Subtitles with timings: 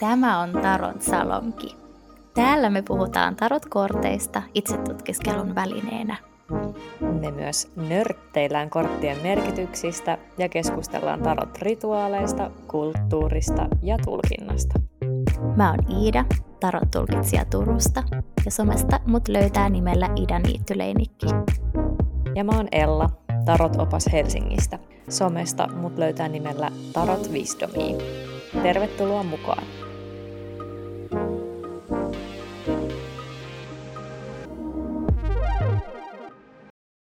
[0.00, 1.76] Tämä on Tarot Salonki.
[2.34, 6.16] Täällä me puhutaan tarot-korteista itsetutkiskelun välineenä.
[7.20, 14.80] Me myös nörtteillään korttien merkityksistä ja keskustellaan tarot-rituaaleista, kulttuurista ja tulkinnasta.
[15.56, 16.24] Mä oon Iida,
[16.60, 18.02] tarot-tulkitsija Turusta,
[18.44, 21.26] ja somesta mut löytää nimellä Ida Niittyleinikki.
[22.34, 23.10] Ja mä oon Ella,
[23.44, 24.78] tarot-opas Helsingistä.
[25.08, 27.96] Somesta mut löytää nimellä Tarot Wisdomia.
[28.62, 29.64] Tervetuloa mukaan!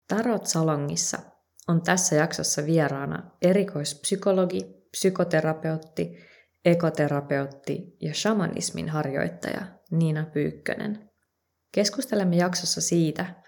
[0.07, 1.19] Tarot Salongissa
[1.67, 6.17] on tässä jaksossa vieraana erikoispsykologi, psykoterapeutti,
[6.65, 11.09] ekoterapeutti ja shamanismin harjoittaja Niina Pyykkönen.
[11.71, 13.42] Keskustelemme jaksossa siitä,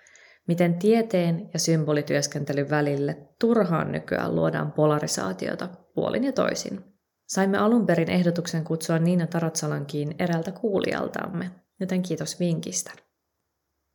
[0.47, 6.83] miten tieteen ja symbolityöskentelyn välille turhaan nykyään luodaan polarisaatiota puolin ja toisin.
[7.27, 12.91] Saimme alun perin ehdotuksen kutsua Niina Tarotsalankiin eräältä kuulijaltamme, joten kiitos vinkistä.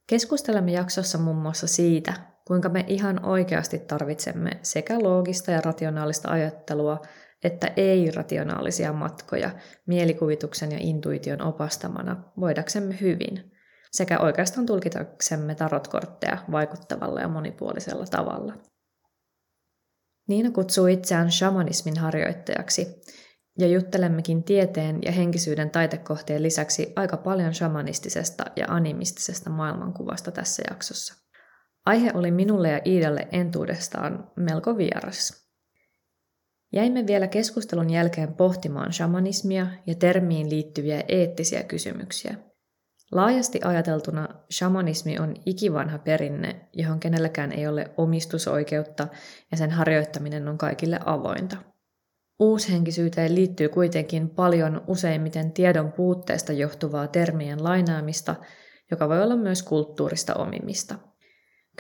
[0.07, 2.13] Keskustelemme jaksossa muun muassa siitä,
[2.47, 7.03] kuinka me ihan oikeasti tarvitsemme sekä loogista ja rationaalista ajattelua,
[7.45, 9.51] että ei-rationaalisia matkoja
[9.87, 13.53] mielikuvituksen ja intuition opastamana voidaksemme hyvin,
[13.91, 18.53] sekä oikeastaan tulkitaksemme tarotkortteja vaikuttavalla ja monipuolisella tavalla.
[20.29, 22.87] Niina kutsuu itseään shamanismin harjoittajaksi,
[23.59, 31.15] ja juttelemmekin tieteen ja henkisyyden taitekohtien lisäksi aika paljon shamanistisesta ja animistisesta maailmankuvasta tässä jaksossa.
[31.87, 35.51] Aihe oli minulle ja Iidalle entuudestaan melko vieras.
[36.73, 42.50] Jäimme vielä keskustelun jälkeen pohtimaan shamanismia ja termiin liittyviä eettisiä kysymyksiä.
[43.13, 49.09] Laajasti ajateltuna shamanismi on ikivanha perinne, johon kenelläkään ei ole omistusoikeutta
[49.51, 51.57] ja sen harjoittaminen on kaikille avointa.
[52.39, 58.35] Uushenkisyyteen liittyy kuitenkin paljon useimmiten tiedon puutteesta johtuvaa termien lainaamista,
[58.91, 60.99] joka voi olla myös kulttuurista omimista–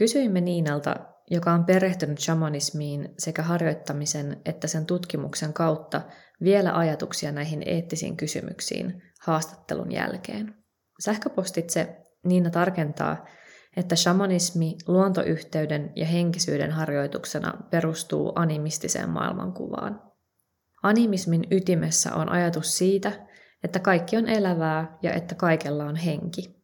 [0.01, 0.97] Kysyimme Niinalta,
[1.31, 6.03] joka on perehtynyt shamanismiin sekä harjoittamisen että sen tutkimuksen kautta
[6.43, 10.55] vielä ajatuksia näihin eettisiin kysymyksiin haastattelun jälkeen.
[11.01, 13.27] Sähköpostitse Niina tarkentaa,
[13.77, 20.03] että shamanismi luontoyhteyden ja henkisyyden harjoituksena perustuu animistiseen maailmankuvaan.
[20.83, 23.13] Animismin ytimessä on ajatus siitä,
[23.65, 26.61] että kaikki on elävää ja että kaikella on henki.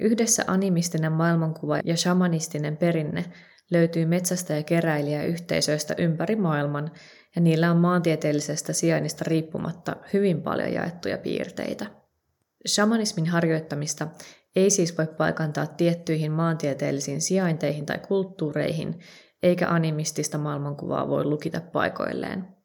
[0.00, 3.24] Yhdessä animistinen maailmankuva ja shamanistinen perinne
[3.70, 6.90] löytyy metsästä ja keräilijä yhteisöistä ympäri maailman,
[7.36, 12.05] ja niillä on maantieteellisestä sijainnista riippumatta hyvin paljon jaettuja piirteitä.
[12.66, 14.08] Shamanismin harjoittamista
[14.56, 19.00] ei siis voi paikantaa tiettyihin maantieteellisiin sijainteihin tai kulttuureihin,
[19.42, 22.56] eikä animistista maailmankuvaa voi lukita paikoilleen.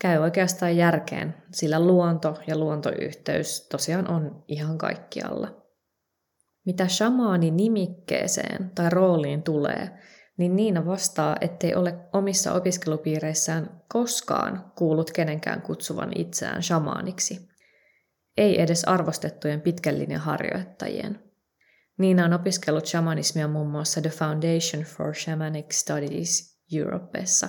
[0.00, 5.62] Käy oikeastaan järkeen, sillä luonto ja luontoyhteys tosiaan on ihan kaikkialla.
[6.66, 9.90] Mitä shamaani nimikkeeseen tai rooliin tulee,
[10.36, 17.48] niin Niina vastaa, ettei ole omissa opiskelupiireissään koskaan kuullut kenenkään kutsuvan itseään shamaaniksi.
[18.38, 21.22] Ei edes arvostettujen pitkän linjan harjoittajien.
[21.98, 27.48] Niina on opiskellut shamanismia muun muassa The Foundation for Shamanic Studies Europeessa.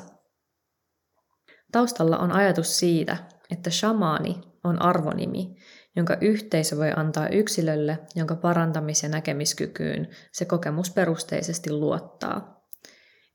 [1.71, 3.17] Taustalla on ajatus siitä,
[3.51, 5.55] että shamaani on arvonimi,
[5.95, 12.63] jonka yhteisö voi antaa yksilölle, jonka parantamis- ja näkemiskykyyn se kokemusperusteisesti luottaa.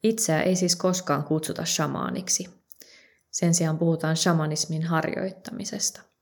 [0.02, 2.48] Itseä ei siis koskaan kutsuta shamaaniksi.
[3.30, 6.13] Sen sijaan puhutaan shamanismin harjoittamisesta.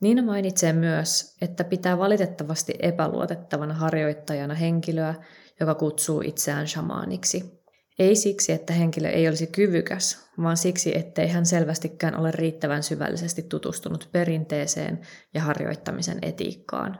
[0.00, 5.14] Niina mainitsee myös, että pitää valitettavasti epäluotettavana harjoittajana henkilöä,
[5.60, 7.44] joka kutsuu itseään shamaaniksi–
[7.98, 13.42] ei siksi, että henkilö ei olisi kyvykäs, vaan siksi, ettei hän selvästikään ole riittävän syvällisesti
[13.42, 15.00] tutustunut perinteeseen
[15.34, 16.98] ja harjoittamisen etiikkaan.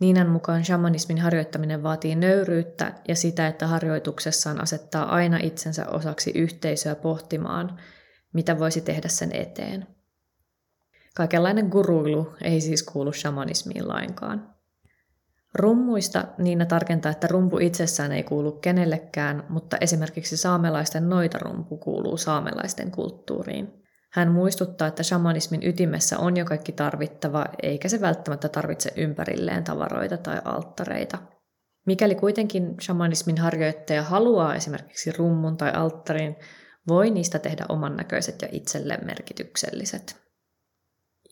[0.00, 6.94] Niinan mukaan shamanismin harjoittaminen vaatii nöyryyttä ja sitä, että harjoituksessaan asettaa aina itsensä osaksi yhteisöä
[6.94, 7.80] pohtimaan,
[8.32, 9.86] mitä voisi tehdä sen eteen.
[11.20, 14.54] Kaikenlainen guruilu ei siis kuulu shamanismiin lainkaan.
[15.54, 22.90] Rummuista Niina tarkentaa, että rumpu itsessään ei kuulu kenellekään, mutta esimerkiksi saamelaisten noitarumpu kuuluu saamelaisten
[22.90, 23.72] kulttuuriin.
[24.12, 30.16] Hän muistuttaa, että shamanismin ytimessä on jo kaikki tarvittava, eikä se välttämättä tarvitse ympärilleen tavaroita
[30.16, 31.18] tai alttareita.
[31.86, 36.36] Mikäli kuitenkin shamanismin harjoittaja haluaa esimerkiksi rummun tai alttarin,
[36.88, 40.29] voi niistä tehdä oman näköiset ja itselleen merkitykselliset.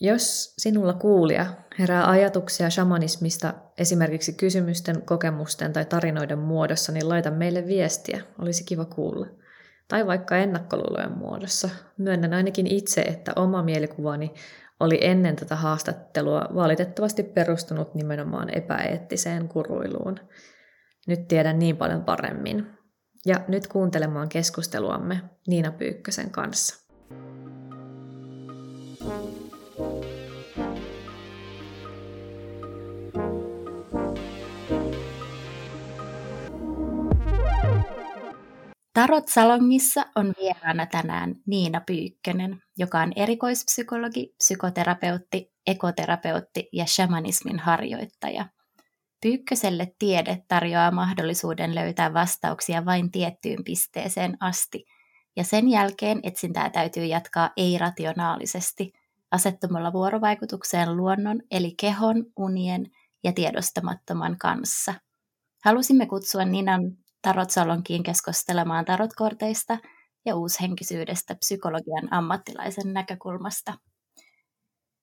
[0.00, 1.46] Jos sinulla kuulija
[1.78, 8.22] herää ajatuksia shamanismista esimerkiksi kysymysten, kokemusten tai tarinoiden muodossa, niin laita meille viestiä.
[8.38, 9.26] Olisi kiva kuulla.
[9.88, 11.68] tai vaikka ennakkoluulojen muodossa.
[11.98, 14.34] Myönnän ainakin itse, että oma mielikuvani
[14.80, 20.20] oli ennen tätä haastattelua valitettavasti perustunut nimenomaan epäeettiseen kuruiluun.
[21.06, 22.66] Nyt tiedän niin paljon paremmin.
[23.26, 26.88] Ja nyt kuuntelemaan keskusteluamme Niina Pyykkösen kanssa.
[38.94, 48.46] Tarot Salongissa on vieraana tänään Niina Pyykkönen, joka on erikoispsykologi, psykoterapeutti, ekoterapeutti ja shamanismin harjoittaja.
[49.22, 54.84] Pyykköselle tiede tarjoaa mahdollisuuden löytää vastauksia vain tiettyyn pisteeseen asti,
[55.36, 58.92] ja sen jälkeen etsintää täytyy jatkaa ei-rationaalisesti,
[59.30, 62.86] asettumalla vuorovaikutukseen luonnon eli kehon, unien
[63.24, 64.94] ja tiedostamattoman kanssa.
[65.64, 66.80] Halusimme kutsua Ninan
[67.22, 69.78] Tarot-salonkiin keskustelemaan tarotkorteista
[70.24, 73.74] ja uushenkisyydestä psykologian ammattilaisen näkökulmasta.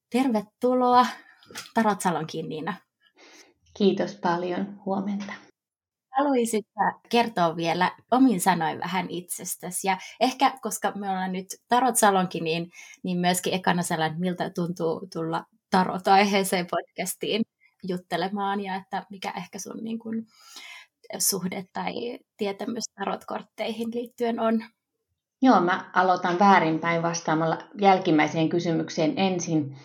[0.10, 1.06] Tervetuloa
[1.74, 2.74] Tarot-salonkiin, Niina.
[3.78, 4.82] Kiitos paljon.
[4.86, 5.34] Huomenta.
[6.18, 9.88] Haluaisitko kertoa vielä omin sanoin vähän itsestäsi?
[9.88, 12.72] Ja ehkä, koska me ollaan nyt Tarot Salonkin, niin,
[13.04, 17.42] niin myöskin ekana sellainen, miltä tuntuu tulla Tarot-aiheeseen podcastiin
[17.84, 20.28] juttelemaan ja että mikä ehkä sun niin kuin,
[21.20, 24.64] suhde tai tietämys tarotkortteihin liittyen on?
[25.42, 29.78] Joo, mä aloitan väärinpäin vastaamalla jälkimmäiseen kysymykseen ensin.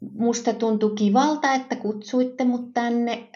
[0.00, 3.28] Musta tuntui kivalta, että kutsuitte mut tänne.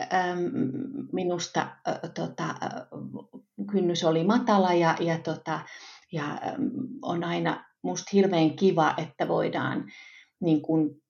[1.13, 1.77] Minusta
[2.15, 2.55] tota,
[3.71, 5.61] kynnys oli matala ja, ja, tota,
[6.13, 6.41] ja
[7.03, 9.85] on aina musta hirveän kiva, että voidaan
[10.41, 11.03] niin kun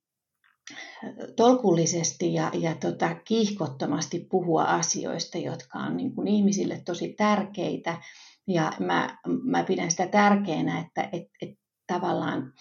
[1.37, 8.03] tolkullisesti ja, ja tota, kiihkottomasti puhua asioista, jotka on niin kuin ihmisille tosi tärkeitä.
[8.47, 12.53] Ja mä, mä pidän sitä tärkeänä, että et, et tavallaan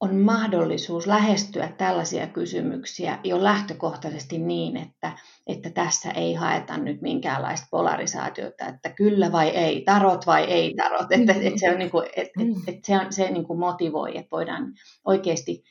[0.00, 5.12] on mahdollisuus lähestyä tällaisia kysymyksiä jo lähtökohtaisesti niin, että,
[5.46, 11.06] että tässä ei haeta nyt minkäänlaista polarisaatiota, että kyllä vai ei, tarot vai ei tarot.
[11.10, 14.30] Että, että se, on niin kuin, että, että se, on, se niin kuin motivoi, että
[14.30, 14.72] voidaan
[15.04, 15.64] oikeasti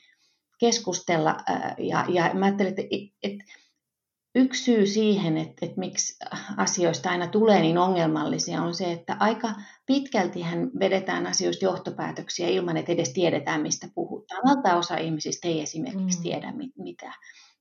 [0.60, 1.36] keskustella.
[1.78, 2.82] Ja, ja mä ajattelin, että,
[3.22, 3.44] että
[4.36, 6.16] yksi syy siihen, että, että miksi
[6.56, 9.48] asioista aina tulee niin ongelmallisia, on se, että aika
[9.86, 14.42] pitkälti hän vedetään asioista johtopäätöksiä ilman, että edes tiedetään, mistä puhutaan.
[14.44, 16.22] Valtaosa ihmisistä ei esimerkiksi mm.
[16.22, 17.12] tiedä, mitä,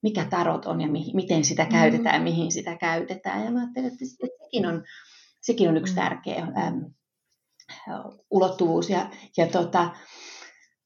[0.03, 1.69] mikä tarot on ja mi, miten sitä mm.
[1.69, 3.45] käytetään, mihin sitä käytetään.
[3.45, 4.83] Ja mä ajattelin, että sekin on,
[5.41, 5.95] sekin on yksi mm.
[5.95, 6.85] tärkeä äm,
[8.31, 8.89] ulottuvuus.
[8.89, 9.89] Ja, ja tota,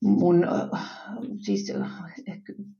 [0.02, 0.48] mun
[1.38, 1.74] siis,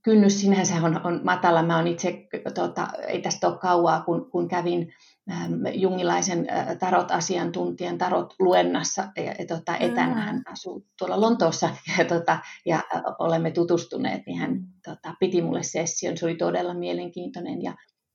[0.02, 1.64] kynnys sinänsä on, on matala.
[1.64, 4.94] Mä on itse, tota, ei tästä ole kauaa, kun, kun kävin
[5.32, 12.40] ähm, jungilaisen äh, tarot-asiantuntijan tarot-luennassa ja, ja tota, etänä hän asuu tuolla Lontoossa ja, tota,
[12.66, 12.84] ja
[13.20, 16.18] olemme tutustuneet, niin hän tota, piti mulle session.
[16.18, 17.74] Se oli todella mielenkiintoinen ja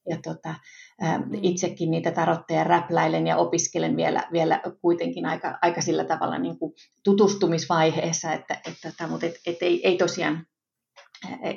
[0.09, 0.55] ja tota,
[1.03, 1.31] ä, mm.
[1.43, 6.73] itsekin niitä tarotteja räpläilen ja opiskelen vielä, vielä kuitenkin aika, aika sillä tavalla niin kuin
[7.05, 10.47] tutustumisvaiheessa, että, että, tota, mutta et, et ei, ei tosiaan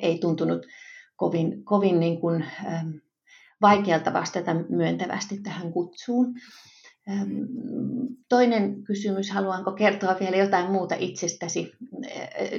[0.01, 0.65] ei tuntunut
[1.15, 2.94] kovin, kovin niin kuin, äm,
[3.61, 6.33] vaikealta vastata myöntävästi tähän kutsuun.
[7.09, 7.47] Äm,
[8.29, 11.72] toinen kysymys, haluanko kertoa vielä jotain muuta itsestäsi?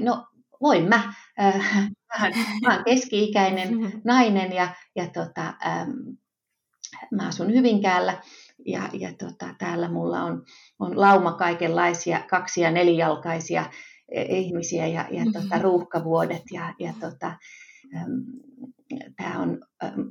[0.01, 0.27] No,
[0.63, 1.13] voin mä.
[1.41, 2.31] Äh,
[2.67, 4.01] mä olen keski-ikäinen mm-hmm.
[4.05, 5.91] nainen ja, ja tota, ähm,
[7.11, 8.23] mä asun Hyvinkäällä
[8.67, 10.43] ja, ja tota, täällä mulla on,
[10.79, 13.71] on lauma kaikenlaisia kaksi- ja nelijalkaisia
[14.09, 15.63] e, ihmisiä ja, ja tota, mm-hmm.
[15.63, 17.37] ruuhkavuodet ja, ja tota,
[19.17, 19.61] tämä on,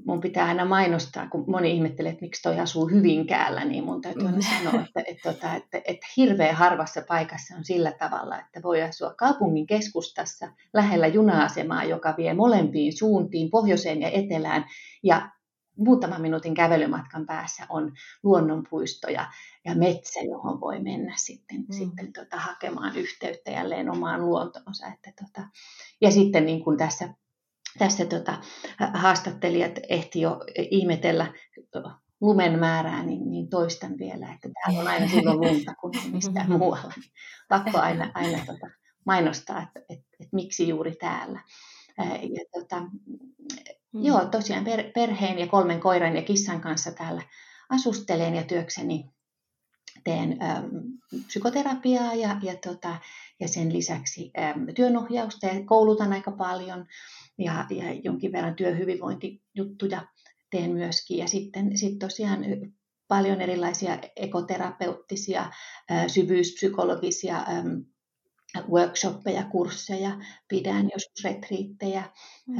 [0.05, 4.25] mun pitää aina mainostaa, kun moni ihmettelee, että miksi toi asuu Hyvinkäällä, niin mun täytyy
[4.25, 4.63] aina mm.
[4.63, 9.13] sanoa, että, että, että, että, että hirveän harvassa paikassa on sillä tavalla, että voi asua
[9.13, 14.65] kaupungin keskustassa lähellä juna-asemaa, joka vie molempiin suuntiin, pohjoiseen ja etelään,
[15.03, 15.29] ja
[15.77, 17.91] muutaman minuutin kävelymatkan päässä on
[18.23, 19.31] luonnonpuisto ja,
[19.65, 21.73] ja metsä, johon voi mennä sitten, mm.
[21.73, 24.87] sitten tota, hakemaan yhteyttä jälleen omaan luontoonsa.
[24.87, 25.47] Että, tota,
[26.01, 27.09] ja sitten niin kuin tässä
[27.77, 28.37] tässä tota,
[28.93, 30.39] haastattelijat ehti jo
[30.71, 31.33] ihmetellä
[32.21, 36.93] lumen määrää, niin, niin toistan vielä, että täällä on aina silloin lunta kuin mistään muualla.
[37.49, 38.67] Pakko aina, aina tota,
[39.05, 41.43] mainostaa, että, että, että miksi juuri täällä.
[42.21, 44.05] Ja, tota, mm.
[44.05, 47.21] Joo, tosiaan per, perheen ja kolmen koiran ja kissan kanssa täällä
[47.69, 49.09] asustelen ja työkseni
[50.03, 50.69] teen äm,
[51.27, 52.95] psykoterapiaa ja, ja, tota,
[53.39, 56.85] ja sen lisäksi äm, työnohjausta ja koulutan aika paljon
[57.37, 60.07] ja, ja jonkin verran työhyvinvointijuttuja
[60.51, 61.17] teen myöskin.
[61.17, 62.45] Ja sitten sit tosiaan
[63.07, 65.51] paljon erilaisia ekoterapeuttisia,
[66.07, 67.45] syvyyspsykologisia
[68.69, 70.11] workshoppeja, kursseja,
[70.47, 72.03] pidän joskus retriittejä,
[72.47, 72.57] mm.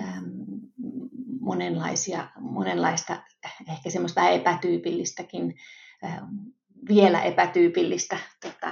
[1.40, 3.24] monenlaisia, monenlaista
[3.72, 5.56] ehkä semmoista epätyypillistäkin
[6.88, 8.18] vielä epätyypillistä.
[8.42, 8.72] Tota,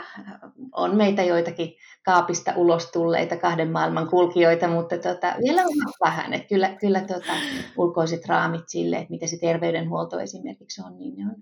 [0.71, 1.73] on meitä joitakin
[2.05, 6.33] kaapista ulos tulleita kahden maailman kulkijoita, mutta tota, vielä on vähän.
[6.33, 7.33] Että kyllä kyllä tota,
[7.77, 11.35] ulkoiset raamit sille, että miten se terveydenhuolto esimerkiksi on, niin ne on,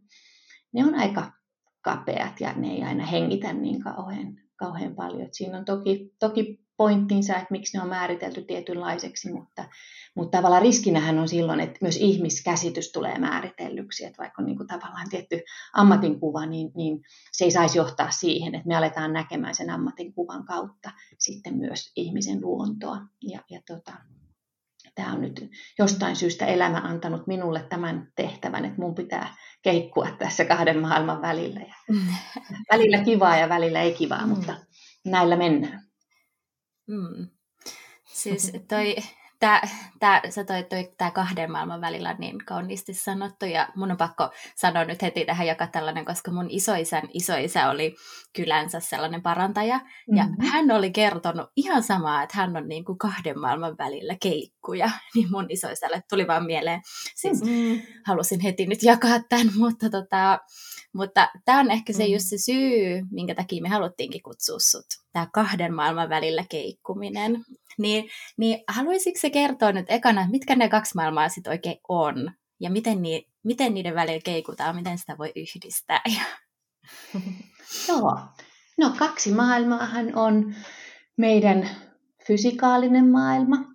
[0.74, 1.32] ne on aika
[1.82, 5.22] kapeat ja ne ei aina hengitä niin kauhean, kauhean paljon.
[5.22, 9.66] Et siinä on toki, toki pointtinsa, että miksi ne on määritelty tietynlaiseksi, mutta,
[10.16, 14.68] mutta tavallaan riskinähän on silloin, että myös ihmiskäsitys tulee määritellyksi, että vaikka on niin kuin
[14.68, 15.40] tavallaan tietty
[15.74, 17.02] ammatinkuva, niin, niin
[17.32, 22.42] se ei saisi johtaa siihen, että me aletaan näkemään sen ammatinkuvan kautta sitten myös ihmisen
[22.42, 22.98] luontoa.
[23.22, 23.94] Ja, ja tota,
[24.96, 25.50] tämä on nyt
[25.80, 31.60] jostain syystä elämä antanut minulle tämän tehtävän, että mun pitää keikkua tässä kahden maailman välillä.
[31.60, 31.76] Ja
[32.72, 34.30] välillä kivaa ja välillä ei kivaa, mm.
[34.30, 34.56] mutta
[35.06, 35.83] näillä mennään.
[36.88, 37.28] Mm.
[38.06, 38.96] Siis toi,
[39.40, 39.68] tää,
[40.00, 44.30] tää, sä toi, toi tää kahden maailman välillä niin kauniisti sanottu, ja mun on pakko
[44.56, 47.96] sanoa nyt heti tähän joka tällainen, koska mun isoisän isoisä oli
[48.36, 50.18] kylänsä sellainen parantaja, mm-hmm.
[50.18, 54.90] ja hän oli kertonut ihan samaa, että hän on niin kuin kahden maailman välillä keikkuja,
[55.16, 56.82] niin mun isoisälle tuli vaan mieleen,
[57.16, 57.82] siis mm-hmm.
[58.06, 60.40] halusin heti nyt jakaa tämän, mutta tota,
[60.94, 62.14] mutta tämä on ehkä se mm.
[62.14, 64.86] just se syy, minkä takia me haluttiinkin kutsua sut.
[65.14, 67.46] Tämä kahden maailman välillä keikkuminen.
[67.78, 72.32] Niin, niin haluaisitko se kertoa nyt ekana, mitkä ne kaksi maailmaa sitten oikein on?
[72.60, 76.02] Ja miten, ni, miten niiden välillä keikutaan, miten sitä voi yhdistää?
[77.88, 78.20] Joo.
[78.78, 80.56] No kaksi maailmaahan on
[81.18, 81.70] meidän
[82.28, 83.73] fysikaalinen maailma,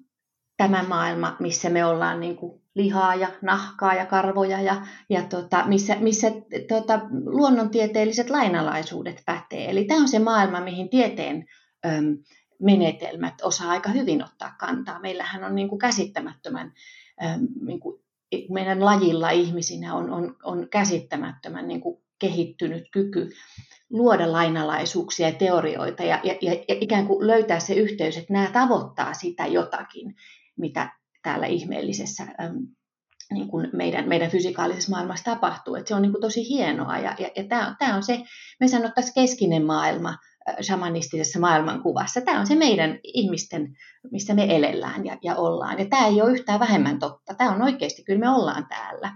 [0.58, 5.64] tämä maailma, missä me ollaan niin kuin lihaa ja nahkaa ja karvoja ja, ja tota,
[5.66, 6.30] missä, missä
[6.68, 9.70] tota, luonnontieteelliset lainalaisuudet pätee.
[9.70, 11.44] Eli tämä on se maailma, mihin tieteen
[11.86, 12.18] äm,
[12.58, 15.00] menetelmät osaa aika hyvin ottaa kantaa.
[15.00, 16.72] Meillähän on niin kuin käsittämättömän,
[17.24, 18.00] äm, niin kuin
[18.50, 23.30] meidän lajilla ihmisinä on, on, on käsittämättömän niin kuin kehittynyt kyky
[23.90, 29.14] luoda lainalaisuuksia ja teorioita ja, ja, ja ikään kuin löytää se yhteys, että nämä tavoittaa
[29.14, 30.14] sitä jotakin,
[30.58, 30.90] mitä
[31.22, 32.26] täällä ihmeellisessä
[33.32, 35.74] niin kuin meidän, meidän fysikaalisessa maailmassa tapahtuu.
[35.74, 38.22] Että se on niin kuin tosi hienoa ja, ja, ja tämä, tämä on se,
[38.60, 40.16] me sanottaisiin keskinen maailma
[40.62, 42.20] shamanistisessa maailmankuvassa.
[42.20, 43.76] Tämä on se meidän ihmisten,
[44.12, 45.78] missä me elellään ja, ja ollaan.
[45.78, 47.34] Ja tämä ei ole yhtään vähemmän totta.
[47.34, 49.12] Tämä on oikeasti, kyllä me ollaan täällä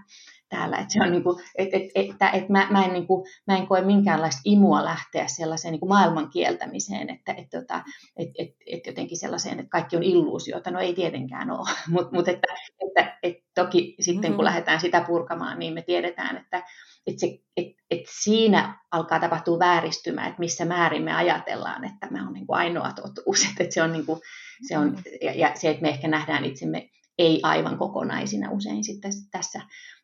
[0.53, 0.77] täällä.
[0.77, 3.57] Että se on niin kuin, et, et, että et mä, mä, en, niin kuin, mä
[3.57, 7.83] en koe minkäänlaista imua lähteä sellaiseen niin kuin maailman kieltämiseen, että et, tota,
[8.17, 10.71] et, et, et jotenkin sellaiseen, että kaikki on illuusiota.
[10.71, 12.47] No ei tietenkään ole, mutta mut että,
[12.87, 14.45] että et toki sitten kun mm-hmm.
[14.45, 16.63] lähdetään sitä purkamaan, niin me tiedetään, että
[17.07, 22.21] et se, et, et siinä alkaa tapahtua vääristymä, että missä määrin me ajatellaan, että me
[22.21, 23.41] on niin kuin ainoa totuus.
[23.49, 24.19] Että, että se on, niin kuin,
[24.67, 29.11] se on, ja, ja se, että me ehkä nähdään itsemme ei aivan kokonaisina usein sitten
[29.31, 29.61] tässä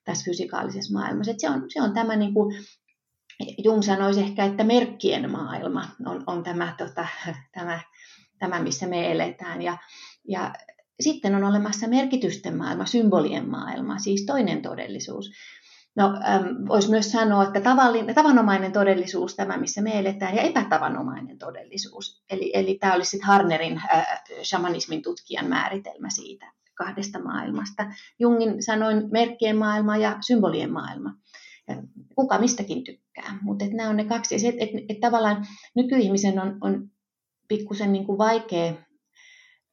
[0.10, 1.32] tässä fysikaalisessa maailmassa.
[1.32, 2.56] Et se, on, se on tämä, niin kuin
[3.63, 7.08] Jung sanoisi ehkä, että merkkien maailma on, on tämä, tota,
[7.58, 7.80] tämä,
[8.39, 9.62] tämä, missä me eletään.
[9.62, 9.78] Ja,
[10.28, 10.54] ja
[11.00, 15.32] sitten on olemassa merkitysten maailma, symbolien maailma, siis toinen todellisuus.
[15.96, 21.38] No, ähm, voisi myös sanoa, että tavallinen, tavanomainen todellisuus, tämä missä me eletään, ja epätavanomainen
[21.38, 22.24] todellisuus.
[22.30, 27.91] Eli, eli tämä olisi sitten Harnerin äh, shamanismin tutkijan määritelmä siitä kahdesta maailmasta.
[28.19, 31.13] Jungin sanoin merkkien maailma ja symbolien maailma.
[32.15, 34.36] Kuka mistäkin tykkää, mutta nämä on ne kaksi.
[34.36, 36.89] Ja se, että et, et tavallaan nykyihmisen on, on
[37.48, 38.74] pikkusen niin kuin vaikea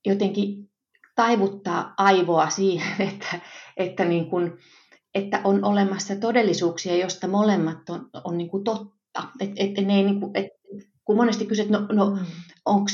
[0.06, 0.70] jotenkin
[1.14, 3.40] taivuttaa aivoa siihen, että,
[3.76, 4.52] että, niin kuin,
[5.14, 9.28] että on olemassa todellisuuksia, joista molemmat on, on niin kuin totta.
[9.40, 10.46] Et, et, ne ei niin kuin, et,
[11.04, 12.26] kun monesti kysyt, no, no mm.
[12.64, 12.90] onko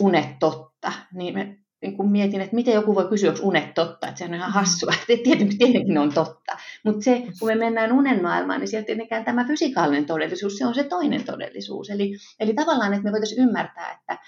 [0.00, 4.08] unet totta, niin me niin kun mietin, että miten joku voi kysyä, onko unet totta,
[4.08, 6.56] että se on ihan hassua, tietenkin, tietenkin on totta.
[6.84, 10.74] Mutta se, kun me mennään unen maailmaan, niin sieltä tietenkään tämä fysikaalinen todellisuus, se on
[10.74, 11.90] se toinen todellisuus.
[11.90, 14.18] Eli, eli tavallaan, että me voitaisiin ymmärtää, että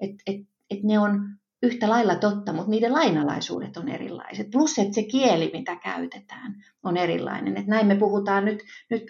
[0.00, 0.36] et, et,
[0.70, 1.20] et ne on
[1.62, 4.50] yhtä lailla totta, mutta niiden lainalaisuudet on erilaiset.
[4.50, 7.56] Plus, että se kieli, mitä käytetään, on erilainen.
[7.56, 9.02] Että näin me puhutaan nyt, nyt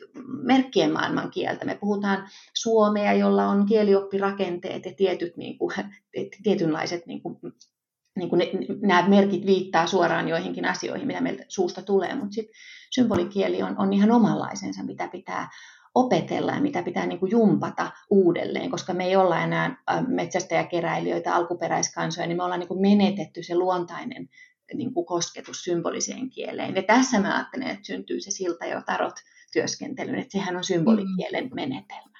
[0.42, 1.64] merkkien maailman kieltä.
[1.64, 5.75] Me puhutaan suomea, jolla on kielioppirakenteet ja tietyt, niin kuin,
[6.44, 7.38] tietynlaiset niin kuin,
[8.16, 8.50] niin kuin ne,
[8.82, 12.54] nämä merkit viittaa suoraan joihinkin asioihin, mitä meiltä suusta tulee, mutta sitten
[12.94, 15.49] symbolikieli on, on ihan omanlaisensa, mitä pitää
[15.94, 22.26] opetella ja mitä pitää niin kuin jumpata uudelleen, koska me ei olla enää metsästäjäkeräilijöitä, alkuperäiskansoja,
[22.26, 24.28] niin me ollaan niin kuin menetetty se luontainen
[24.75, 26.75] niin kuin kosketus symboliseen kieleen.
[26.75, 29.14] Ja tässä mä ajattelen, että syntyy se silta, jo tarot
[29.52, 31.54] työskentelyn, että sehän on symbolikielen mm.
[31.54, 32.18] menetelmä.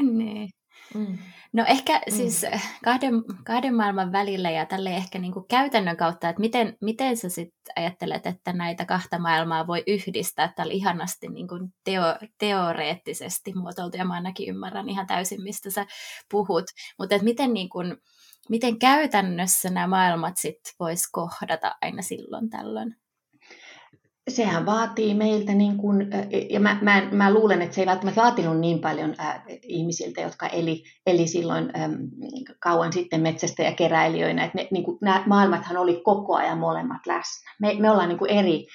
[0.00, 0.48] Niin.
[0.94, 1.18] Mm.
[1.52, 2.16] No ehkä mm.
[2.16, 2.46] siis
[2.84, 3.12] kahden,
[3.44, 7.72] kahden maailman välillä ja tälle ehkä niin kuin käytännön kautta, että miten, miten sä sitten
[7.76, 12.02] ajattelet, että näitä kahta maailmaa voi yhdistää tällä ihanasti niin kuin teo,
[12.38, 15.86] teoreettisesti muotoiltu, ja mä ainakin ymmärrän ihan täysin, mistä sä
[16.30, 16.64] puhut,
[16.98, 17.96] mutta että miten, niin kuin,
[18.48, 23.05] miten käytännössä nämä maailmat sitten vois kohdata aina silloin tällöin?
[24.28, 26.10] Sehän vaatii meiltä, niin kuin,
[26.50, 30.46] ja mä, mä, mä luulen, että se ei välttämättä vaatinut niin paljon äh, ihmisiltä, jotka
[30.46, 31.92] eli, eli silloin ähm,
[32.60, 37.06] kauan sitten metsästä ja keräilijöinä, että ne, niin kuin, nämä maailmathan oli koko ajan molemmat
[37.06, 37.50] läsnä.
[37.60, 38.66] Me, me ollaan niin kuin eri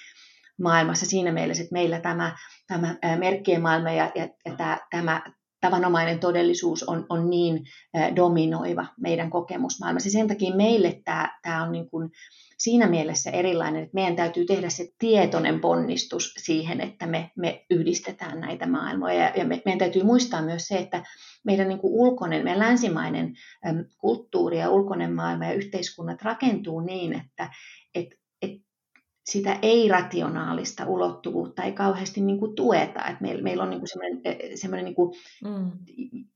[0.62, 2.36] maailmassa siinä mielessä, että meillä tämä,
[2.67, 5.22] tämä merkkien maailma ja, ja, ja tämä, tämä
[5.62, 7.63] tavanomainen todellisuus on, on niin
[8.15, 10.10] dominoiva meidän kokemusmaailmassa.
[10.10, 12.12] Sen takia meille tämä, tämä on niin kuin,
[12.63, 18.39] siinä mielessä erilainen, että meidän täytyy tehdä se tietoinen ponnistus siihen, että me, me yhdistetään
[18.39, 19.15] näitä maailmoja.
[19.15, 21.03] Ja, ja me, meidän täytyy muistaa myös se, että
[21.44, 23.34] meidän niin kuin ulkoinen, meidän länsimainen
[23.98, 27.50] kulttuuri ja ulkoinen maailma ja yhteiskunnat rakentuu niin, että
[27.96, 28.21] et, et
[29.32, 33.06] sitä ei-rationaalista ulottuvuutta ei kauheasti niin kuin tueta.
[33.06, 34.22] että meillä, meillä on niin semmoinen,
[34.56, 35.72] semmoinen niin kuin mm.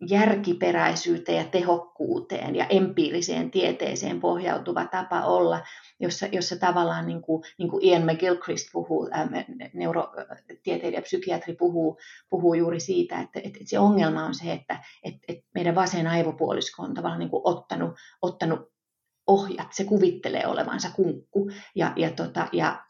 [0.10, 5.62] järkiperäisyyteen ja tehokkuuteen ja empiiriseen tieteeseen pohjautuva tapa olla,
[6.00, 9.28] jossa, jossa tavallaan niin kuin, niin kuin Ian McGilchrist puhuu, ää,
[9.74, 11.98] neurotieteilijä, psykiatri puhuu,
[12.30, 16.84] puhuu juuri siitä, että, että se ongelma on se, että, että, että meidän vasen aivopuolisko
[16.84, 18.76] on tavallaan niin kuin ottanut, ottanut
[19.28, 21.52] ohjat, se kuvittelee olevansa kunkku.
[21.76, 22.85] Ja, ja, tota, ja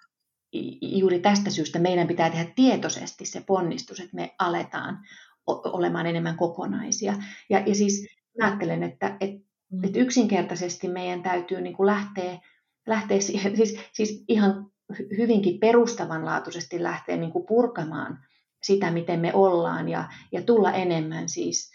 [0.82, 5.00] juuri tästä syystä meidän pitää tehdä tietoisesti se ponnistus, että me aletaan
[5.48, 7.14] olemaan enemmän kokonaisia.
[7.50, 8.08] Ja, ja siis
[8.42, 9.84] ajattelen, että, että, mm.
[9.84, 12.40] että yksinkertaisesti meidän täytyy niin kuin lähteä,
[12.88, 14.72] lähteä siihen, siis, siis ihan
[15.18, 18.20] hyvinkin perustavanlaatuisesti lähteä niin kuin purkamaan
[18.64, 21.72] sitä, miten me ollaan ja, ja tulla enemmän siis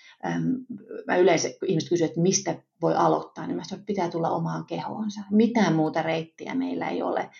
[1.07, 4.31] mä yleensä, kun ihmiset kysyvät, että mistä voi aloittaa, niin mä sanon, että pitää tulla
[4.31, 5.21] omaan kehoonsa.
[5.31, 7.31] Mitään muuta reittiä meillä ei ole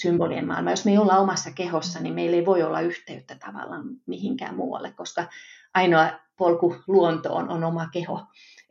[0.00, 0.70] symbolien maailma.
[0.70, 4.92] Jos me ei olla omassa kehossa, niin meillä ei voi olla yhteyttä tavallaan mihinkään muualle,
[4.92, 5.26] koska
[5.74, 8.20] ainoa polku luontoon on oma keho.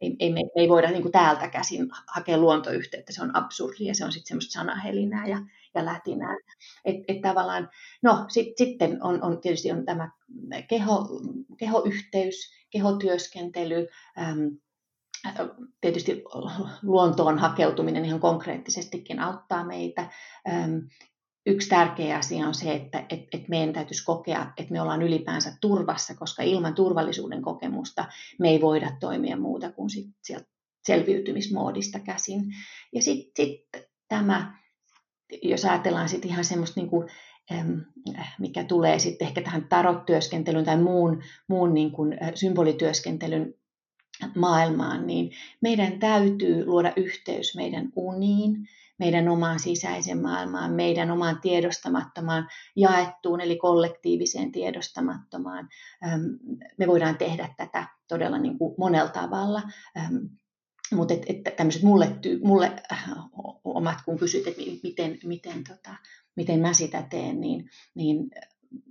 [0.02, 4.12] Ei, ei, me, ei voida niin täältä käsin hakea luontoyhteyttä, se on absurdia, se on
[4.12, 5.38] sitten semmoista sanahelinää ja,
[5.76, 6.38] ja lätinää.
[6.86, 7.70] Et, et tavallaan,
[8.02, 10.12] no sit, sitten on, on tietysti on tämä
[10.68, 11.08] keho,
[11.58, 13.88] kehoyhteys, kehotyöskentely,
[14.20, 14.58] äm,
[15.82, 16.24] tietysti
[16.84, 20.10] luontoon hakeutuminen ihan konkreettisestikin auttaa meitä.
[21.46, 25.58] Yksi tärkeä asia on se, että et, et meidän täytyisi kokea, että me ollaan ylipäänsä
[25.62, 28.06] turvassa, koska ilman turvallisuuden kokemusta
[28.40, 30.48] me ei voida toimia muuta kuin sit sieltä
[30.84, 32.42] selviytymismoodista käsin.
[32.94, 33.68] Ja sitten sit
[34.08, 34.60] tämä,
[35.44, 37.10] jos ajatellaan sitten ihan semmoista niin kuin
[38.40, 43.54] mikä tulee sitten ehkä tähän tarottyöskentelyyn tai muun, muun niin kuin symbolityöskentelyn
[44.36, 45.32] maailmaan, niin
[45.62, 53.58] meidän täytyy luoda yhteys meidän uniin, meidän omaan sisäiseen maailmaan, meidän omaan tiedostamattomaan jaettuun, eli
[53.58, 55.70] kollektiiviseen tiedostamattomaan.
[56.78, 59.62] Me voidaan tehdä tätä todella niin kuin monella tavalla.
[60.94, 62.12] Mutta et, et tämmöiset mulle,
[62.44, 63.10] mulle äh,
[63.64, 65.96] omat, kun kysyt, että miten, miten tota,
[66.36, 68.30] miten mä sitä teen, niin, niin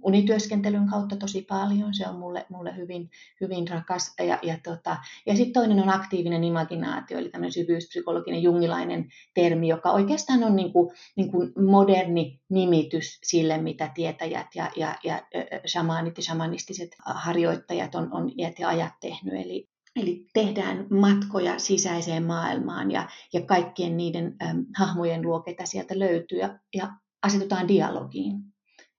[0.03, 1.95] unityöskentelyn kautta tosi paljon.
[1.95, 3.11] Se on mulle, mulle hyvin,
[3.41, 4.15] hyvin rakas.
[4.19, 9.91] Ja, ja, tota, ja sitten toinen on aktiivinen imaginaatio, eli tämmöinen syvyyspsykologinen jungilainen termi, joka
[9.91, 15.23] oikeastaan on niin kuin, niin kuin moderni nimitys sille, mitä tietäjät ja, ja, ja
[15.67, 19.35] shamanit ja shamanistiset harjoittajat on, on iät ja ajat tehnyt.
[19.35, 25.99] Eli, Eli tehdään matkoja sisäiseen maailmaan ja, ja kaikkien niiden äm, hahmojen luo, ketä sieltä
[25.99, 28.54] löytyy, ja, ja asetutaan dialogiin.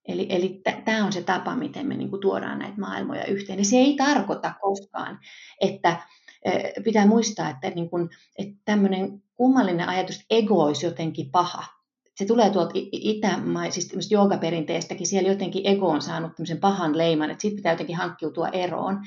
[0.07, 3.59] Eli, eli tämä on se tapa, miten me niinku tuodaan näitä maailmoja yhteen.
[3.59, 5.19] Ja se ei tarkoita koskaan,
[5.61, 5.97] että
[6.83, 11.63] pitää muistaa, että, niin kun, että tämmöinen kummallinen ajatus, että ego olisi jotenkin paha.
[12.15, 17.55] Se tulee tuolta itämaisista joogaperinteestäkin, siellä jotenkin ego on saanut tämmöisen pahan leiman, että siitä
[17.55, 18.99] pitää jotenkin hankkiutua eroon.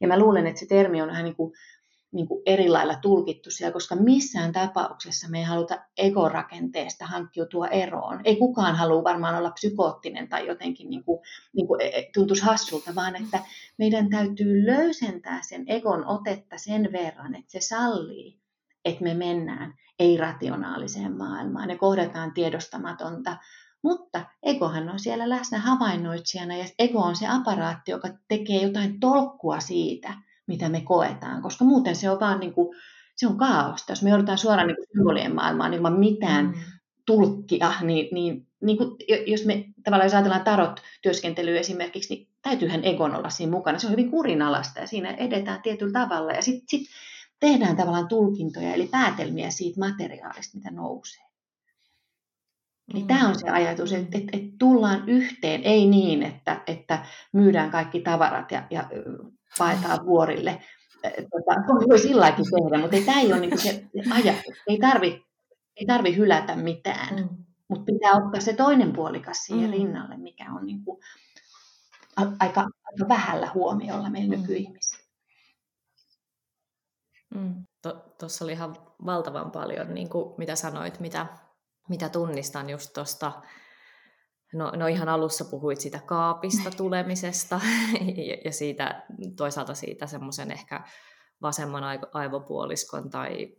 [0.00, 1.52] Ja mä luulen, että se termi on vähän niin kuin
[2.12, 8.20] niin kuin eri lailla tulkittu siellä, koska missään tapauksessa me ei haluta ekorakenteesta hankkiutua eroon.
[8.24, 11.20] Ei kukaan halua varmaan olla psykoottinen tai jotenkin niin kuin,
[11.52, 13.40] niin kuin e, e, tuntuisi hassulta, vaan että
[13.78, 18.38] meidän täytyy löysentää sen egon otetta sen verran, että se sallii,
[18.84, 23.36] että me mennään ei-rationaaliseen maailmaan ja kohdataan tiedostamatonta,
[23.82, 29.60] mutta egohan on siellä läsnä havainnoitsijana ja ego on se aparaatti, joka tekee jotain tolkkua
[29.60, 30.14] siitä–
[30.48, 32.76] mitä me koetaan, koska muuten se on vaan niin kuin,
[33.16, 33.92] se on kaaosta.
[33.92, 36.54] Jos me joudutaan suoraan niin kuin symbolien maailmaan ilman mitään mm.
[37.06, 38.90] tulkkia, niin, niin, niin kuin,
[39.26, 43.78] jos me tavallaan jos ajatellaan tarot-työskentelyä esimerkiksi, niin täytyyhän egon olla siinä mukana.
[43.78, 46.88] Se on hyvin kurinalasta ja siinä edetään tietyllä tavalla ja sitten sit
[47.40, 51.28] tehdään tavallaan tulkintoja eli päätelmiä siitä materiaalista, mitä nousee.
[52.92, 53.08] Niin mm.
[53.08, 58.00] Tämä on se ajatus, että, että, että tullaan yhteen, ei niin, että, että myydään kaikki
[58.00, 58.84] tavarat ja, ja
[59.58, 60.60] paetaan vuorille.
[61.02, 64.56] Tota, voi silläkin tehdä, mutta ei, tämä ei ole niin se ajatus.
[64.66, 65.28] Ei tarvitse
[65.78, 67.44] ei tarvi hylätä mitään, mm.
[67.68, 69.72] mutta pitää ottaa se toinen puolikas siihen mm.
[69.72, 71.00] rinnalle, mikä on niin kuin
[72.16, 74.40] aika, aika vähällä huomiolla meillä mm.
[74.40, 75.04] nykyihmisillä.
[77.34, 77.66] Mm.
[78.20, 81.26] Tuossa oli ihan valtavan paljon, niin kuin mitä sanoit, mitä,
[81.88, 83.42] mitä tunnistan just tuosta,
[84.52, 87.60] no, no ihan alussa puhuit siitä kaapista tulemisesta
[88.28, 89.06] ja, ja siitä
[89.36, 90.84] toisaalta siitä semmoisen ehkä
[91.42, 93.56] vasemman aivopuoliskon tai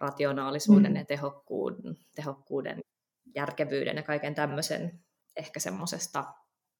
[0.00, 0.96] rationaalisuuden mm.
[0.96, 2.80] ja tehokkuuden, tehokkuuden,
[3.34, 5.00] järkevyyden ja kaiken tämmöisen
[5.36, 6.24] ehkä semmoisesta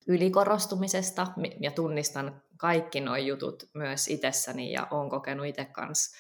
[0.08, 1.26] ylikorostumisesta
[1.61, 6.16] ja tunnistan kaikki nuo jutut myös itsessäni ja olen kokenut itse kanssa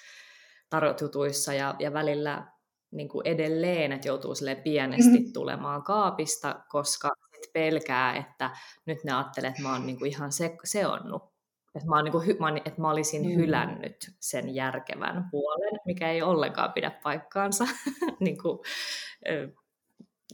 [0.70, 2.46] tarotjutuissa ja, ja välillä
[2.90, 5.32] niin kuin edelleen, että joutuu sille pienesti mm-hmm.
[5.32, 7.10] tulemaan kaapista, koska
[7.52, 8.50] pelkää, että
[8.86, 11.38] nyt ne ajattelee, että mä oon niin kuin ihan se, seonnut
[11.74, 13.34] että mä, oon niin kuin, mä, että mä olisin mm.
[13.34, 17.64] hylännyt sen järkevän puolen, mikä ei ollenkaan pidä paikkaansa.
[18.20, 18.58] niin kuin,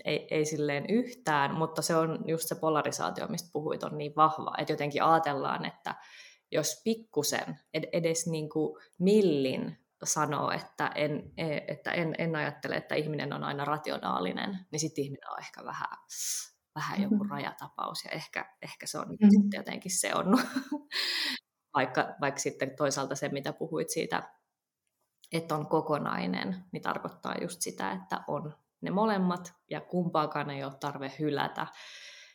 [0.04, 4.54] ei, ei silleen yhtään, mutta se on just se polarisaatio, mistä puhuit, on niin vahva,
[4.58, 5.94] että jotenkin ajatellaan, että
[6.52, 7.58] jos pikkusen,
[7.92, 13.44] edes niin kuin millin sanoo, että, en, e, että en, en ajattele, että ihminen on
[13.44, 15.98] aina rationaalinen, niin sitten ihminen on ehkä vähän,
[16.74, 17.30] vähän joku mm-hmm.
[17.30, 19.30] rajatapaus ja ehkä, ehkä se on mm-hmm.
[19.30, 20.40] sitten jotenkin seonnut.
[21.74, 24.22] vaikka, vaikka sitten toisaalta se, mitä puhuit siitä,
[25.32, 30.72] että on kokonainen, niin tarkoittaa just sitä, että on ne molemmat ja kumpaakaan ei ole
[30.80, 31.66] tarve hylätä.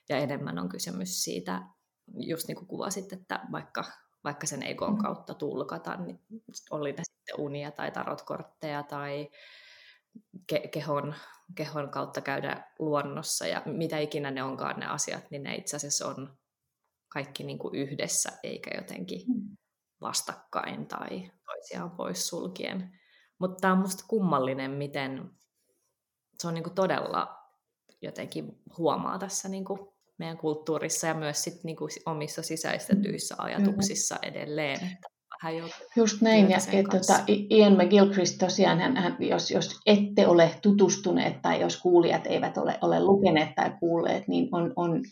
[0.10, 1.62] Ja enemmän on kysymys siitä,
[2.14, 3.84] just niin kuin kuvasit, että vaikka,
[4.24, 5.04] vaikka sen egon mm-hmm.
[5.04, 6.20] kautta tulkata, niin
[6.72, 7.04] oli ne
[7.38, 9.30] unia tai tarotkortteja tai
[10.54, 11.16] ke- kehon,
[11.56, 16.08] kehon kautta käydä luonnossa ja mitä ikinä ne onkaan ne asiat, niin ne itse asiassa
[16.08, 16.38] on
[17.10, 19.58] kaikki niin kuin yhdessä eikä jotenkin mm.
[20.02, 23.00] vastakkain tai toisiaan pois sulkien.
[23.40, 25.32] Mutta tämä on musta kummallinen, miten
[26.40, 27.40] se on niin kuin todella
[28.02, 29.80] jotenkin huomaa tässä niin kuin
[30.18, 33.46] meidän kulttuurissa ja myös sit niin kuin omissa sisäistetyissä mm.
[33.46, 34.76] ajatuksissa edelleen.
[34.76, 35.08] Että
[35.44, 40.52] vähän Just näin, ja et, tota, Ian McGilchrist tosiaan, hän, hän, jos, jos ette ole
[40.62, 45.04] tutustuneet tai jos kuulijat eivät ole, ole lukeneet tai kuulleet, niin on, on,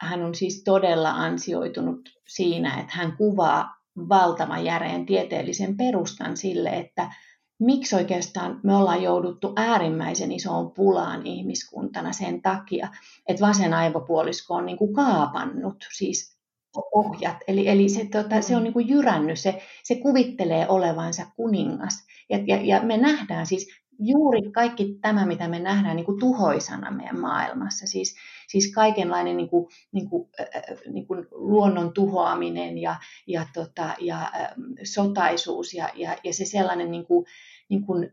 [0.00, 3.76] hän on siis todella ansioitunut siinä, että hän kuvaa
[4.08, 7.12] valtavan järeen tieteellisen perustan sille, että
[7.60, 12.88] miksi oikeastaan me ollaan jouduttu äärimmäisen isoon pulaan ihmiskuntana sen takia,
[13.28, 16.31] että vasen aivopuolisko on niin kuin kaapannut siis
[16.76, 17.36] ohjat.
[17.48, 22.06] Eli, eli se, tota, se on niin kuin jyrännyt, se, se kuvittelee olevansa kuningas.
[22.30, 26.90] Ja, ja, ja me nähdään siis juuri kaikki tämä, mitä me nähdään niin kuin tuhoisana
[26.90, 27.86] meidän maailmassa.
[27.86, 28.16] Siis,
[28.48, 34.20] siis kaikenlainen niin kuin, niin kuin, äh, niin kuin luonnon tuhoaminen ja, ja, tota, ja
[34.20, 34.54] äh,
[34.84, 37.26] sotaisuus ja, ja, ja se sellainen niin kuin,
[37.68, 38.12] niin kuin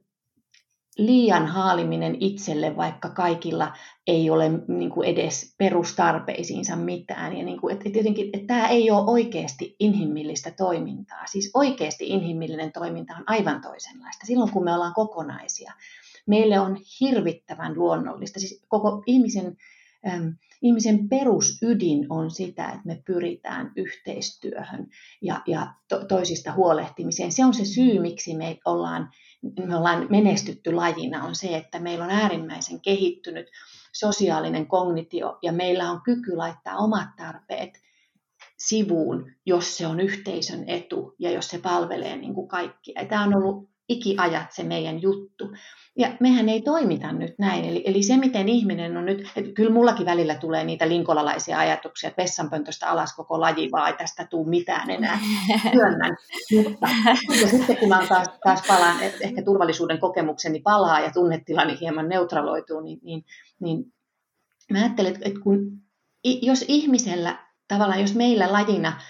[0.99, 3.73] liian haaliminen itselle, vaikka kaikilla
[4.07, 7.37] ei ole niin kuin edes perustarpeisiinsa mitään.
[7.37, 11.25] Ja niin kuin, että, jotenkin, että tämä ei ole oikeasti inhimillistä toimintaa.
[11.25, 14.25] Siis oikeasti inhimillinen toiminta on aivan toisenlaista.
[14.25, 15.73] Silloin kun me ollaan kokonaisia,
[16.25, 18.39] meille on hirvittävän luonnollista.
[18.39, 19.57] Siis koko ihmisen,
[20.61, 24.87] ihmisen perusydin on sitä, että me pyritään yhteistyöhön
[25.21, 27.31] ja, ja to, toisista huolehtimiseen.
[27.31, 29.09] Se on se syy, miksi me ollaan
[29.67, 33.47] me ollaan menestytty lajina, on se, että meillä on äärimmäisen kehittynyt
[33.93, 37.79] sosiaalinen kognitio ja meillä on kyky laittaa omat tarpeet
[38.57, 43.01] sivuun, jos se on yhteisön etu ja jos se palvelee niin kuin kaikkia.
[43.01, 45.51] Ja tämä on ollut ikiajat se meidän juttu.
[45.97, 47.65] Ja mehän ei toimita nyt näin.
[47.65, 52.07] Eli, eli se, miten ihminen on nyt, että kyllä mullakin välillä tulee niitä linkolalaisia ajatuksia,
[52.07, 55.19] että vessanpöntöstä alas koko laji, vaan ei tästä tule mitään enää
[55.71, 56.17] työnnän.
[56.55, 56.87] Mutta
[57.41, 62.09] ja sitten kun mä taas, taas palaan, että ehkä turvallisuuden kokemukseni palaa ja tunnetilani hieman
[62.09, 63.25] neutraloituu, niin, niin,
[63.59, 63.93] niin
[64.71, 65.71] mä ajattelen, että kun,
[66.23, 69.01] jos ihmisellä, tavallaan jos meillä lajina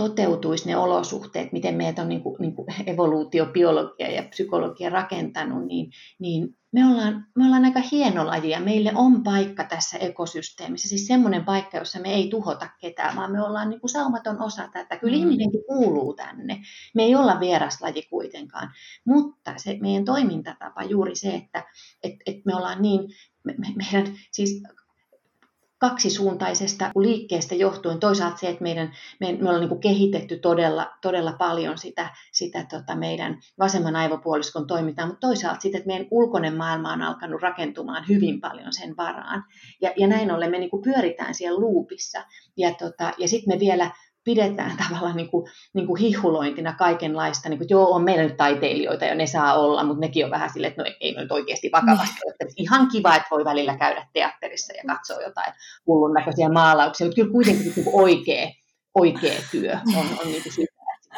[0.00, 5.92] toteutuisi ne olosuhteet, miten meitä on niin kuin, niin kuin evoluutiobiologia ja psykologia rakentanut, niin,
[6.18, 10.88] niin me, ollaan, me ollaan aika hieno laji ja meille on paikka tässä ekosysteemissä.
[10.88, 14.68] Siis semmoinen paikka, jossa me ei tuhota ketään, vaan me ollaan niin kuin saumaton osa
[14.72, 14.96] tätä.
[14.96, 15.20] Kyllä mm.
[15.20, 16.62] ihminenkin kuuluu tänne.
[16.94, 18.70] Me ei olla vieraslaji kuitenkaan,
[19.04, 21.64] mutta se meidän toimintatapa juuri se, että
[22.02, 23.00] et, et me ollaan niin,
[23.44, 24.62] me, me, meidän siis
[25.80, 28.00] kaksisuuntaisesta liikkeestä johtuen.
[28.00, 32.96] Toisaalta se, että meidän, me, me ollaan niin kehitetty todella, todella paljon sitä, sitä tota
[32.96, 38.40] meidän vasemman aivopuoliskon toimintaa, mutta toisaalta sitten, että meidän ulkoinen maailma on alkanut rakentumaan hyvin
[38.40, 39.44] paljon sen varaan.
[39.80, 42.24] Ja, ja näin ollen me niin pyöritään siellä luupissa.
[42.56, 43.90] Ja, tota, ja sitten me vielä
[44.30, 47.48] pidetään tavallaan niin kuin, niin kuin hihulointina kaikenlaista.
[47.48, 50.50] Niin kuin, joo, on meillä nyt taiteilijoita ja ne saa olla, mutta nekin on vähän
[50.50, 52.14] silleen, että no ei me nyt oikeasti vakavasti.
[52.26, 52.32] Mm.
[52.40, 55.52] Että ihan kiva, että voi välillä käydä teatterissa ja katsoa jotain
[55.86, 58.48] hullun näköisiä maalauksia, mutta kyllä kuitenkin niin kuin oikea,
[58.94, 60.52] oikea työ on, on niin kuin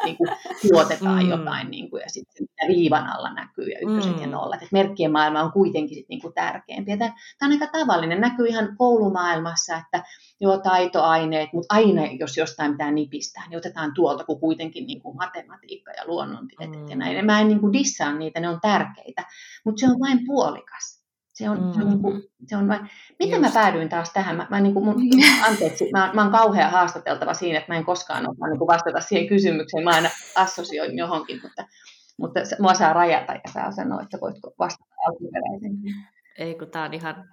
[0.05, 0.29] niin kuin
[0.71, 1.29] tuotetaan mm.
[1.29, 4.21] jotain niin kuin, ja sitten viivan alla näkyy ja ykköset mm.
[4.21, 4.63] ja nollat.
[4.63, 6.91] Et merkkien maailma on kuitenkin sit, niin kuin tärkeämpi.
[6.91, 10.03] Ja tämä, tämä on aika tavallinen, näkyy ihan koulumaailmassa, että
[10.39, 15.17] joo, taitoaineet, mutta aina jos jostain pitää nipistää, niin otetaan tuolta, kun kuitenkin niin kuin
[15.17, 16.89] matematiikka ja luonnontieteet mm.
[16.89, 17.17] ja näin.
[17.17, 19.25] Ja mä en niin kuin dissaa niitä, ne on tärkeitä,
[19.65, 21.02] mutta se on vain puolikas.
[21.33, 21.73] Se on, mm.
[21.73, 22.89] se on, niin kuin, se on vain...
[23.19, 23.53] Miten Just.
[23.53, 24.35] mä päädyin taas tähän?
[24.35, 24.95] Mä, mä niin kuin mun,
[25.47, 29.01] anteeksi, mä, mä oon kauhean haastateltava siinä, että mä en koskaan osaa niin kuin vastata
[29.01, 29.83] siihen kysymykseen.
[29.83, 31.65] Mä aina assosioin johonkin, mutta,
[32.17, 35.71] mutta mua saa rajata ja saa sanoa, että voitko vastata alkuperäisen.
[36.37, 37.29] Ei, kun tää on ihan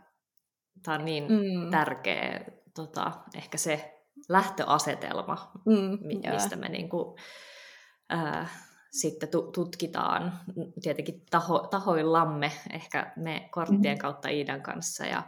[0.83, 1.71] tää on niin mm.
[1.71, 2.41] tärkeä
[2.75, 6.61] tota, ehkä se lähtöasetelma, mm, mistä joo.
[6.61, 7.19] me niin kuin,
[8.13, 10.41] äh, sitten tutkitaan
[10.83, 14.01] tietenkin taho, tahoillamme, ehkä me korttien mm.
[14.01, 15.23] kautta Iidan kanssa ja,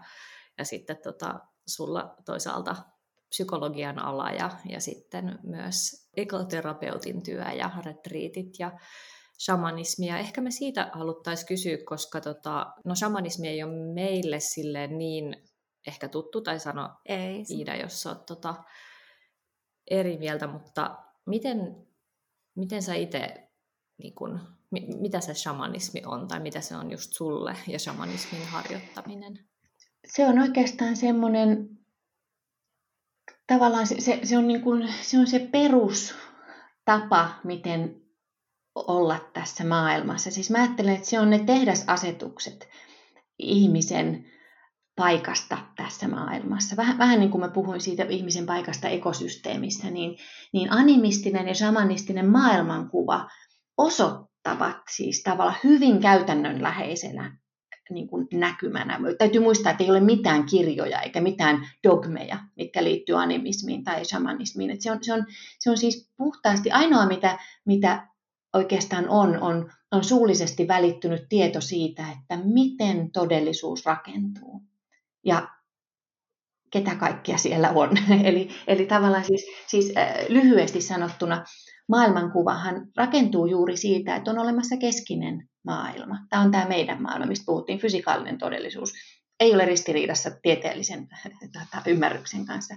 [0.59, 2.77] ja sitten tota, sulla toisaalta
[3.29, 8.72] psykologian ala ja, ja sitten myös ekoterapeutin työ ja retriitit ja
[9.44, 10.07] shamanismi.
[10.07, 15.37] Ja ehkä me siitä haluttaisiin kysyä, koska tota, no shamanismi ei ole meille silleen niin
[15.87, 17.44] ehkä tuttu, tai sano ei.
[17.51, 18.55] Iida, jos olet tota,
[19.90, 21.87] eri mieltä, mutta miten,
[22.55, 23.52] miten sä itse
[24.03, 24.41] niin kun,
[25.01, 29.38] mitä se shamanismi on tai mitä se on just sulle ja shamanismin harjoittaminen?
[30.07, 31.69] Se on oikeastaan semmoinen,
[33.47, 38.03] tavallaan se, se, se, on, niin kuin, se on se perustapa, miten
[38.75, 40.31] olla tässä maailmassa.
[40.31, 42.69] Siis mä ajattelen, että se on ne tehdasasetukset
[43.38, 44.25] ihmisen
[44.97, 46.77] paikasta tässä maailmassa.
[46.77, 50.19] Vähän, vähän niin kuin mä puhuin siitä ihmisen paikasta ekosysteemissä, niin,
[50.53, 53.29] niin animistinen ja shamanistinen maailmankuva
[53.79, 57.39] osoittavat siis tavallaan hyvin käytännönläheisenä
[57.91, 58.99] niin kuin näkymänä.
[59.19, 64.83] Täytyy muistaa, että ei ole mitään kirjoja eikä mitään dogmeja, mitkä liittyy animismiin tai shamanismiin.
[64.83, 65.27] Se, on, se, on,
[65.59, 68.09] se on siis puhtaasti ainoa, mitä, mitä
[68.55, 74.63] oikeastaan on, on, on suullisesti välittynyt tieto siitä, että miten todellisuus rakentuu
[75.25, 75.49] ja
[76.71, 77.91] ketä kaikkia siellä on.
[78.25, 81.45] eli, eli tavallaan siis, siis äh, lyhyesti sanottuna
[81.88, 86.18] maailmankuvahan rakentuu juuri siitä, että on olemassa keskinen maailma.
[86.31, 88.92] Tämä on tämä meidän maailma, mistä puhuttiin, fysikaalinen todellisuus.
[89.42, 91.09] Ei ole ristiriidassa tieteellisen
[91.40, 92.74] tota, ymmärryksen kanssa.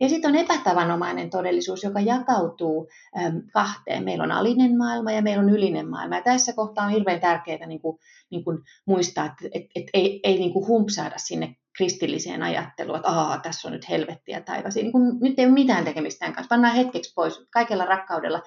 [0.00, 4.04] Ja sitten on epätavanomainen todellisuus, joka jakautuu äm, kahteen.
[4.04, 6.16] Meillä on alinen maailma ja meillä on ylinen maailma.
[6.16, 7.98] Ja tässä kohtaa on hirveän tärkeää niin kuin,
[8.30, 13.10] niin kuin muistaa, että et, et ei, ei niin kuin humpsaada sinne kristilliseen ajatteluun, että
[13.10, 14.74] Aa, tässä on nyt helvetti ja taivas.
[14.74, 16.48] Niin kun, nyt ei ole mitään tekemistä kanssa.
[16.48, 18.42] Pannaan hetkeksi pois kaikella rakkaudella.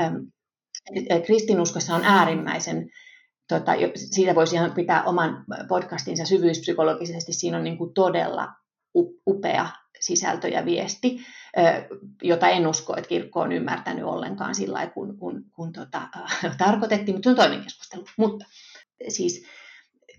[0.00, 0.16] Ähm,
[1.26, 2.90] kristinuskossa on äärimmäisen,
[3.48, 8.48] tota, siitä voisi ihan pitää oman podcastinsa syvyyspsykologisesti, siinä on niin kuin todella
[9.26, 9.68] upea
[10.00, 11.20] sisältö ja viesti,
[12.22, 16.02] jota en usko, että kirkko on ymmärtänyt ollenkaan sillä lailla, kun, kun, kun tota,
[16.58, 18.04] tarkoitettiin, mutta se on toinen keskustelu.
[18.16, 18.44] Mutta
[19.08, 19.46] siis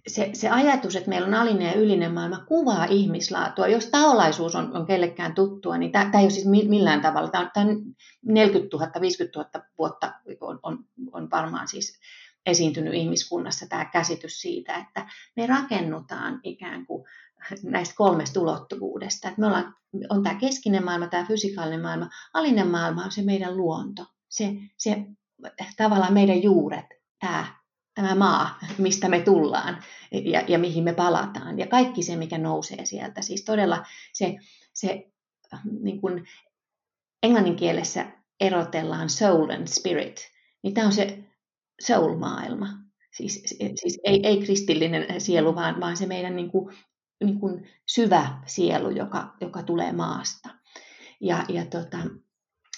[0.08, 3.68] se, se ajatus, että meillä on alinen ja ylinen maailma, kuvaa ihmislaatua.
[3.68, 7.30] Jos taolaisuus on, on kellekään tuttua, niin tämä ei ole siis millään tavalla.
[7.30, 7.82] Tämä on, tämä on
[8.24, 10.80] 40 000, 50 000 vuotta on, on,
[11.12, 12.00] on varmaan siis
[12.46, 17.06] esiintynyt ihmiskunnassa tämä käsitys siitä, että me rakennutaan ikään kuin
[17.64, 19.28] näistä kolmesta ulottuvuudesta.
[19.28, 19.76] Että me ollaan,
[20.10, 25.06] on tämä keskinen maailma, tämä fysikaalinen maailma, alinen maailma on se meidän luonto, se, se
[25.78, 26.86] tavallaan meidän juuret,
[27.20, 27.56] tämä
[27.96, 31.60] tämä maa, mistä me tullaan ja, ja mihin me palataan.
[31.60, 33.22] Ja kaikki se, mikä nousee sieltä.
[33.22, 34.36] Siis todella se,
[34.74, 35.12] se
[35.82, 36.28] niin kuin
[37.24, 38.06] englannin kielessä
[38.40, 40.32] erotellaan soul and spirit,
[40.64, 41.24] niin tämä on se
[41.82, 42.68] soul-maailma.
[43.18, 43.44] Siis,
[43.76, 46.76] siis ei, ei kristillinen sielu, vaan, vaan se meidän niin kuin,
[47.24, 50.50] niin kuin syvä sielu, joka, joka tulee maasta.
[51.22, 51.98] Ja, ja tota,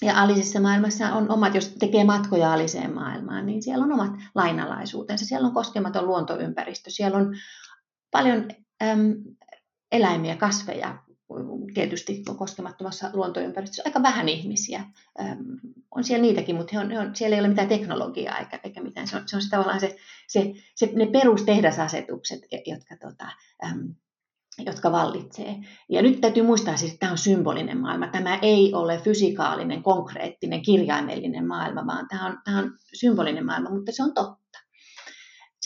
[0.01, 5.25] ja alisessa maailmassa on omat, jos tekee matkoja aliseen maailmaan, niin siellä on omat lainalaisuutensa.
[5.25, 7.35] Siellä on koskematon luontoympäristö, siellä on
[8.11, 8.47] paljon
[8.83, 9.13] äm,
[9.91, 10.97] eläimiä, kasveja,
[11.73, 14.83] tietysti koskemattomassa luontoympäristössä aika vähän ihmisiä.
[15.19, 15.39] Ähm,
[15.95, 18.83] on siellä niitäkin, mutta he on, he on, siellä ei ole mitään teknologiaa eikä, eikä
[18.83, 19.07] mitään.
[19.07, 23.25] Se on, se on se tavallaan se, se, se, ne perustehdasasetukset, jotka, tota,
[23.65, 23.79] ähm,
[24.65, 25.55] jotka vallitsee.
[25.89, 28.07] Ja nyt täytyy muistaa siis, että tämä on symbolinen maailma.
[28.07, 33.91] Tämä ei ole fysikaalinen, konkreettinen, kirjaimellinen maailma, vaan tämä on, tämä on symbolinen maailma, mutta
[33.91, 34.46] se on totta.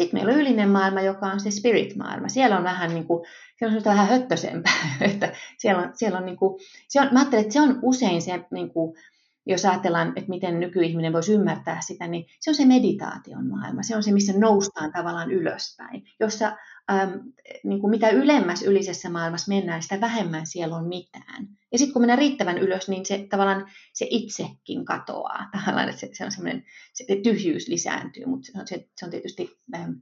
[0.02, 2.30] Sitten meillä on ylinen maailma, joka on se spirit-maailma.
[2.30, 3.26] Siellä on vähän niin kuin,
[3.58, 4.98] siellä on vähän höttösempää.
[5.12, 8.22] Että siellä on, siellä on niin kuin, se on, mä ajattelen, että se on usein
[8.22, 8.98] se, niin kuin,
[9.46, 13.84] jos ajatellaan, että miten nykyihminen voisi ymmärtää sitä, niin se on se meditaation maailma.
[13.84, 16.58] Se on se, missä noustaan tavallaan ylöspäin, jossa
[16.92, 21.48] äm, niin kuin mitä ylemmäs ylisessä maailmassa mennään, sitä vähemmän siellä on mitään.
[21.72, 25.50] Ja sitten kun mennään riittävän ylös, niin se tavallaan se itsekin katoaa.
[25.60, 26.64] Tavallaan, että se, se on semmoinen,
[26.94, 30.02] se tyhjyys lisääntyy, mutta se se on tietysti äm,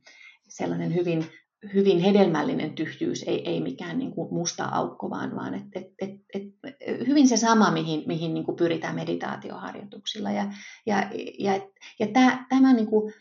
[0.49, 1.25] sellainen hyvin,
[1.73, 6.11] hyvin hedelmällinen tyhjyys, ei, ei mikään niin kuin musta aukko, vaan, vaan et, et, et,
[6.33, 10.31] et, hyvin se sama, mihin, mihin niin kuin pyritään meditaatioharjoituksilla.
[10.31, 10.53] Ja,
[10.85, 11.61] ja, ja,
[11.99, 13.13] ja tämä, tämä, niin kuin,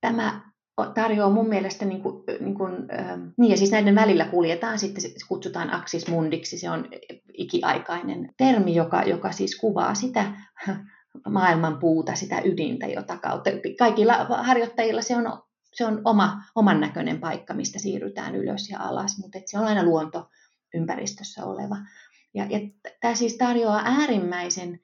[0.00, 0.51] tämä
[0.94, 2.74] tarjoaa mun mielestä, niin, kuin, niin, kuin,
[3.36, 6.88] niin ja siis näiden välillä kuljetaan, sitten se kutsutaan aksis mundiksi, se on
[7.32, 10.32] ikiaikainen termi, joka, joka siis kuvaa sitä
[11.28, 17.20] maailman puuta, sitä ydintä, jota kautta kaikilla harjoittajilla se on, se on oma, oman näköinen
[17.20, 20.28] paikka, mistä siirrytään ylös ja alas, mutta se on aina luonto
[20.74, 21.76] ympäristössä oleva.
[22.34, 22.58] Ja, ja
[23.00, 24.80] tämä siis tarjoaa äärimmäisen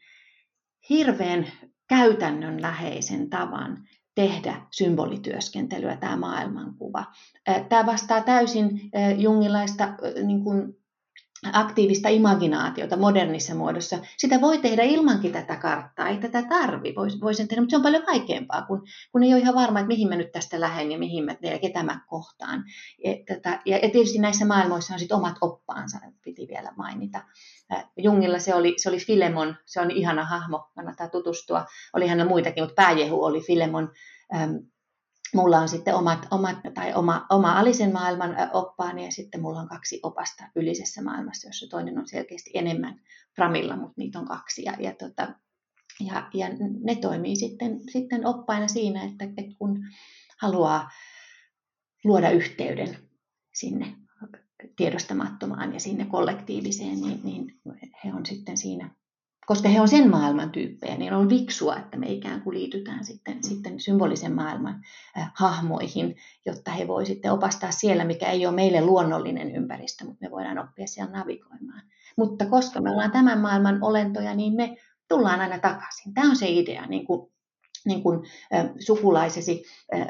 [0.88, 1.46] hirveän
[1.88, 7.04] käytännönläheisen tavan tehdä symbolityöskentelyä, tämä maailmankuva.
[7.68, 9.88] Tämä vastaa täysin jungilaista
[10.22, 10.76] niin kuin
[11.52, 13.98] aktiivista imaginaatiota modernissa muodossa.
[14.16, 17.76] Sitä voi tehdä ilmankin tätä karttaa, ei tätä tarvi, voi, voi sen tehdä, mutta se
[17.76, 20.92] on paljon vaikeampaa, kun, kun ei ole ihan varma, että mihin mä nyt tästä lähden
[20.92, 22.64] ja mihin mä ja ketä mä kohtaan.
[23.04, 27.22] Ja, tätä, ja, ja tietysti näissä maailmoissa on sitten omat oppaansa, piti vielä mainita.
[27.96, 31.64] Jungilla se oli, se oli Filemon, se on ihana hahmo, kannattaa tutustua.
[31.92, 33.92] Oli hänellä muitakin, mutta pääjehu oli Filemon,
[35.34, 39.68] mulla on sitten omat, omat tai oma, oma alisen maailman oppaani ja sitten mulla on
[39.68, 43.00] kaksi opasta ylisessä maailmassa, jossa toinen on selkeästi enemmän
[43.36, 44.64] framilla, mutta niitä on kaksi.
[44.64, 45.34] Ja, ja, tota,
[46.00, 46.46] ja, ja
[46.84, 49.84] ne toimii sitten, sitten oppaina siinä, että, että kun
[50.40, 50.90] haluaa
[52.04, 52.98] luoda yhteyden
[53.54, 53.96] sinne
[54.76, 57.60] tiedostamattomaan ja sinne kollektiiviseen, niin, niin
[58.04, 58.90] he on sitten siinä
[59.48, 63.44] koska he on sen maailman tyyppejä, niin on viksua, että me ikään kuin liitytään sitten,
[63.44, 64.84] sitten symbolisen maailman
[65.18, 70.24] äh, hahmoihin, jotta he voi sitten opastaa siellä, mikä ei ole meille luonnollinen ympäristö, mutta
[70.24, 71.82] me voidaan oppia siellä navigoimaan.
[72.16, 74.76] Mutta koska me ollaan tämän maailman olentoja, niin me
[75.08, 76.14] tullaan aina takaisin.
[76.14, 77.32] Tämä on se idea, niin kuin
[77.84, 78.20] niin kuin
[78.54, 80.08] äh, sukulaisesi, äh,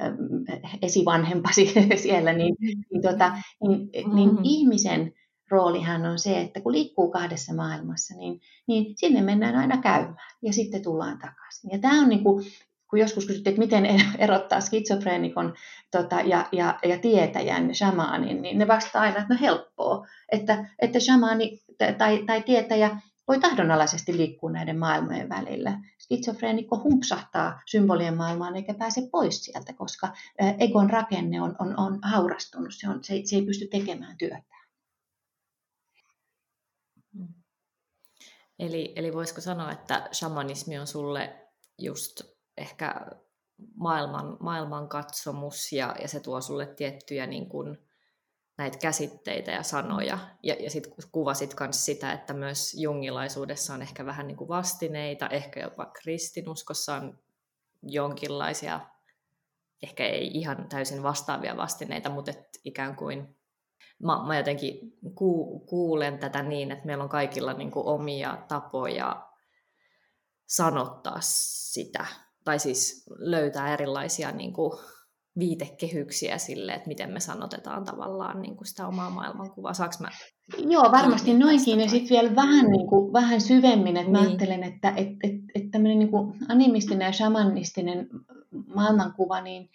[0.83, 1.73] esivanhempasi
[2.03, 3.33] siellä, niin, niin, tota,
[3.69, 4.41] niin, niin mm-hmm.
[4.43, 5.13] ihmisen
[5.51, 10.53] roolihan on se, että kun liikkuu kahdessa maailmassa, niin, niin sinne mennään aina käymään ja
[10.53, 11.71] sitten tullaan takaisin.
[11.71, 12.45] Ja tämä on niin kuin,
[12.91, 13.87] kun joskus kysyttiin, että miten
[14.19, 15.55] erottaa skitsofreenikon
[15.91, 21.01] tota, ja, ja, ja tietäjän, shamaanin, niin ne vastaa aina, että no helppoa, että, että
[21.01, 21.63] shamaani
[21.99, 25.81] tai, tai tietäjä voi tahdonalaisesti liikkua näiden maailmojen välillä.
[25.99, 30.09] Skitsofreenikko humpsahtaa symbolien maailmaan eikä pääse pois sieltä, koska
[30.59, 34.58] egon rakenne on, on, on haurastunut, se, on, se, se ei pysty tekemään työtä.
[38.59, 41.47] Eli, eli voisiko sanoa, että shamanismi on sulle
[41.79, 42.23] just
[42.57, 42.95] ehkä
[43.75, 47.79] maailman, maailmankatsomus ja, ja se tuo sulle tiettyjä niin kuin,
[48.59, 50.19] näitä käsitteitä ja sanoja.
[50.43, 55.29] Ja, ja sitten kuvasit myös sitä, että myös jungilaisuudessa on ehkä vähän niin kuin vastineita,
[55.29, 57.19] ehkä jopa kristinuskossa on
[57.83, 58.81] jonkinlaisia,
[59.83, 63.38] ehkä ei ihan täysin vastaavia vastineita, mutta et ikään kuin
[64.03, 69.29] mä, mä jotenkin ku, kuulen tätä niin, että meillä on kaikilla niin kuin omia tapoja
[70.47, 72.07] sanottaa sitä,
[72.45, 74.73] tai siis löytää erilaisia niin kuin
[75.39, 79.75] viitekehyksiä sille, että miten me sanotetaan tavallaan niin kuin sitä omaa maailmankuvaa.
[79.75, 80.09] Saanko mä
[80.59, 81.81] Joo, varmasti noinkin.
[81.81, 84.13] Ja sitten vielä vähän, niin kuin, vähän syvemmin, että niin.
[84.13, 86.11] mä ajattelen, että et, et, et tämmöinen niin
[86.49, 88.09] animistinen ja shamanistinen
[88.75, 89.71] maailmankuva, niin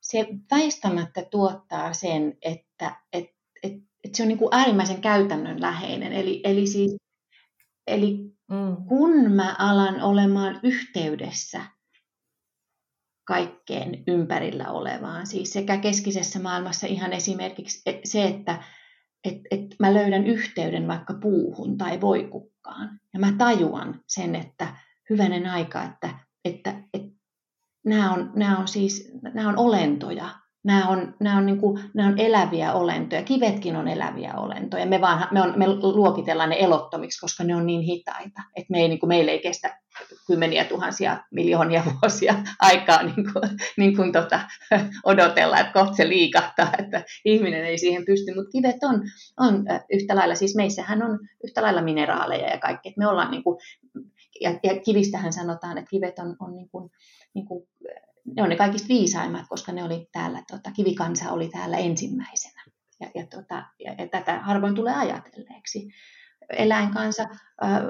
[0.00, 6.12] se väistämättä tuottaa sen, että et että et se on niin kuin äärimmäisen käytännönläheinen.
[6.12, 6.96] Eli, eli, siis,
[7.86, 8.76] eli mm.
[8.88, 11.60] kun mä alan olemaan yhteydessä
[13.24, 18.62] kaikkeen ympärillä olevaan, siis sekä keskisessä maailmassa ihan esimerkiksi se, että
[19.24, 23.00] et, et mä löydän yhteyden vaikka puuhun tai voikukkaan.
[23.14, 24.76] Ja mä tajuan sen, että
[25.10, 27.18] hyvänen aika, että, että, että
[27.84, 30.30] nämä, on, nämä on siis nämä on olentoja,
[30.64, 33.22] Nämä on, nämä, on niin kuin, nämä on eläviä olentoja.
[33.22, 34.86] Kivetkin on eläviä olentoja.
[34.86, 38.42] Me, vaan, me, on, me luokitellaan ne elottomiksi, koska ne on niin hitaita.
[38.56, 39.78] Että me ei, niin kuin, meille ei kestä
[40.26, 44.40] kymmeniä tuhansia, miljoonia vuosia aikaa niin kuin, niin kuin tota,
[45.04, 48.34] odotella, että kohta se liikahtaa, että ihminen ei siihen pysty.
[48.34, 49.02] Mutta kivet on,
[49.40, 52.94] on yhtä lailla, siis meissähän on yhtä lailla mineraaleja ja kaikki.
[52.96, 53.58] me ollaan niin kuin,
[54.40, 56.90] ja, ja kivistähän sanotaan, että kivet on, on niin kuin,
[57.34, 57.68] niin kuin
[58.36, 62.64] ne on ne kaikista viisaimmat, koska ne oli täällä, tota, kivikansa oli täällä ensimmäisenä.
[63.00, 65.88] Ja, ja, tota, ja, ja tätä harvoin tulee ajatelleeksi.
[66.50, 67.22] Eläinkansa,
[67.64, 67.80] äh,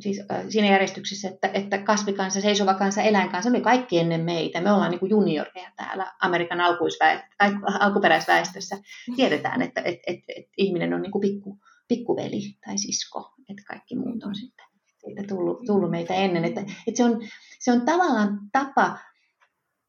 [0.00, 4.60] siis äh, siinä järjestyksessä, että, että kasvikansa, seisova kansa, eläinkansa, me kaikki ennen meitä.
[4.60, 6.58] Me ollaan niin junioreja täällä Amerikan
[7.80, 8.76] alkuperäisväestössä.
[9.16, 11.58] Tiedetään, että et, et, et ihminen on niin kuin pikku,
[11.88, 14.64] pikkuveli tai sisko, että kaikki muut on sitten
[15.04, 16.44] siitä tullut, tullut meitä ennen.
[16.44, 17.20] Että, että se, on,
[17.58, 18.98] se on tavallaan tapa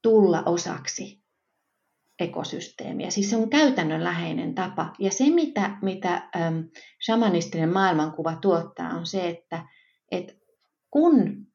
[0.06, 1.24] tulla osaksi
[2.20, 3.10] ekosysteemiä.
[3.10, 4.94] Siis se on käytännönläheinen tapa.
[5.00, 6.60] Ja se, mitä, mitä ähm,
[7.06, 9.68] shamanistinen maailmankuva tuottaa, on se, että,
[10.12, 10.34] että
[10.92, 11.48] kun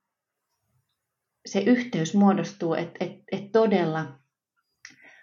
[1.46, 4.19] se yhteys muodostuu, että, että, että todella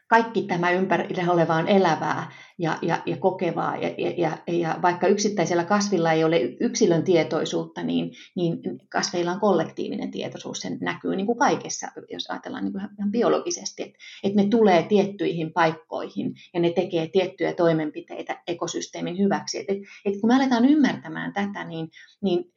[0.08, 3.78] kaikki tämä ympärillä oleva on elävää ja, ja, ja kokevaa.
[3.78, 10.12] Ja, ja, ja vaikka yksittäisellä kasvilla ei ole yksilön tietoisuutta, niin, niin kasveilla on kollektiivinen
[10.12, 10.60] tietoisuus.
[10.60, 14.84] Se näkyy niin kuin kaikessa, jos ajatellaan niin kuin ihan biologisesti, että, että ne tulee
[14.84, 19.60] tiettyihin paikkoihin ja ne tekee tiettyjä toimenpiteitä ekosysteemin hyväksi.
[19.60, 19.74] Että,
[20.06, 21.90] että kun me aletaan ymmärtämään tätä, niin,
[22.22, 22.54] niin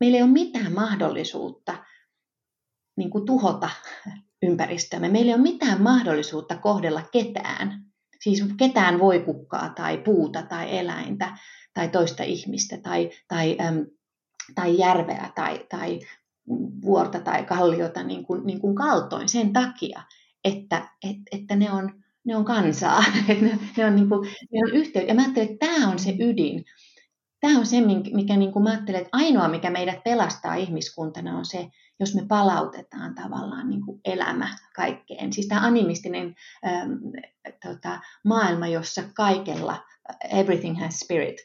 [0.00, 1.84] meillä ei ole mitään mahdollisuutta
[2.96, 3.70] niin kuin tuhota
[4.46, 5.08] ympäristöämme.
[5.08, 7.84] Meillä ei ole mitään mahdollisuutta kohdella ketään,
[8.20, 11.36] siis ketään voi kukkaa tai puuta tai eläintä
[11.74, 13.86] tai toista ihmistä tai, tai, äm,
[14.54, 16.00] tai järveä tai, tai
[16.82, 20.02] vuorta tai kalliota niin kuin, niin kuin kaltoin sen takia,
[20.44, 23.04] että, et, että ne, on, ne on kansaa,
[23.76, 25.10] ne on, niin kuin, ne on yhteyttä.
[25.10, 26.64] Ja mä ajattelen, että tämä on se ydin.
[27.40, 27.76] Tämä on se,
[28.12, 31.68] mikä niin kuin mä ajattelen, että ainoa, mikä meidät pelastaa ihmiskuntana, on se,
[32.00, 35.32] jos me palautetaan tavallaan niin kuin elämä kaikkeen.
[35.32, 36.34] Siis tämä animistinen
[36.66, 36.92] ähm,
[37.62, 39.84] tota, maailma, jossa kaikella,
[40.30, 41.36] everything has spirit,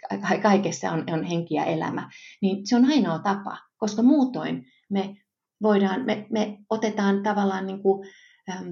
[0.41, 2.09] kaikessa on, on henki ja elämä,
[2.41, 5.15] niin se on ainoa tapa, koska muutoin me
[5.61, 8.07] voidaan, me, me otetaan tavallaan niin kuin,
[8.49, 8.69] ähm,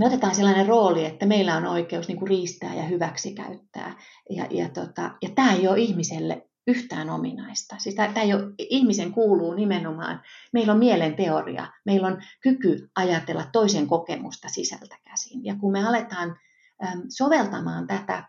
[0.00, 3.96] me otetaan sellainen rooli, että meillä on oikeus niin kuin riistää ja hyväksikäyttää.
[4.30, 7.76] Ja, ja, tota, ja tämä ei ole ihmiselle yhtään ominaista.
[7.78, 10.22] Siis tämä ei ole, ihmisen kuuluu nimenomaan,
[10.52, 15.44] meillä on mielen teoria, meillä on kyky ajatella toisen kokemusta sisältä käsin.
[15.44, 16.36] Ja kun me aletaan
[16.84, 18.28] äm, soveltamaan tätä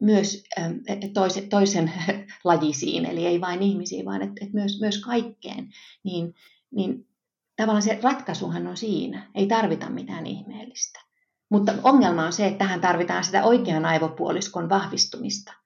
[0.00, 0.80] myös äm,
[1.14, 1.92] toisen, toisen
[2.44, 5.68] lajisiin, eli ei vain ihmisiin, vaan et, et myös, myös kaikkeen,
[6.04, 6.34] niin,
[6.70, 7.07] niin
[7.58, 9.30] tavallaan se ratkaisuhan on siinä.
[9.34, 11.00] Ei tarvita mitään ihmeellistä.
[11.50, 15.52] Mutta ongelma on se, että tähän tarvitaan sitä oikean aivopuoliskon vahvistumista–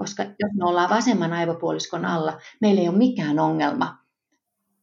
[0.00, 3.98] koska jos me ollaan vasemman aivopuoliskon alla, meillä ei ole mikään ongelma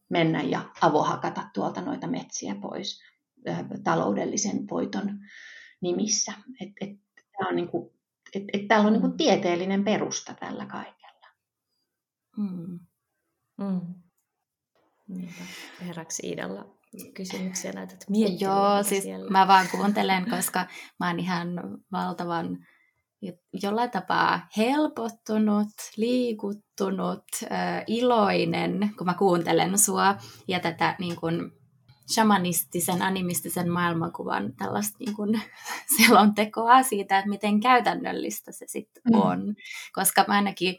[0.10, 3.02] mennä ja avohakata tuolta noita metsiä pois
[3.84, 5.20] taloudellisen voiton
[5.82, 6.34] nimissä.
[6.62, 7.94] Et, et, tää on niinku,
[8.34, 11.28] et, et täällä on niinku tieteellinen perusta tällä kaikella.
[12.38, 12.80] Mm.
[13.58, 13.82] Mm.
[15.08, 15.44] Niinpä.
[15.82, 16.78] Herraksi Iidalla
[17.14, 18.56] kysymyksiä näytät miettimään.
[18.56, 19.30] Joo, siis siellä.
[19.30, 20.66] mä vaan kuuntelen, koska
[21.00, 21.48] mä oon ihan
[21.92, 22.58] valtavan
[23.64, 30.16] jollain tapaa helpottunut, liikuttunut, äh, iloinen, kun mä kuuntelen sua
[30.48, 31.52] ja tätä niin kun,
[32.14, 35.40] shamanistisen, animistisen maailmankuvan tällaista niin kun,
[35.98, 39.22] selontekoa siitä, että miten käytännöllistä se sitten mm.
[39.22, 39.56] on.
[39.94, 40.76] Koska mä ainakin,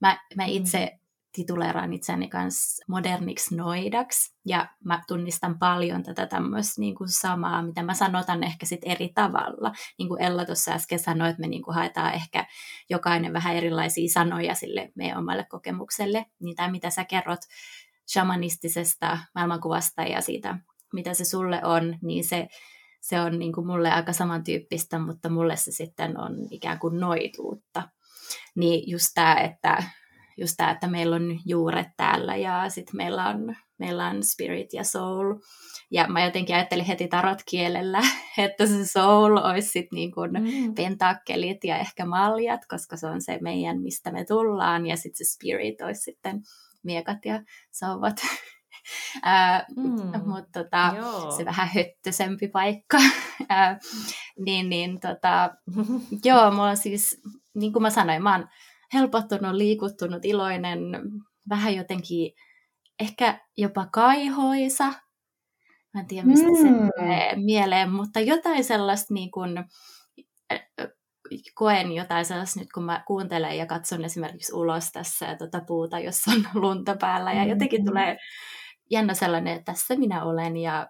[0.00, 0.98] mä, mä itse
[1.34, 7.82] tituleeraan itseäni kanssa moderniksi noidaksi, ja mä tunnistan paljon tätä tämmöistä niin kuin samaa, mitä
[7.82, 9.72] mä sanotan ehkä sitten eri tavalla.
[9.98, 12.46] Niin kuin Ella tuossa äsken sanoi, että me niin kuin haetaan ehkä
[12.90, 17.40] jokainen vähän erilaisia sanoja sille meidän omalle kokemukselle, niin tämä mitä sä kerrot
[18.12, 20.58] shamanistisesta maailmankuvasta ja siitä,
[20.92, 22.48] mitä se sulle on, niin se,
[23.00, 27.88] se on niin kuin mulle aika samantyyppistä, mutta mulle se sitten on ikään kuin noituutta.
[28.56, 29.82] Niin just tämä, että
[30.36, 34.84] just tämä, että meillä on juuret täällä ja sitten meillä on, meillä on spirit ja
[34.84, 35.34] soul.
[35.90, 38.00] Ja mä jotenkin ajattelin heti tarot kielellä,
[38.38, 40.74] että se soul olisi sitten niin kuin mm.
[40.74, 44.86] pentakkelit ja ehkä maljat, koska se on se meidän, mistä me tullaan.
[44.86, 46.42] Ja sitten se spirit olisi sitten
[46.82, 48.16] miekat ja sauvat.
[49.76, 50.94] Mm, mutta tota,
[51.36, 52.98] se vähän höttösempi paikka.
[53.40, 54.04] Uh,
[54.44, 55.50] niin, niin tota,
[56.24, 57.20] joo, mulla siis,
[57.54, 58.48] niin kuin mä sanoin, mä oon
[58.94, 60.80] helpottunut, liikuttunut, iloinen,
[61.48, 62.32] vähän jotenkin
[63.00, 64.84] ehkä jopa kaihoisa.
[65.94, 66.56] Mä en tiedä, mistä mm.
[66.56, 69.64] se tulee mieleen, mutta jotain sellaista niin kuin,
[71.54, 75.98] koen jotain sellaista nyt, kun mä kuuntelen ja katson esimerkiksi ulos tässä ja tuota puuta,
[75.98, 77.32] jossa on lunta päällä.
[77.32, 77.86] Ja jotenkin mm.
[77.86, 78.16] tulee
[78.90, 80.88] jännä sellainen, että tässä minä olen ja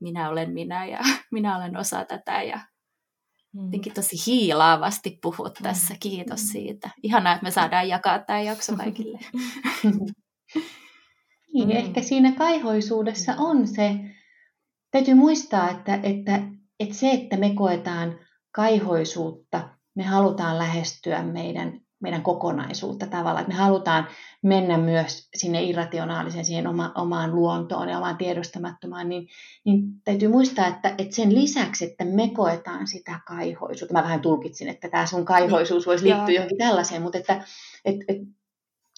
[0.00, 0.98] minä olen minä ja
[1.32, 2.42] minä olen osa tätä.
[2.42, 2.60] Ja.
[3.54, 5.94] Jotenkin tosi hiilaavasti puhut tässä.
[6.00, 6.90] Kiitos siitä.
[7.02, 9.18] Ihanaa, että me saadaan jakaa tämä jakso kaikille.
[11.54, 13.90] niin, ehkä siinä kaihoisuudessa on se,
[14.90, 16.42] täytyy muistaa, että, että,
[16.80, 18.18] että se, että me koetaan
[18.52, 23.40] kaihoisuutta, me halutaan lähestyä meidän, meidän kokonaisuutta tavallaan.
[23.40, 24.08] Että me halutaan
[24.42, 29.28] mennä myös sinne irrationaaliseen, siihen oma, omaan luontoon ja omaan tiedostamattomaan, niin,
[29.64, 34.68] niin täytyy muistaa, että, että sen lisäksi, että me koetaan sitä kaihoisuutta, mä vähän tulkitsin,
[34.68, 36.34] että tämä sun kaihoisuus voisi liittyä Joo.
[36.34, 37.44] johonkin tällaiseen, mutta että
[37.84, 38.16] et, et,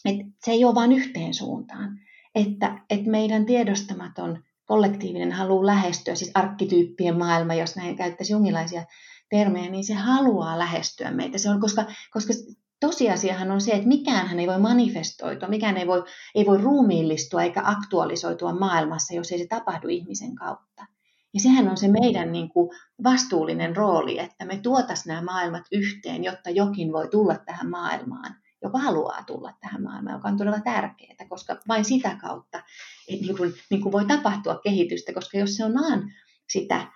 [0.05, 1.99] et se ei ole vain yhteen suuntaan.
[2.35, 8.85] Että, että meidän tiedostamaton kollektiivinen halu lähestyä, siis arkkityyppien maailma, jos näin käyttäisi jungilaisia
[9.31, 11.39] termejä, niin se haluaa lähestyä meitä.
[11.39, 12.33] Se on, koska, koska
[12.81, 16.05] tosiasiahan on se, että mikään ei voi manifestoitua, mikään ei voi,
[16.35, 20.87] ei voi ruumiillistua eikä aktualisoitua maailmassa, jos ei se tapahdu ihmisen kautta.
[21.35, 22.71] Ja sehän on se meidän niin kuin,
[23.05, 28.79] vastuullinen rooli, että me tuotas nämä maailmat yhteen, jotta jokin voi tulla tähän maailmaan, joka
[28.79, 32.63] haluaa tulla tähän maailmaan, joka on todella tärkeää, koska vain sitä kautta
[33.09, 36.13] niin kuin, niin kuin voi tapahtua kehitystä, koska jos se on vaan
[36.49, 36.87] sitä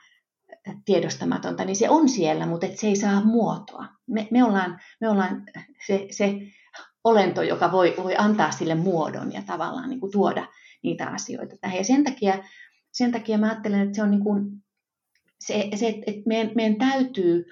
[0.85, 3.87] tiedostamatonta, niin se on siellä, mutta et se ei saa muotoa.
[4.07, 5.43] Me, me ollaan, me ollaan
[5.87, 6.41] se, se
[7.05, 10.47] olento, joka voi, voi antaa sille muodon ja tavallaan niin kuin tuoda
[10.83, 11.77] niitä asioita tähän.
[11.77, 12.45] Ja sen takia,
[12.93, 14.65] sen takia mä ajattelen, että se on niin kuin,
[15.41, 17.45] se, se että meidän, meidän täytyy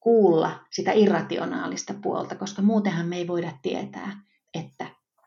[0.00, 4.20] kuulla sitä irrationaalista puolta, koska muutenhan me ei voida tietää,
[4.54, 4.86] että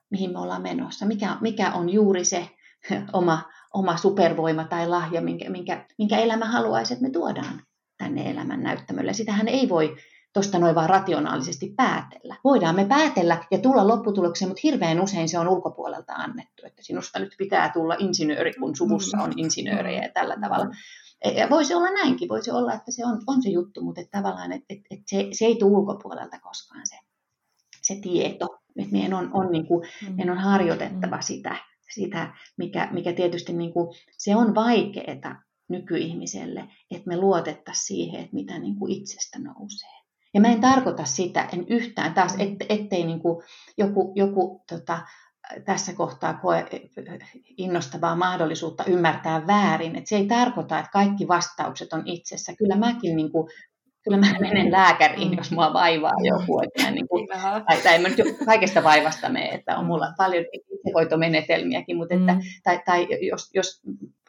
[0.09, 2.49] mihin me ollaan menossa, mikä, mikä on juuri se
[3.13, 3.43] oma,
[3.76, 7.61] oma supervoima tai lahja, minkä, minkä, minkä elämä haluaisi, että me tuodaan
[7.97, 9.13] tänne elämän näyttämölle.
[9.13, 9.95] Sitähän ei voi
[10.34, 12.36] tuosta noin vaan rationaalisesti päätellä.
[12.43, 17.19] Voidaan me päätellä ja tulla lopputulokseen, mutta hirveän usein se on ulkopuolelta annettu, että sinusta
[17.19, 20.65] nyt pitää tulla insinööri, kun suvussa on insinöörejä ja tällä tavalla.
[21.36, 24.51] Ja voisi olla näinkin, voisi olla, että se on, on se juttu, mutta että tavallaan
[24.51, 26.95] että, että, että se, se ei tule ulkopuolelta koskaan se,
[27.82, 28.47] se tieto.
[28.80, 31.55] Että meidän on, on, niin kuin, meidän on harjoitettava sitä
[31.93, 38.36] sitä, mikä, mikä tietysti niin kuin, se on vaikeaa nykyihmiselle, että me luotettaisiin siihen, että
[38.36, 40.05] mitä niin kuin itsestä nousee.
[40.33, 43.43] Ja mä en tarkoita sitä, en yhtään taas, et, ettei niin kuin
[43.77, 45.01] joku, joku tota,
[45.65, 46.65] tässä kohtaa koe
[47.57, 49.95] innostavaa mahdollisuutta ymmärtää väärin.
[49.95, 52.53] Et se ei tarkoita, että kaikki vastaukset on itsessä.
[52.55, 53.49] Kyllä mäkin niin kuin
[54.05, 56.61] kyllä mä menen lääkäriin, jos mua vaivaa joku.
[56.61, 57.27] Että niin kuin,
[57.67, 62.33] tai, tai en mä nyt kaikesta vaivasta mene, että on mulla paljon itsehoitomenetelmiäkin, mutta että,
[62.33, 62.39] mm.
[62.63, 63.81] tai, tai jos, jos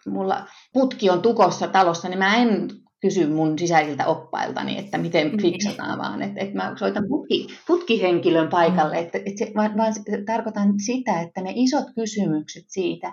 [0.06, 2.68] mulla putki on tukossa talossa, niin mä en
[3.00, 5.42] kysy mun sisäisiltä oppailtani, että miten niin.
[5.42, 9.92] fiksataan, vaan että, että mä soitan putki, putkihenkilön paikalle, että, että se, vaan, vaan
[10.26, 13.08] tarkoitan sitä, että ne isot kysymykset siitä,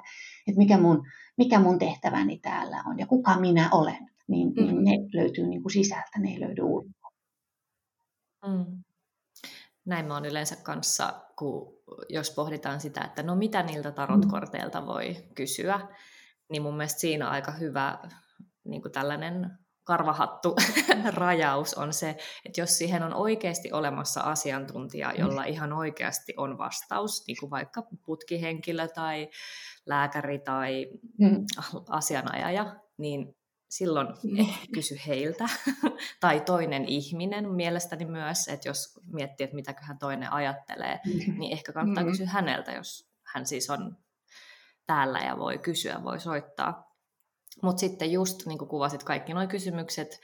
[0.47, 1.05] että mikä mun,
[1.38, 4.64] mikä mun tehtäväni täällä on ja kuka minä olen, niin, mm.
[4.64, 7.12] niin ne löytyy niin kuin sisältä, ne ei löydy ulkoa.
[8.48, 8.84] Mm.
[9.86, 11.74] Näin mä oon yleensä kanssa, kun
[12.10, 15.80] jos pohditaan sitä, että no mitä niiltä tarotkorteilta voi kysyä,
[16.50, 18.00] niin mun mielestä siinä aika hyvä
[18.64, 19.52] niin kuin tällainen
[19.84, 20.56] karvahattu
[21.16, 25.20] rajaus on se, että jos siihen on oikeasti olemassa asiantuntija, mm.
[25.20, 29.30] jolla ihan oikeasti on vastaus, niin kuin vaikka putkihenkilö tai
[29.86, 30.88] lääkäri tai
[31.20, 31.46] mm.
[31.90, 33.36] asianajaja, niin
[33.78, 34.08] silloin
[34.40, 35.50] eh, kysy heiltä.
[36.22, 41.40] tai toinen ihminen mielestäni myös, että jos miettii, että mitäköhän toinen ajattelee, mm.
[41.40, 42.10] niin ehkä kannattaa mm.
[42.10, 43.98] kysyä häneltä, jos hän siis on
[44.88, 46.94] täällä ja voi kysyä, voi soittaa.
[47.64, 50.20] Mutta sitten just niin kuin kuvasit kaikki nuo kysymykset,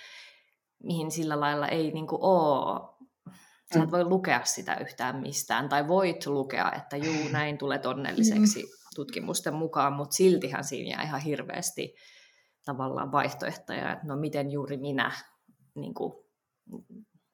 [0.83, 2.99] mihin sillä lailla ei niin kuin ole
[3.73, 3.91] Sä et mm.
[3.91, 8.63] voi lukea sitä yhtään mistään, tai voit lukea, että juu, näin tulet onnelliseksi
[8.95, 11.95] tutkimusten mukaan, mutta siltihän siinä jää ihan hirveästi
[12.65, 15.11] tavallaan vaihtoehtoja, että no miten juuri minä
[15.75, 16.13] niin kuin,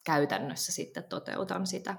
[0.05, 1.95] käytännössä sitten toteutan sitä.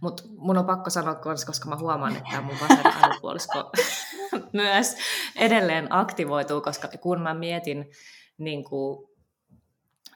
[0.00, 3.72] Mutta mun on pakko sanoa, koska mä huomaan, että mun vasen aivopuolisko
[4.52, 4.96] myös
[5.36, 7.90] edelleen aktivoituu, koska kun mä mietin
[8.38, 9.08] niin kuin,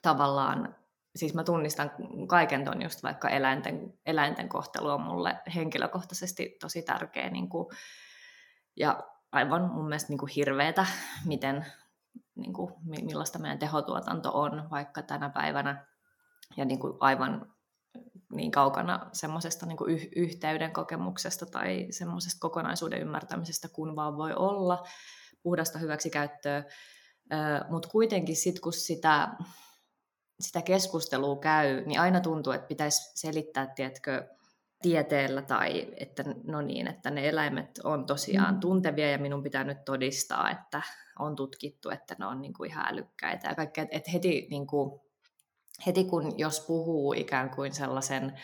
[0.02, 0.76] tavallaan,
[1.16, 1.90] siis mä tunnistan
[2.28, 7.66] kaiken ton just vaikka eläinten, eläinten kohtelu on mulle henkilökohtaisesti tosi tärkeä niin kuin,
[8.76, 9.02] ja
[9.34, 10.86] aivan mun mielestä niin kuin hirveetä,
[11.24, 11.66] miten,
[12.34, 15.86] niin kuin, millaista meidän tehotuotanto on vaikka tänä päivänä.
[16.56, 17.54] Ja niin kuin aivan
[18.32, 24.84] niin kaukana semmoisesta niin yh- yhteyden kokemuksesta tai semmoisesta kokonaisuuden ymmärtämisestä kuin vaan voi olla,
[25.42, 26.64] puhdasta hyväksikäyttöä,
[27.70, 29.28] mutta kuitenkin sitten kun sitä,
[30.40, 34.28] sitä keskustelua käy, niin aina tuntuu, että pitäisi selittää, tiedätkö,
[34.82, 38.60] tieteellä tai että no niin, että ne eläimet on tosiaan mm.
[38.60, 40.82] tuntevia ja minun pitää nyt todistaa, että
[41.18, 43.86] on tutkittu, että ne on niin kuin ihan älykkäitä ja kaikkea.
[43.90, 45.00] Että heti, niin kuin,
[45.86, 48.40] heti kun jos puhuu ikään kuin sellaisen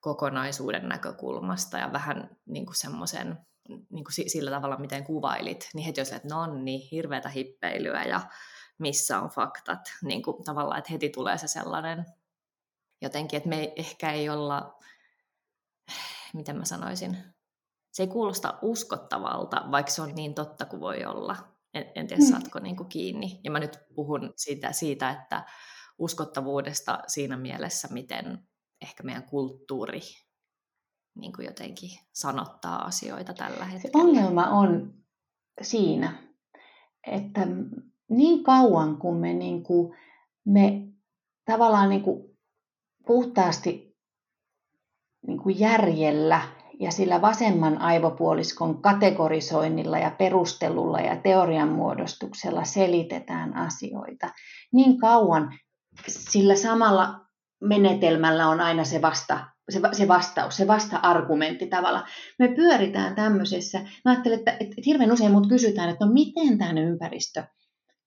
[0.00, 6.00] kokonaisuuden näkökulmasta ja vähän niin kuin semmoisen niin kuin sillä tavalla, miten kuvailit, niin heti
[6.00, 8.20] jos että no niin, hirveätä hippeilyä ja
[8.78, 12.06] missä on faktat, niin kuin tavallaan, että heti tulee se sellainen
[13.02, 14.78] jotenkin, että me ehkä ei olla
[16.34, 17.16] miten mä sanoisin,
[17.92, 21.36] se ei kuulosta uskottavalta, vaikka se on niin totta kuin voi olla.
[21.74, 22.30] En, en tiedä, mm.
[22.30, 23.40] saatko niin kuin kiinni.
[23.44, 25.44] Ja mä nyt puhun siitä, siitä, että
[25.98, 28.48] uskottavuudesta siinä mielessä, miten
[28.82, 30.00] ehkä meidän kulttuuri
[31.14, 33.92] niin kuin jotenkin sanottaa asioita tällä hetkellä.
[33.92, 34.94] Se ongelma on
[35.62, 36.22] siinä,
[37.06, 37.46] että
[38.10, 39.96] niin kauan kun me, niin kuin,
[40.44, 40.88] me
[41.44, 42.38] tavallaan niin kuin
[43.06, 43.89] puhtaasti
[45.26, 46.42] niin kuin järjellä
[46.80, 54.30] ja sillä vasemman aivopuoliskon kategorisoinnilla ja perustelulla ja teorian muodostuksella selitetään asioita.
[54.72, 55.58] Niin kauan
[56.08, 57.20] sillä samalla
[57.60, 59.46] menetelmällä on aina se, vasta,
[59.92, 62.06] se, vastaus, se vasta-argumentti tavalla.
[62.38, 63.80] Me pyöritään tämmöisessä.
[64.04, 67.44] Mä ajattelen, että, että hirveän usein mut kysytään, että no miten tämä ympäristö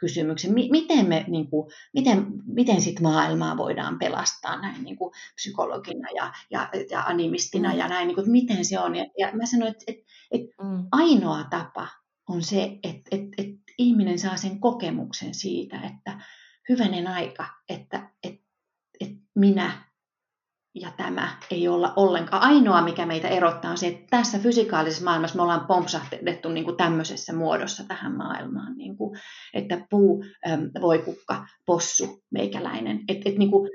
[0.03, 6.09] kysymyksen, miten, me, niin kuin, miten, miten sit maailmaa voidaan pelastaa näin niin kuin psykologina
[6.15, 7.77] ja, ja, ja animistina mm.
[7.77, 8.95] ja näin, niin kuin, miten se on.
[8.95, 10.87] Ja, ja mä sanoin, että, että, että mm.
[10.91, 11.87] ainoa tapa
[12.29, 16.19] on se, että, että, että ihminen saa sen kokemuksen siitä, että
[16.69, 18.43] hyvänen aika, että, että,
[18.99, 19.92] että minä
[20.75, 22.43] ja tämä ei olla ollenkaan.
[22.43, 26.77] Ainoa, mikä meitä erottaa, on se, että tässä fysikaalisessa maailmassa me ollaan pompsahdettu niin kuin
[26.77, 28.77] tämmöisessä muodossa tähän maailmaan.
[28.77, 29.19] Niin kuin,
[29.53, 32.99] että puu, äm, voikukka, possu, meikäläinen.
[33.07, 33.69] Et, et, niin kuin,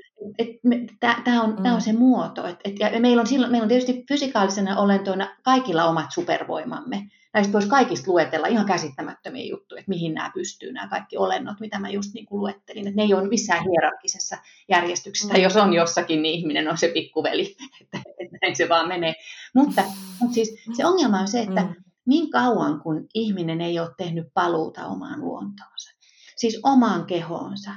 [1.00, 1.74] Tämä on, mm.
[1.74, 2.46] on se muoto.
[2.46, 7.52] Et, et, ja meillä, on silloin, meillä on tietysti fysikaalisena olentoina kaikilla omat supervoimamme näistä
[7.52, 11.90] voisi kaikista luetella ihan käsittämättömiä juttuja, että mihin nämä pystyy, nämä kaikki olennot, mitä mä
[11.90, 12.86] just niin kuin luettelin.
[12.86, 14.36] Että ne ei ole missään hierarkisessa
[14.68, 15.34] järjestyksessä.
[15.34, 15.40] Mm.
[15.40, 19.14] Jos on jossakin, niin ihminen on se pikkuveli, että, että näin se vaan menee.
[19.54, 19.82] Mutta,
[20.20, 21.74] mutta siis se ongelma on se, että mm.
[22.06, 25.90] niin kauan kun ihminen ei ole tehnyt paluuta omaan luontoonsa,
[26.36, 27.70] siis omaan kehoonsa,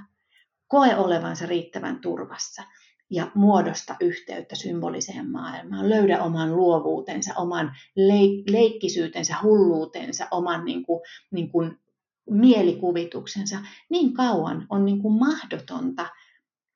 [0.72, 2.64] koe olevansa riittävän turvassa–
[3.12, 5.90] ja muodosta yhteyttä symboliseen maailmaan.
[5.90, 11.02] Löydä oman luovuutensa, oman leik- leikkisyytensä, hulluutensa, oman niin kuin,
[11.32, 11.80] niin kuin
[12.30, 13.58] mielikuvituksensa.
[13.90, 16.10] Niin kauan on niin kuin mahdotonta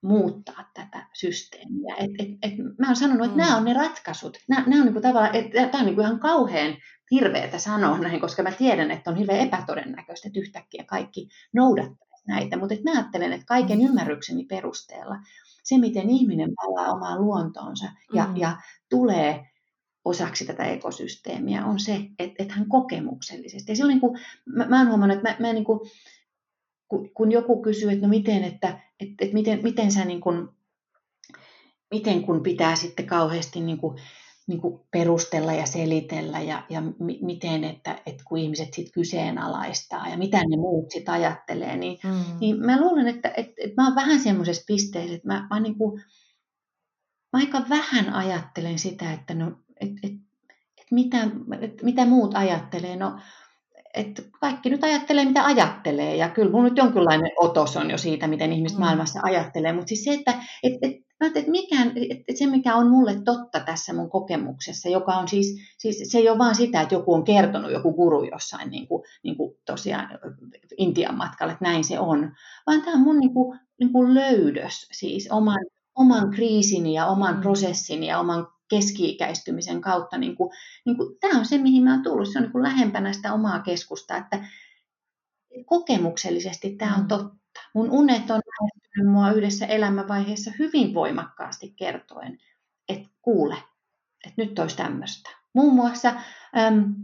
[0.02, 1.96] muuttaa tätä systeemiä.
[1.96, 3.44] Et, et, et, mä oon sanonut, että mm.
[3.44, 4.38] nämä on ne ratkaisut.
[4.48, 6.78] Nämä, nämä on niin kuin tavallaan, että tämä on niin kuin ihan kauhean
[7.12, 12.58] hirveätä sanoa näin, koska mä tiedän, että on hirveän epätodennäköistä, että yhtäkkiä kaikki noudattaa näitä.
[12.58, 13.86] Mutta mä ajattelen, että kaiken mm.
[13.86, 15.16] ymmärrykseni perusteella
[15.66, 18.38] se, miten ihminen palaa omaan luontoonsa ja, mm.
[18.38, 18.58] ja
[18.90, 19.46] tulee
[20.06, 23.72] osaksi tätä ekosysteemiä, on se, että, että hän kokemuksellisesti.
[23.72, 25.80] Ja silloin, kun mä, mä oon huomannut, että mä, mä niin kuin,
[26.88, 28.68] kun, kun joku kysyy, että no miten, että,
[29.00, 30.48] että, että miten, miten sä niin kuin,
[31.92, 33.98] miten kun pitää sitten kauheasti niin kuin
[34.48, 38.02] niin kuin perustella ja selitellä ja, ja m- miten, että
[38.36, 42.40] kun ihmiset sitten kyseenalaistaa ja mitä ne muut sitten ajattelee, niin, mm.
[42.40, 45.78] niin mä luulen, että, että, että mä oon vähän semmoisessa pisteessä, että mä, mä, niin
[45.78, 46.02] kuin,
[47.34, 49.48] mä aika vähän ajattelen sitä, että, no,
[49.82, 50.18] että, että,
[50.78, 51.18] että, mitä,
[51.62, 52.96] että mitä muut ajattelee.
[52.96, 53.20] No,
[53.94, 58.28] että kaikki nyt ajattelee, mitä ajattelee, ja kyllä mun nyt jonkinlainen otos on jo siitä,
[58.28, 58.84] miten ihmiset mm.
[58.84, 60.34] maailmassa ajattelee, mutta siis se, että
[60.64, 65.16] et, et, Mä että mikään, että se, mikä on mulle totta tässä mun kokemuksessa, joka
[65.16, 68.70] on siis, siis se ei ole vaan sitä, että joku on kertonut, joku guru jossain
[68.70, 70.10] niin kuin, niin kuin tosiaan
[70.78, 72.32] Intian matkalla, että näin se on,
[72.68, 77.36] vaan tämä on mun niin kuin, niin kuin löydös, siis oman, oman kriisini ja oman
[77.36, 77.42] mm.
[77.42, 80.18] prosessini ja oman keski-ikäistymisen kautta.
[80.18, 80.50] Niin kuin,
[80.86, 82.28] niin kuin, tämä on se, mihin mä oon tullut.
[82.32, 84.48] Se on niin kuin lähempänä sitä omaa keskusta, että
[85.66, 87.08] kokemuksellisesti tämä on mm.
[87.08, 87.45] totta.
[87.74, 92.38] Mun unet on lähestynyt mua yhdessä elämänvaiheessa hyvin voimakkaasti kertoen,
[92.90, 93.56] että kuule,
[94.26, 95.30] että nyt olisi tämmöistä.
[95.54, 96.14] Muun muassa
[96.58, 96.96] äm,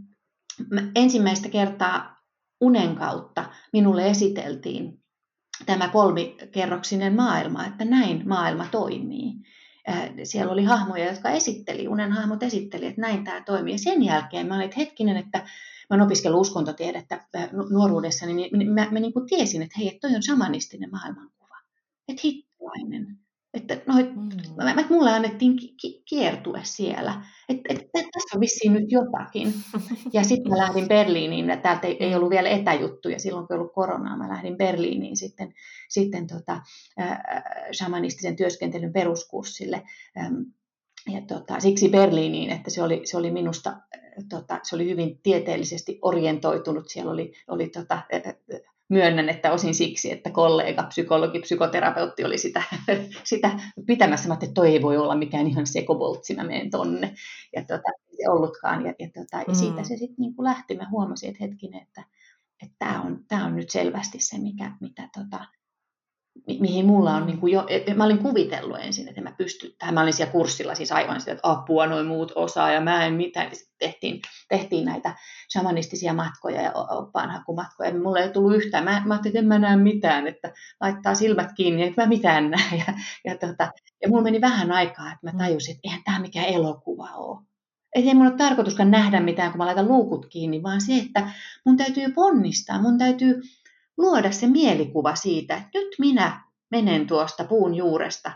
[0.94, 2.22] ensimmäistä kertaa
[2.60, 5.02] unen kautta minulle esiteltiin
[5.66, 9.32] tämä kolmikerroksinen maailma, että näin maailma toimii.
[9.88, 13.74] Äh, siellä oli hahmoja, jotka esitteli, unen hahmot esitteli, että näin tämä toimii.
[13.74, 15.46] Ja sen jälkeen mä olin, että hetkinen, että mä
[15.90, 20.16] oon opiskellut uskontotiedettä äh, nuoruudessa, niin mä, mä niin kuin tiesin, että hei, että toi
[20.16, 21.56] on samanistinen maailmankuva.
[22.08, 23.18] Että hittilainen.
[23.54, 24.28] Että noit, mm.
[24.56, 27.24] mä, mä, mulle annettiin ki- ki- kiertue siellä.
[27.48, 29.54] Että et, et, tässä on vissiin nyt jotakin.
[30.12, 31.48] Ja sitten mä lähdin Berliiniin.
[31.48, 34.16] Ja täältä ei, ei ollut vielä etäjuttuja silloin, kun ei ollut koronaa.
[34.16, 35.54] Mä lähdin Berliiniin sitten,
[35.88, 36.60] sitten tota,
[37.00, 37.18] äh,
[37.72, 39.82] shamanistisen työskentelyn peruskurssille.
[40.18, 40.34] Ähm,
[41.12, 43.76] ja tota, siksi Berliiniin, että se oli, se oli minusta
[44.28, 46.88] tota, se oli hyvin tieteellisesti orientoitunut.
[46.88, 48.02] Siellä oli, oli tota,
[48.88, 52.62] myönnän, että osin siksi, että kollega, psykologi, psykoterapeutti oli sitä,
[53.24, 54.28] sitä pitämässä.
[54.28, 57.14] Mä että toi ei voi olla mikään ihan sekoboltsi, mä menen tonne.
[57.56, 58.86] Ja tota, ei ollutkaan.
[58.86, 59.54] Ja, ja, tota, mm.
[59.54, 60.76] siitä se sitten niin lähti.
[60.76, 62.04] Mä huomasin, että hetkinen, että
[62.78, 65.44] tämä on, tää on nyt selvästi se, mikä, mitä tota,
[66.46, 69.70] mi- mihin mulla on niin kuin jo, et mä olin kuvitellut ensin, että mä pystyn
[69.78, 69.94] tähän.
[69.94, 73.14] Mä olin siellä kurssilla siis aivan sitä, että apua noin muut osaa ja mä en
[73.14, 73.50] mitään.
[73.78, 75.16] Tehtiin, tehtiin näitä
[75.52, 77.98] shamanistisia matkoja ja oppaanhakumatkoja.
[77.98, 78.84] Mulla ei tullut yhtään.
[78.84, 82.50] Mä, mä ajattelin, että en mä näe mitään, että laittaa silmät kiinni, että mä mitään
[82.50, 82.76] näe.
[82.86, 83.72] Ja, ja, tota,
[84.02, 87.40] ja mulla meni vähän aikaa, että mä tajusin, että eihän tämä mikään elokuva ole.
[87.94, 91.30] Että ei mun ole tarkoituskaan nähdä mitään, kun mä laitan luukut kiinni, vaan se, että
[91.66, 93.40] mun täytyy ponnistaa, mun täytyy
[93.98, 96.40] luoda se mielikuva siitä, että nyt minä
[96.70, 98.32] menen tuosta puun juuresta,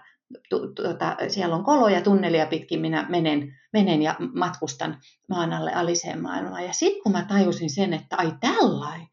[0.51, 6.65] tuota, siellä on koloja tunnelia pitkin, minä menen, menen ja matkustan maan alle aliseen maailmaan.
[6.65, 9.07] Ja sitten kun mä tajusin sen, että ai tällainen,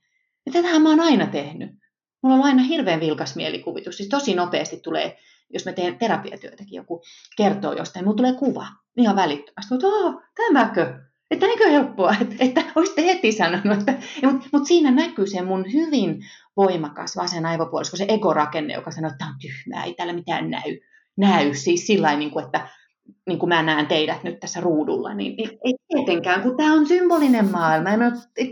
[0.45, 1.69] ja tätähän mä oon aina tehnyt.
[2.23, 3.97] Mulla on aina hirveän vilkas mielikuvitus.
[3.97, 5.17] Siis tosi nopeasti tulee,
[5.49, 7.03] jos mä teen terapiatyötäkin, joku
[7.37, 8.67] kertoo jostain, mulla tulee kuva
[8.97, 9.73] ihan välittömästi.
[9.73, 9.87] Mutta
[10.35, 10.99] tämäkö?
[11.33, 13.79] Että näinkö helppoa, että, että olisitte heti sanonut.
[13.79, 16.25] Että, mutta, mutta siinä näkyy se mun hyvin
[16.57, 20.79] voimakas vasen aivopuolisko, se egorakenne, joka sanoo, että tämä on tyhmää, ei täällä mitään näy.
[21.17, 22.67] Näy siis sillä niin kuin, että
[23.27, 26.87] niin kuin mä näen teidät nyt tässä ruudulla, niin, niin ei tietenkään, kun tämä on
[26.87, 28.49] symbolinen maailma, ei, ole, ei,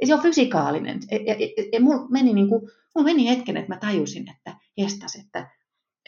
[0.00, 1.00] ei se ole fysikaalinen.
[1.10, 2.60] Ja, ja, ja, ja mulla, meni niin kuin,
[2.94, 5.50] mulla meni hetken, että mä tajusin, että jestas, että,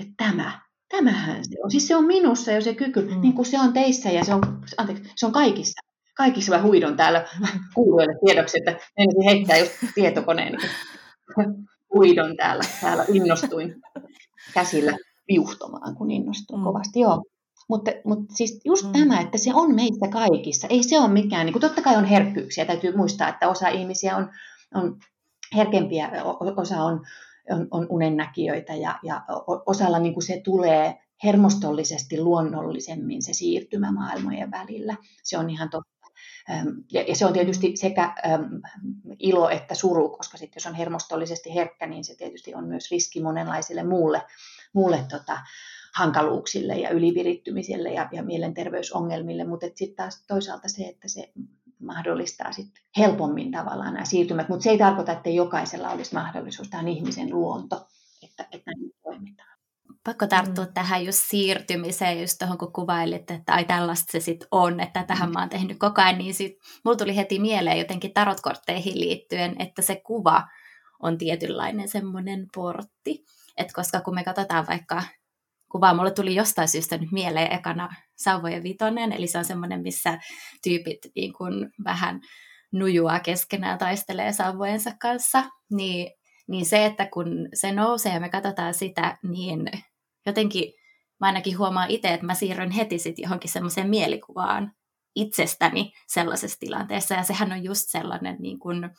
[0.01, 1.71] että tämä, tämähän se on.
[1.71, 3.21] Siis se on minussa jo se kyky, mm.
[3.21, 4.43] niin kuin se on teissä ja se on,
[4.77, 5.86] anteeksi, se on kaikissa
[6.17, 7.29] kaikissa mä huidon täällä
[7.75, 10.71] kuuluille tiedoksi, että menisin heittää just tietokoneen niin
[11.95, 13.83] huidon täällä, täällä innostuin
[14.55, 14.97] käsillä
[15.29, 16.65] viuhtomaan, kun innostuin mm.
[16.65, 17.01] kovasti.
[17.01, 17.23] Joo.
[17.69, 18.93] Mutta, mutta siis just mm.
[18.93, 20.67] tämä, että se on meistä kaikissa.
[20.71, 22.65] Ei se ole mikään, niin kuin totta kai on herkkyyksiä.
[22.65, 24.31] Täytyy muistaa, että osa ihmisiä on,
[24.75, 24.99] on
[25.57, 26.11] herkempiä,
[26.57, 27.07] osa on,
[27.51, 29.23] on, on unennäkijöitä ja, ja
[29.67, 34.97] osalla niin kuin se tulee hermostollisesti luonnollisemmin se siirtymä maailmojen välillä.
[35.23, 35.96] Se on ihan totta.
[36.93, 38.15] Ja, se on tietysti sekä
[39.19, 43.23] ilo että suru, koska sitten jos on hermostollisesti herkkä, niin se tietysti on myös riski
[43.23, 44.23] monenlaisille muulle,
[44.73, 45.39] muulle tota,
[45.95, 51.33] hankaluuksille ja ylivirittymiselle ja, ja mielenterveysongelmille, mutta sitten taas toisaalta se, että se
[51.79, 56.81] mahdollistaa sit helpommin tavallaan nämä siirtymät, mutta se ei tarkoita, että jokaisella olisi mahdollisuus, tämä
[56.81, 57.87] on ihmisen luonto,
[58.23, 59.56] että, että näin toimitaan
[60.07, 60.73] pakko tarttua mm.
[60.73, 65.29] tähän just siirtymiseen, just tuohon kun kuvailit, että ai tällaista se sitten on, että tähän
[65.29, 65.33] mm.
[65.33, 66.53] mä oon tehnyt koko ajan, niin sit
[66.85, 70.43] mulla tuli heti mieleen jotenkin tarotkortteihin liittyen, että se kuva
[71.03, 73.25] on tietynlainen semmoinen portti,
[73.57, 75.03] että koska kun me katsotaan vaikka
[75.71, 80.19] kuvaa, mulle tuli jostain syystä nyt mieleen ekana Sauvojen vitonen, eli se on semmoinen, missä
[80.63, 82.21] tyypit niin kun vähän
[82.73, 86.11] nujua keskenään taistelee sauvojensa kanssa, niin,
[86.49, 89.71] niin se, että kun se nousee ja me katsotaan sitä, niin
[90.27, 90.73] jotenkin
[91.21, 94.73] mä ainakin huomaan itse, että mä siirryn heti sitten johonkin semmoiseen mielikuvaan
[95.15, 97.15] itsestäni sellaisessa tilanteessa.
[97.15, 98.91] Ja sehän on just sellainen niin kuin,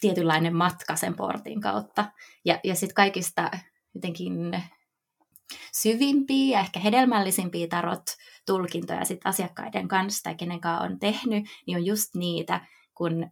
[0.00, 2.12] tietynlainen matka sen portin kautta.
[2.44, 3.50] Ja, ja sitten kaikista
[3.94, 4.62] jotenkin
[5.72, 12.14] syvimpiä ja ehkä hedelmällisimpiä tarot-tulkintoja sit asiakkaiden kanssa tai kenen on tehnyt, niin on just
[12.14, 13.30] niitä, kun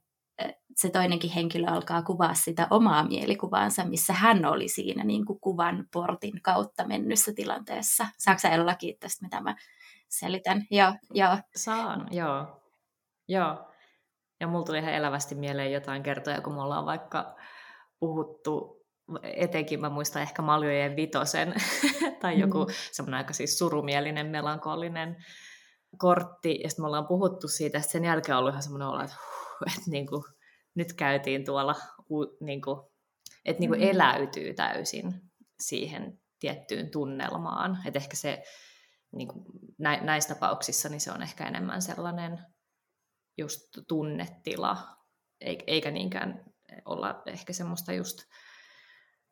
[0.77, 5.85] se toinenkin henkilö alkaa kuvaa sitä omaa mielikuvaansa, missä hän oli siinä niin kuin kuvan
[5.93, 8.07] portin kautta mennyssä tilanteessa.
[8.19, 9.57] Saatko Ella kiittää tästä, mitä mä
[10.09, 10.67] selitän?
[10.71, 11.37] Joo, joo.
[11.57, 12.63] Saan, joo.
[13.29, 13.69] Joo.
[14.41, 17.37] Ja mulla tuli ihan elävästi mieleen jotain kertoja, kun me ollaan vaikka
[18.01, 18.83] puhuttu,
[19.23, 21.55] etenkin mä muistan ehkä Maljojen vitosen,
[22.23, 22.73] tai joku mm.
[22.93, 25.17] semmoinen aika siis surumielinen, melankolinen
[25.99, 29.01] kortti, ja sitten me ollaan puhuttu siitä, että sen jälkeen on ollut ihan semmoinen olo,
[29.01, 30.23] että, huh, että niin kuin,
[30.75, 31.75] nyt käytiin tuolla,
[32.41, 32.81] niin kuin,
[33.45, 33.89] että niin kuin mm.
[33.89, 35.15] eläytyy täysin
[35.61, 37.79] siihen tiettyyn tunnelmaan.
[37.87, 38.43] Että ehkä se
[39.17, 39.45] niin kuin
[39.79, 42.39] näissä tapauksissa niin se on ehkä enemmän sellainen
[43.39, 44.79] just tunnetila,
[45.67, 46.45] eikä niinkään
[46.85, 48.19] olla ehkä semmoista just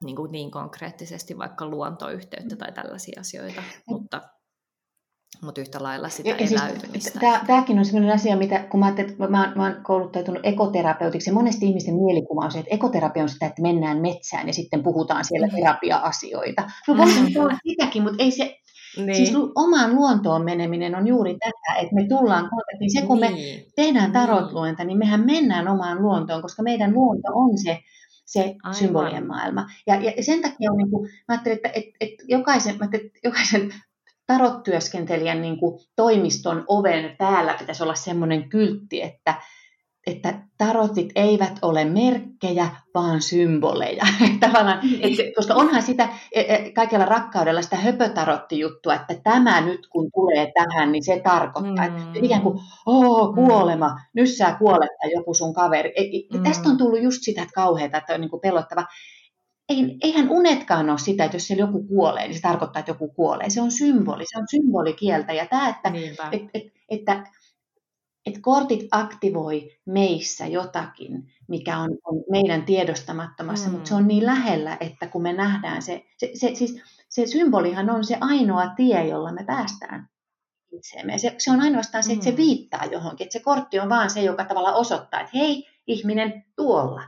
[0.05, 4.22] niin, kuin niin konkreettisesti vaikka luontoyhteyttä tai tällaisia asioita, mutta
[5.43, 7.20] mutta yhtä lailla sitä ja, eläytymistä.
[7.20, 11.35] Siis, tämäkin on sellainen asia, mitä kun mä, että mä, mä oon kouluttautunut ekoterapeutiksi, ja
[11.35, 15.24] monesti ihmisten mielikuva on se, että ekoterapia on sitä, että mennään metsään ja sitten puhutaan
[15.24, 15.55] siellä mm.
[15.55, 16.70] terapia-asioita.
[16.89, 17.43] No voisi mm.
[17.43, 18.57] olla sitäkin, mutta ei se,
[18.97, 19.16] niin.
[19.16, 22.93] Siis omaan luontoon meneminen on juuri tätä, että me tullaan kontaktiin.
[22.93, 23.35] Se, kun niin.
[23.35, 27.78] me tehdään tarotluenta, niin mehän mennään omaan luontoon, koska meidän luonto on se,
[28.26, 28.74] se Aivan.
[28.74, 29.66] symbolien maailma.
[29.87, 33.18] Ja, ja sen takia on, niin kuin, mä ajattelin, että, että, että jokaisen, mä että
[33.24, 33.74] jokaisen
[34.33, 39.35] tarottyöskentelijän niin kuin toimiston oven päällä pitäisi olla semmoinen kyltti, että,
[40.07, 44.05] että tarotit eivät ole merkkejä, vaan symboleja.
[44.47, 50.11] Tavallaan, että, koska onhan sitä e, e, kaikella rakkaudella sitä höpötarottijuttua, että tämä nyt kun
[50.14, 51.97] tulee tähän, niin se tarkoittaa, mm.
[51.97, 54.01] että ikään kuin, oo, kuolema, mm.
[54.14, 55.93] nyt sä kuolet tai joku sun kaveri.
[55.97, 56.03] E,
[56.37, 56.43] mm.
[56.43, 58.87] Tästä on tullut just sitä että kauheata, että on niin kuin pelottava
[60.01, 63.51] eihän unetkaan ole sitä, että jos siellä joku kuolee, niin se tarkoittaa, että joku kuolee.
[63.51, 65.33] Se on symboli, se on symbolikieltä.
[65.33, 65.93] Ja tämä, että,
[66.33, 67.27] et, et, että,
[68.27, 73.73] että kortit aktivoi meissä jotakin, mikä on, on meidän tiedostamattomassa, mm.
[73.73, 77.91] mutta se on niin lähellä, että kun me nähdään se, se, se, siis, se symbolihan
[77.91, 80.09] on se ainoa tie, jolla me päästään
[80.73, 81.18] itseemme.
[81.18, 82.37] Se, se on ainoastaan se, että se mm.
[82.37, 87.03] viittaa johonkin, että se kortti on vaan se, joka tavalla osoittaa, että hei, ihminen tuolla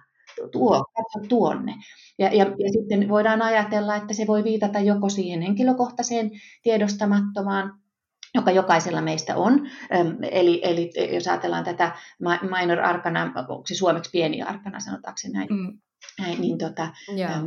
[0.48, 1.74] tuo, katso tuonne.
[2.18, 6.30] Ja, ja, ja sitten voidaan ajatella, että se voi viitata joko siihen henkilökohtaiseen
[6.62, 7.82] tiedostamattomaan,
[8.34, 9.68] joka jokaisella meistä on.
[10.30, 11.96] Eli, eli jos ajatellaan tätä
[12.60, 15.78] minor arkana, onko se suomeksi pieni arkana, sanotaanko se näin, mm.
[16.18, 16.88] näin niin, tota,
[17.18, 17.42] yeah.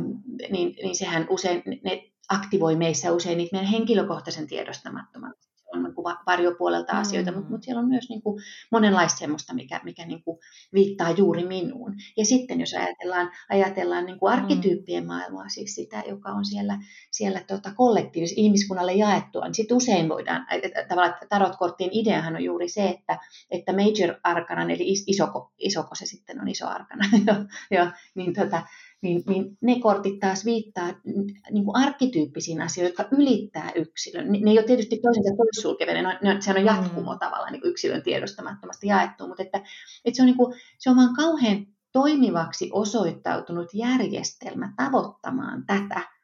[0.50, 5.34] niin, niin sehän usein, ne aktivoi meissä usein niitä meidän henkilökohtaisen tiedostamattoman
[5.74, 7.00] on niin kuin varjopuolelta mm.
[7.00, 8.42] asioita, mutta, mutta siellä on myös niin kuin
[8.72, 10.38] monenlaista sellaista, mikä, mikä niin kuin
[10.74, 11.94] viittaa juuri minuun.
[12.16, 14.38] Ja sitten jos ajatellaan, ajatellaan niin kuin mm.
[14.38, 16.78] arkkityyppien maailmaa, siis sitä, joka on siellä,
[17.10, 20.46] siellä tota kollektiivis ihmiskunnalle jaettua, niin sitten usein voidaan,
[20.88, 23.18] tavallaan tarotkorttien ideahan on juuri se, että,
[23.50, 27.34] että major arkanan, eli isoko, isoko se sitten on iso arkana, jo,
[27.70, 28.62] jo, niin tota,
[29.06, 30.94] niin, niin ne kortit taas viittaa
[31.50, 34.32] niin kuin arkkityyppisiin asioihin, jotka ylittää yksilön.
[34.32, 37.18] Ne, ne ei ole tietysti toisensa toissulkevia, ne on, sehän on jatkumo mm.
[37.18, 39.58] tavallaan niin yksilön tiedostamattomasti jaettu, mutta että,
[40.04, 46.15] että se, on niin kuin, se on vaan kauhean toimivaksi osoittautunut järjestelmä tavoittamaan tätä,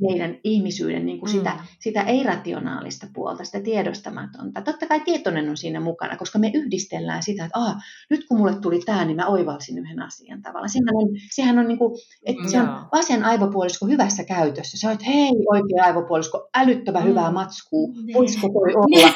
[0.00, 1.60] meidän ihmisyyden niin kuin sitä, mm.
[1.80, 4.62] sitä ei-rationaalista puolta, sitä tiedostamatonta.
[4.62, 7.76] Totta kai tietoinen on siinä mukana, koska me yhdistellään sitä, että ah,
[8.10, 10.68] nyt kun mulle tuli tämä, niin mä oivalsin yhden asian tavalla.
[10.68, 14.78] Sehän on, sehän on, niin kuin, että se on vasen aivopuolisko hyvässä käytössä.
[14.78, 17.08] Sä oot, hei oikea aivopuolisko, älyttömän mm.
[17.08, 18.14] hyvää matskua, niin.
[18.14, 19.12] voisiko toi olla?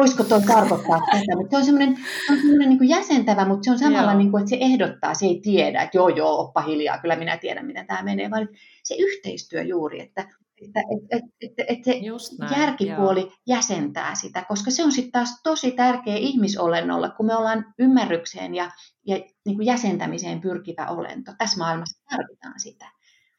[0.00, 1.98] Voisiko tuo tarkoittaa tätä, mutta se on semmoinen,
[2.30, 5.40] on semmoinen niin jäsentävä, mutta se on samalla, niin kuin, että se ehdottaa, se ei
[5.42, 8.48] tiedä, että joo joo, oppa hiljaa, kyllä minä tiedän, miten tämä menee, vaan
[8.84, 10.28] se yhteistyö juuri, että,
[10.62, 12.00] että, että, että, että se
[12.38, 13.32] näin, järkipuoli joo.
[13.46, 18.70] jäsentää sitä, koska se on sitten taas tosi tärkeä ihmisolennolla, kun me ollaan ymmärrykseen ja,
[19.06, 21.32] ja niin kuin jäsentämiseen pyrkivä olento.
[21.38, 22.90] Tässä maailmassa tarvitaan sitä.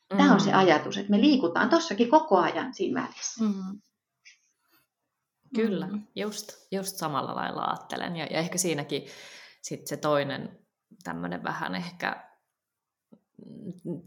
[0.10, 0.58] Tämä on se mm.
[0.58, 3.44] ajatus, että me liikutaan tuossakin koko ajan siinä välissä.
[3.44, 3.82] Mm.
[5.56, 6.08] Kyllä, mm.
[6.16, 8.16] just, just samalla lailla ajattelen.
[8.16, 9.06] Ja, ja ehkä siinäkin
[9.62, 10.60] sit se toinen
[11.04, 12.32] tämmöinen vähän ehkä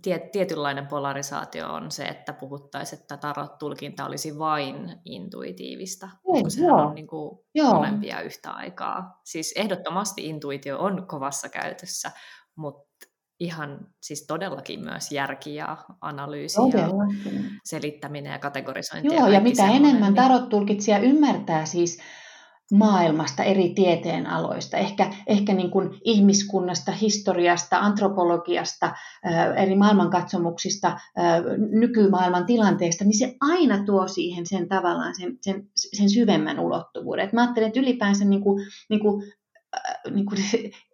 [0.03, 6.75] tiet, tietynlainen polarisaatio on se, että puhuttaisiin, että tarot-tulkinta olisi vain intuitiivista, Ei, koska sehän
[6.75, 9.21] on niin kuin molempia yhtä aikaa.
[9.25, 12.11] Siis ehdottomasti intuitio on kovassa käytössä,
[12.57, 12.84] mutta
[13.41, 16.89] ihan siis todellakin myös järki ja analyysi ja
[17.65, 19.15] selittäminen ja kategorisointi.
[19.15, 20.15] Joo, ja, ja mitä enemmän niin...
[20.15, 21.99] tarot-tulkitsija ymmärtää siis
[22.73, 28.93] maailmasta, eri tieteenaloista, ehkä, ehkä niin kuin ihmiskunnasta, historiasta, antropologiasta,
[29.57, 30.99] eri maailmankatsomuksista,
[31.71, 37.25] nykymaailman tilanteesta, niin se aina tuo siihen sen tavallaan sen, sen, sen syvemmän ulottuvuuden.
[37.25, 39.23] Et mä ajattelen, että ylipäänsä niin kuin, niin kuin,
[40.15, 40.41] niin kuin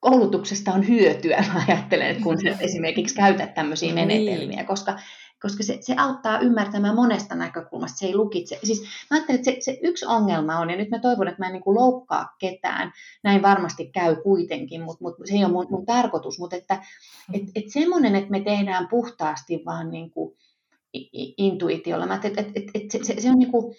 [0.00, 4.08] koulutuksesta on hyötyä, mä ajattelen, että kun esimerkiksi käytät tämmöisiä niin.
[4.08, 4.98] menetelmiä, koska,
[5.42, 8.58] koska se, se auttaa ymmärtämään monesta näkökulmasta, se ei lukitse.
[8.64, 11.46] Siis mä ajattelen, että se, se yksi ongelma on, ja nyt mä toivon, että mä
[11.46, 12.92] en niin kuin loukkaa ketään,
[13.22, 16.82] näin varmasti käy kuitenkin, mutta, mutta se ei ole mun, mun tarkoitus, mutta että
[17.32, 20.36] et, et semmoinen, että me tehdään puhtaasti vaan niin kuin
[21.36, 23.76] intuitiolla, mä että et, et, et se, se, se on niin kuin,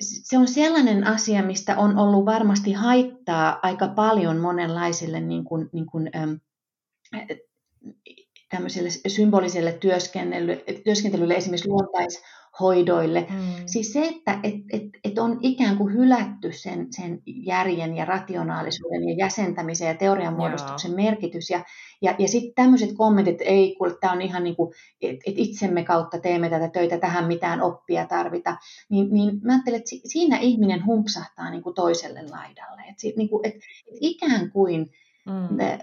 [0.00, 5.86] se on sellainen asia, mistä on ollut varmasti haittaa aika paljon monenlaiselle niin kuin, niin
[5.86, 6.10] kuin,
[9.06, 12.22] symboliselle työskentelylle, työskentelylle esimerkiksi luontais,
[12.60, 13.26] hoidoille.
[13.30, 13.38] Mm.
[13.66, 19.08] Siis se, että et, et, et on ikään kuin hylätty sen, sen järjen ja rationaalisuuden
[19.08, 20.96] ja jäsentämisen ja teorian muodostuksen Joo.
[20.96, 21.50] merkitys.
[21.50, 21.64] Ja,
[22.02, 24.72] ja, ja sitten tämmöiset kommentit, että ei, kuule, tämä on ihan niin kuin,
[25.02, 28.56] että et itsemme kautta teemme tätä töitä, tähän mitään oppia tarvita.
[28.88, 32.82] Niin, niin mä ajattelen, että siinä ihminen humpsahtaa niin kuin toiselle laidalle.
[32.82, 34.90] Että niin kuin, et, et ikään kuin
[35.26, 35.56] Mm.
[35.56, 35.78] Me,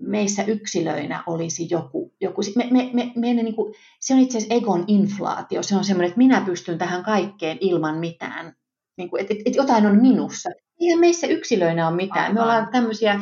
[0.00, 4.54] meissä yksilöinä olisi joku, joku me, me, me, me niin kuin, se on itse asiassa
[4.54, 8.52] egon inflaatio, se on semmoinen, että minä pystyn tähän kaikkeen ilman mitään,
[8.96, 10.50] niin kuin, että, että, että jotain on minussa.
[10.80, 12.20] Eihän meissä yksilöinä ole mitään.
[12.20, 12.34] Aivan.
[12.34, 13.20] Me ollaan tämmöisiä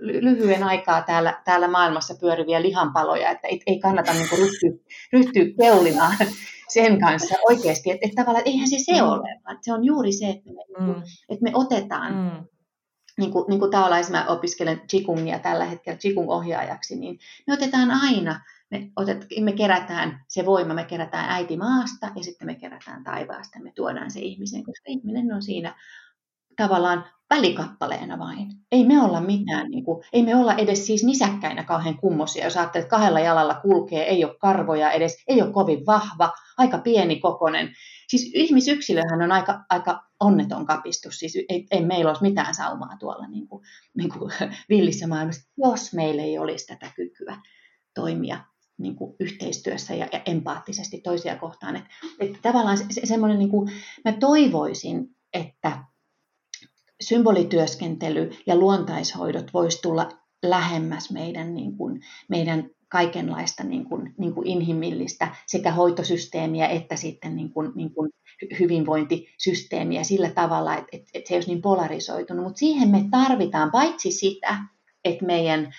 [0.00, 4.70] lyhyen aikaa täällä, täällä maailmassa pyöriviä lihanpaloja, että ei, ei kannata niin kuin ryhtyä,
[5.12, 6.16] ryhtyä keulimaan
[6.68, 7.90] sen kanssa oikeasti.
[7.90, 9.08] Että, että tavallaan eihän se se mm.
[9.08, 11.02] ole, vaan se on juuri se, että me, mm.
[11.28, 12.44] että me otetaan mm
[13.18, 18.40] niin kuin, niin kuin taolaisi mä opiskelen Chikungia tällä hetkellä Chikung-ohjaajaksi, niin me otetaan aina,
[18.70, 23.58] me, otet, me kerätään se voima, me kerätään äiti maasta ja sitten me kerätään taivaasta
[23.62, 25.74] me tuodaan se ihmisen, koska ihminen on siinä
[26.56, 28.48] tavallaan välikappaleena vain.
[28.72, 32.44] Ei me olla mitään, niin kuin, ei me olla edes siis nisäkkäinä kauhean kummosia.
[32.44, 36.78] Jos ajattelet, että kahdella jalalla kulkee, ei ole karvoja edes, ei ole kovin vahva, aika
[36.78, 37.72] pieni kokonen.
[38.08, 43.28] Siis ihmisyksilöhän on aika, aika onneton kapistus, siis ei, ei meillä olisi mitään saumaa tuolla
[43.28, 43.64] niin kuin,
[43.96, 44.32] niin kuin
[44.70, 47.36] villissä maailmassa, jos meillä ei olisi tätä kykyä
[47.94, 48.40] toimia
[48.78, 51.76] niin kuin yhteistyössä ja, ja empaattisesti toisia kohtaan.
[51.76, 53.72] Että, että tavallaan se, se, semmoinen, niin kuin,
[54.04, 55.84] mä toivoisin, että
[57.00, 60.08] symbolityöskentely ja luontaishoidot voisi tulla
[60.42, 67.36] lähemmäs meidän, niin kuin, meidän kaikenlaista niin kuin, niin kuin inhimillistä sekä hoitosysteemiä että sitten
[67.36, 68.10] niin kuin, niin kuin
[68.58, 72.44] hyvinvointisysteemiä sillä tavalla, että, että, että se olisi niin polarisoitunut.
[72.44, 74.56] Mutta siihen me tarvitaan paitsi sitä,
[75.04, 75.74] että meidän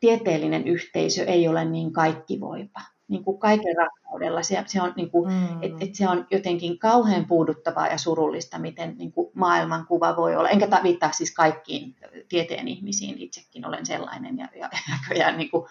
[0.00, 4.42] tieteellinen yhteisö ei ole niin kaikkivoipa, niin kuin kaiken rakkaudella.
[4.42, 5.62] Se, se, on, niin kuin, mm.
[5.62, 10.48] et, et se on jotenkin kauhean puuduttavaa ja surullista, miten niin kuin maailmankuva voi olla.
[10.48, 11.96] Enkä viittaa siis kaikkiin
[12.28, 14.70] tieteen ihmisiin, itsekin olen sellainen ja, ja,
[15.20, 15.64] ja niin kuin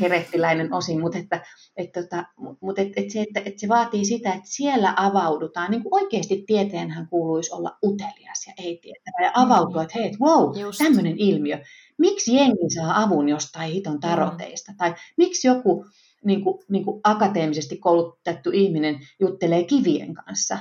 [0.00, 1.44] herehtiläinen osin, mutta, että,
[1.76, 2.24] et, tota,
[2.60, 5.70] mutta et, et se, että, et se vaatii sitä, että siellä avaudutaan.
[5.70, 10.50] Niin kuin oikeasti tieteenhän kuuluisi olla utelias ja ei tietävä ja avautua, että hei, wow,
[10.78, 11.58] tämmöinen ilmiö.
[11.98, 14.72] Miksi jengi saa avun jostain hiton taroteista?
[14.78, 15.86] Tai miksi joku
[16.26, 20.58] niin kuin, niin kuin akateemisesti koulutettu ihminen juttelee kivien kanssa?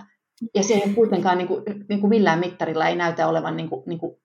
[0.56, 3.84] Ja se ei kuitenkaan niin kuin, niin kuin millään mittarilla ei näytä olevan niin kuin,
[3.86, 4.16] niin kuin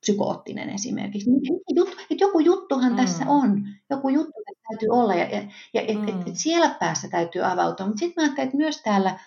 [0.00, 1.30] psykoottinen esimerkiksi.
[1.74, 2.96] Jut, että joku juttuhan mm.
[2.96, 4.32] tässä on, joku juttu
[4.68, 5.42] täytyy olla ja, ja,
[5.74, 6.08] ja et, mm.
[6.08, 7.86] et, et siellä päässä täytyy avautua.
[7.86, 9.18] Mutta sitten mä ajattelen, että myös täällä,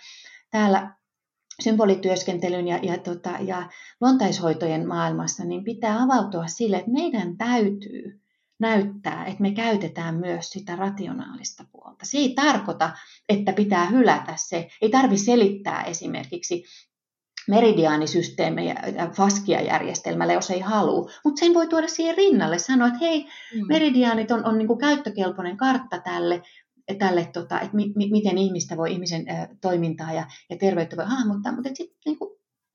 [0.52, 0.96] täällä
[1.64, 3.70] symbolityöskentelyn ja, ja, tota, ja
[4.02, 8.21] luontaishoitojen maailmassa, niin pitää avautua sille, että meidän täytyy
[8.62, 12.06] näyttää, että me käytetään myös sitä rationaalista puolta.
[12.06, 12.92] Se ei tarkoita,
[13.30, 14.68] että pitää hylätä se.
[14.82, 16.64] Ei tarvitse selittää esimerkiksi
[17.48, 21.12] meridiaanisysteemejä ja FASKIA-järjestelmällä, jos ei halua.
[21.24, 23.24] Mutta sen voi tuoda siihen rinnalle, sanoa, että hei,
[23.56, 23.68] mm.
[23.68, 26.42] meridiaanit on, on niin kuin käyttökelpoinen kartta tälle,
[27.00, 31.06] tälle tota, että mi, mi, miten ihmistä voi, ihmisen ä, toimintaa ja, ja terveyttä voi
[31.06, 32.18] hahmottaa, mutta sitten niin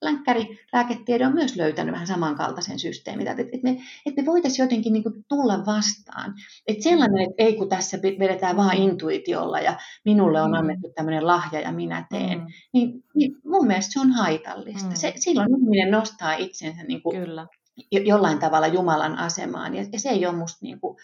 [0.02, 4.92] länkkäri lääketiede on myös löytänyt vähän samankaltaisen systeemin, että, että me, että me voitaisiin jotenkin
[4.92, 6.34] niin kuin tulla vastaan.
[6.66, 10.54] Että sellainen, että ei kun tässä vedetään vaan intuitiolla ja minulle on mm.
[10.54, 12.46] annettu tämmöinen lahja ja minä teen, mm.
[12.72, 14.88] niin, niin mun mielestä se on haitallista.
[14.88, 14.94] Mm.
[14.94, 17.46] Se, silloin ihminen nostaa itsensä niin kuin Kyllä.
[17.90, 20.96] jollain tavalla Jumalan asemaan ja, ja se ei ole musta niin kuin,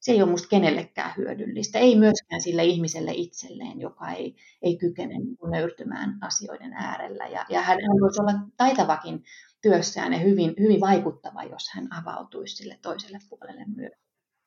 [0.00, 1.78] se ei ole musta kenellekään hyödyllistä.
[1.78, 7.26] Ei myöskään sille ihmiselle itselleen, joka ei, ei kykene niin nöyrtymään asioiden äärellä.
[7.26, 9.24] Ja, ja hän voisi olla taitavakin
[9.62, 13.92] työssään ja hyvin, hyvin vaikuttava, jos hän avautuisi sille toiselle puolelle myös.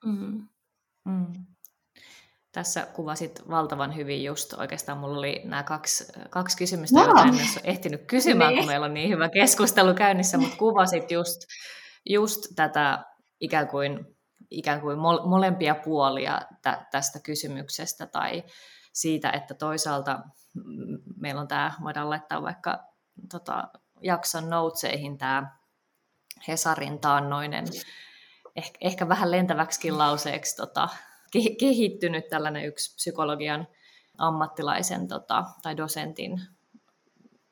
[0.05, 0.47] Mm.
[1.05, 1.45] Mm.
[2.51, 7.05] Tässä kuvasit valtavan hyvin just, oikeastaan mulla oli nämä kaksi, kaksi kysymystä, no.
[7.05, 8.59] joita en ole ehtinyt kysymään, niin.
[8.59, 11.37] kun meillä on niin hyvä keskustelu käynnissä, mutta kuvasit just,
[12.09, 13.05] just tätä
[13.39, 14.12] ikään kuin
[14.53, 16.41] ikään kuin molempia puolia
[16.91, 18.43] tästä kysymyksestä tai
[18.93, 20.19] siitä, että toisaalta
[21.17, 22.83] meillä on tämä, voidaan laittaa vaikka
[23.31, 23.67] tota,
[24.01, 25.57] jakson noutseihin tämä
[26.47, 27.65] Hesarin taannoinen,
[28.55, 30.89] ehkä, ehkä vähän lentäväksikin lauseeksi tota,
[31.59, 33.67] kehittynyt tällainen yksi psykologian
[34.17, 36.41] ammattilaisen tota, tai dosentin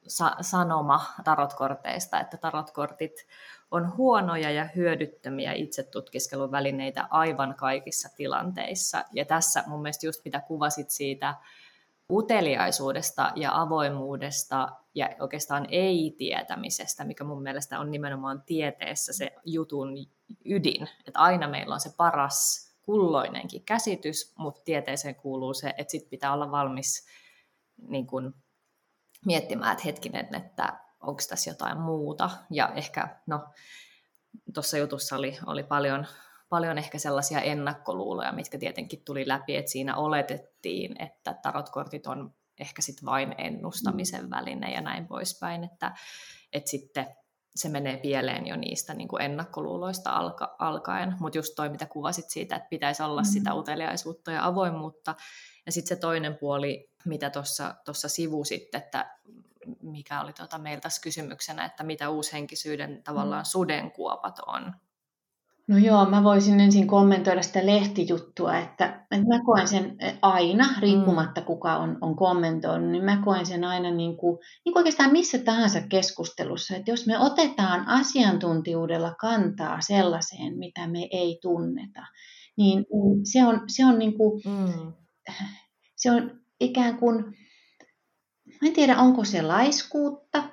[0.07, 3.27] sa- sanoma tarotkorteista, että tarotkortit
[3.71, 9.05] on huonoja ja hyödyttömiä itsetutkiskelun välineitä aivan kaikissa tilanteissa.
[9.13, 11.35] Ja tässä mun mielestä just mitä kuvasit siitä
[12.11, 19.97] uteliaisuudesta ja avoimuudesta ja oikeastaan ei-tietämisestä, mikä mun mielestä on nimenomaan tieteessä se jutun
[20.45, 20.87] ydin.
[21.07, 26.33] Että aina meillä on se paras kulloinenkin käsitys, mutta tieteeseen kuuluu se, että sit pitää
[26.33, 27.07] olla valmis
[27.87, 28.33] niin kuin
[29.25, 32.29] miettimään, että hetkinen, että onko tässä jotain muuta.
[32.49, 33.39] Ja ehkä, no,
[34.53, 36.07] tuossa jutussa oli, oli paljon,
[36.49, 42.81] paljon ehkä sellaisia ennakkoluuloja, mitkä tietenkin tuli läpi, että siinä oletettiin, että tarotkortit on ehkä
[42.81, 45.95] sitten vain ennustamisen väline ja näin poispäin, että,
[46.53, 47.07] että sitten
[47.55, 52.29] se menee pieleen jo niistä niin kuin ennakkoluuloista alka, alkaen, mutta just toi, mitä kuvasit
[52.29, 53.33] siitä, että pitäisi olla mm-hmm.
[53.33, 55.15] sitä uteliaisuutta ja avoimuutta,
[55.65, 57.29] ja sitten se toinen puoli, mitä
[57.85, 59.19] tuossa sivusit, että
[59.81, 63.49] mikä oli tuota meiltä kysymyksenä, että mitä uushenkisyyden tavallaan mm.
[63.49, 64.73] sudenkuopat on,
[65.67, 71.41] No joo, mä voisin ensin kommentoida sitä lehtijuttua, että, että mä koen sen aina, riippumatta
[71.41, 75.37] kuka on, on kommentoinut, niin mä koen sen aina niin kuin, niin kuin oikeastaan missä
[75.37, 82.01] tahansa keskustelussa, että jos me otetaan asiantuntijuudella kantaa sellaiseen, mitä me ei tunneta,
[82.57, 84.93] niin, niin se on, se on, niin kuin, mm.
[85.95, 87.23] se on ikään kuin,
[88.61, 90.43] mä en tiedä onko se laiskuutta,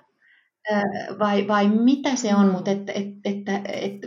[1.19, 4.07] vai, vai mitä se on, mutta että, että, että, että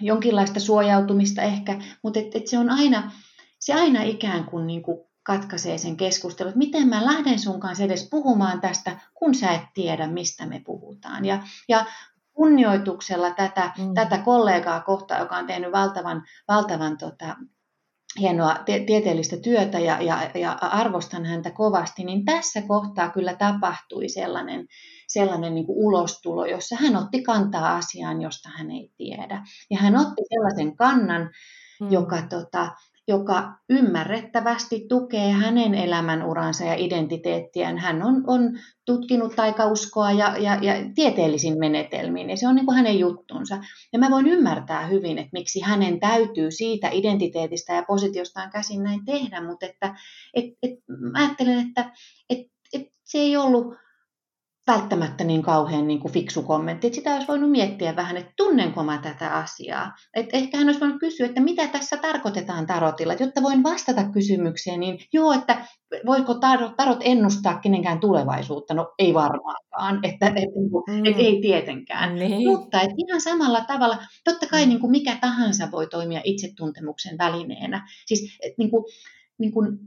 [0.00, 3.12] jonkinlaista suojautumista ehkä, mutta että, että se on aina,
[3.58, 7.84] se aina ikään kuin, niin kuin katkaisee sen keskustelun, että miten mä lähden sun kanssa
[7.84, 11.24] edes puhumaan tästä, kun sä et tiedä, mistä me puhutaan.
[11.24, 11.86] Ja, ja
[12.32, 13.94] kunnioituksella tätä, mm.
[13.94, 17.36] tätä kollegaa kohtaa, joka on tehnyt valtavan, valtavan tota,
[18.20, 24.08] hienoa te- tieteellistä työtä ja, ja, ja arvostan häntä kovasti, niin tässä kohtaa kyllä tapahtui
[24.08, 24.66] sellainen,
[25.08, 29.42] sellainen niin kuin ulostulo, jossa hän otti kantaa asiaan, josta hän ei tiedä.
[29.70, 31.30] Ja hän otti sellaisen kannan,
[31.80, 31.92] mm.
[31.92, 32.70] joka tota,
[33.08, 37.78] joka ymmärrettävästi tukee hänen elämänuransa ja identiteettiään.
[37.78, 42.76] Hän on, on tutkinut taikauskoa ja, ja, ja tieteellisin menetelmiin, ja se on niin kuin
[42.76, 43.58] hänen juttunsa.
[43.92, 49.04] Ja mä voin ymmärtää hyvin, että miksi hänen täytyy siitä identiteetistä ja positiostaan käsin näin
[49.04, 49.94] tehdä, mutta että,
[50.34, 51.92] et, et, mä ajattelen, että
[52.30, 52.38] et,
[52.72, 53.83] et se ei ollut
[54.66, 56.86] välttämättä niin kauhean niin kuin fiksu kommentti.
[56.86, 59.92] Että sitä olisi voinut miettiä vähän, että tunnenko mä tätä asiaa.
[60.14, 63.12] Et ehkä hän olisi voinut kysyä, että mitä tässä tarkoitetaan tarotilla.
[63.12, 65.66] Että jotta voin vastata kysymykseen, niin joo, että
[66.06, 68.74] voiko tarot, tarot ennustaa kenenkään tulevaisuutta?
[68.74, 71.06] No ei varmaankaan, että, että, että, mm.
[71.06, 72.14] että ei tietenkään.
[72.14, 72.48] Niin.
[72.48, 77.88] Mutta että ihan samalla tavalla, totta kai niin kuin mikä tahansa voi toimia itsetuntemuksen välineenä.
[78.06, 78.84] Siis niin kuin,
[79.38, 79.78] niin kuin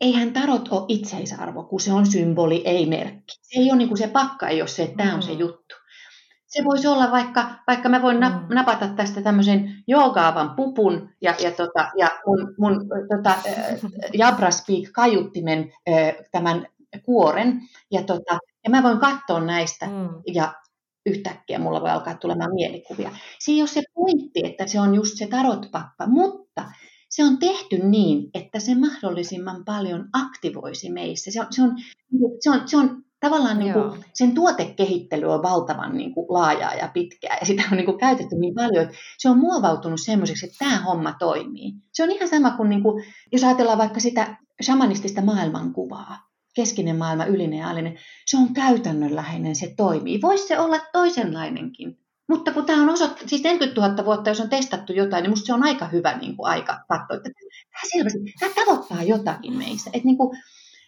[0.00, 3.34] eihän tarot ole itseisarvo, kun se on symboli, ei merkki.
[3.42, 5.38] Se ei ole niin kuin se pakka, ei ole se, että tämä on se mm.
[5.38, 5.74] juttu.
[6.46, 8.54] Se voisi olla vaikka, vaikka mä voin mm.
[8.54, 13.34] napata tästä tämmöisen joogaavan pupun ja, ja, tota, ja mun, mun tota,
[14.14, 15.72] Jabra Speak kaiuttimen
[16.32, 16.66] tämän
[17.04, 17.60] kuoren.
[17.90, 20.08] Ja, tota, ja mä voin katsoa näistä mm.
[20.34, 20.54] ja
[21.06, 23.10] yhtäkkiä mulla voi alkaa tulemaan mielikuvia.
[23.38, 26.64] Se ei ole se pointti, että se on just se tarotpappa, mutta
[27.08, 31.30] se on tehty niin, että se mahdollisimman paljon aktivoisi meissä.
[31.30, 31.76] Se on, se on,
[32.40, 36.90] se on, se on tavallaan niin kuin, sen tuotekehittely on valtavan niin kuin, laajaa ja
[36.94, 40.58] pitkää ja sitä on niin kuin, käytetty niin paljon, että se on muovautunut semmoiseksi, että
[40.58, 41.72] tämä homma toimii.
[41.92, 47.24] Se on ihan sama kuin, niin kuin jos ajatellaan vaikka sitä shamanistista maailmankuvaa, keskinen maailma,
[47.24, 50.22] ylinen ja alinen, se on käytännönläheinen, se toimii.
[50.22, 51.98] Voisi se olla toisenlainenkin.
[52.28, 55.46] Mutta kun tämä on osoittu, siis 40 000 vuotta, jos on testattu jotain, niin minusta
[55.46, 59.90] se on aika hyvä niin kuin aika katsoa, että tämä selvästi, tämä tavoittaa jotakin meissä.
[59.92, 60.38] Että, niin kuin,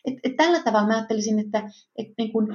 [0.04, 1.58] että, että tällä tavalla mä ajattelisin, että,
[1.98, 2.52] että, niin kuin,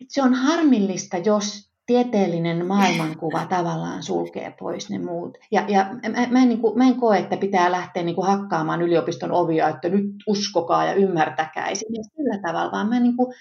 [0.00, 5.38] että se on harmillista, jos tieteellinen maailmankuva tavallaan sulkee pois ne muut.
[5.50, 8.26] Ja, ja mä, mä, en, niin kuin, mä en koe, että pitää lähteä niin kuin
[8.26, 11.68] hakkaamaan yliopiston ovia, että nyt uskokaa ja ymmärtäkää.
[11.68, 13.34] Ei se sillä tavalla, vaan mä niin kuin,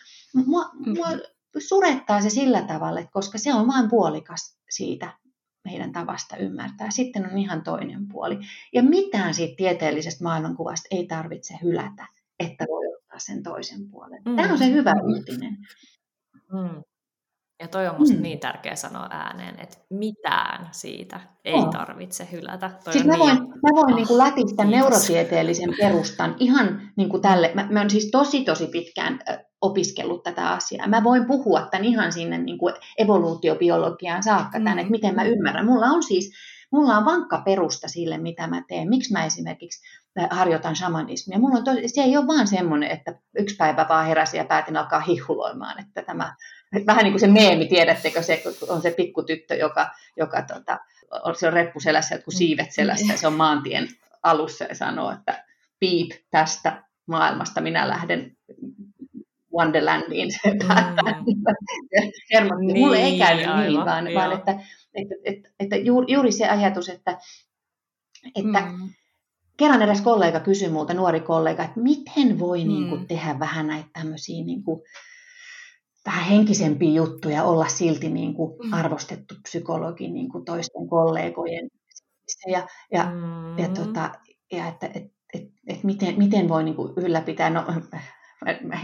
[0.46, 1.08] mua, mua
[1.60, 5.14] surettaa se sillä tavalla, että koska se on vain puolikas siitä
[5.66, 6.92] meidän tavasta ymmärtää.
[6.92, 8.40] Sitten on ihan toinen puoli.
[8.74, 12.08] Ja mitään siitä tieteellisestä maailmankuvasta ei tarvitse hylätä,
[12.40, 14.22] että voi ottaa sen toisen puolen.
[14.26, 14.36] Mm.
[14.36, 15.58] Tämä on se hyvä uutinen.
[16.54, 16.84] Mm.
[17.60, 18.22] Ja toi on musta mm.
[18.22, 21.70] niin tärkeä sanoa ääneen, että mitään siitä ei oh.
[21.72, 22.72] tarvitse hylätä.
[22.84, 23.48] Toi siis mä, voin, niin...
[23.48, 27.52] mä voin niin kuin lätistä neurotieteellisen perustan ihan niin kuin tälle.
[27.56, 29.20] Mä, mä oon siis tosi tosi pitkään
[29.64, 30.88] opiskellut tätä asiaa.
[30.88, 35.66] Mä voin puhua tämän ihan sinne niin kuin evoluutiobiologiaan saakka tämän, että miten mä ymmärrän.
[35.66, 36.34] Mulla on siis
[36.72, 38.90] mulla on vankka perusta sille, mitä mä teen.
[38.90, 39.82] Miksi mä esimerkiksi
[40.30, 41.40] harjoitan shamanismia.
[41.40, 44.78] Mulla on tosi, se ei ole vaan semmoinen, että yksi päivä vaan heräsin ja päätin
[44.78, 46.36] alkaa hihuloimaan, että tämä
[46.86, 50.80] vähän niin kuin se meemi, tiedättekö, se on se pikkutyttö, joka, joka tota,
[51.24, 53.88] on, se on reppuselässä, jotkut siivet selässä ja se on maantien
[54.24, 55.46] alussa ja sanoo, että
[55.80, 58.38] piip tästä maailmasta, minä lähden
[59.58, 60.30] Wonderlandiin.
[60.46, 60.52] Mm.
[62.66, 64.60] niin, Mulle ei käynyt aivan, niin, vaan, vaan että,
[64.94, 67.18] että, että, että juuri, juuri se ajatus, että,
[68.36, 68.90] että mm
[69.58, 72.68] kerran edes kollega kysyi multa, nuori kollega, että miten voi mm.
[72.68, 74.82] niin kuin, tehdä vähän näitä tämmöisiä niin kuin,
[76.06, 78.74] vähän henkisempiä juttuja, olla silti niin kuin, mm.
[78.74, 81.70] arvostettu psykologi niin kuin toisten kollegojen.
[82.48, 83.60] Ja, ja, mm.
[83.60, 84.12] ja, tota,
[84.52, 85.04] ja että et,
[85.34, 87.50] et, et miten, miten voi niin kuin, ylläpitää.
[87.50, 87.66] No,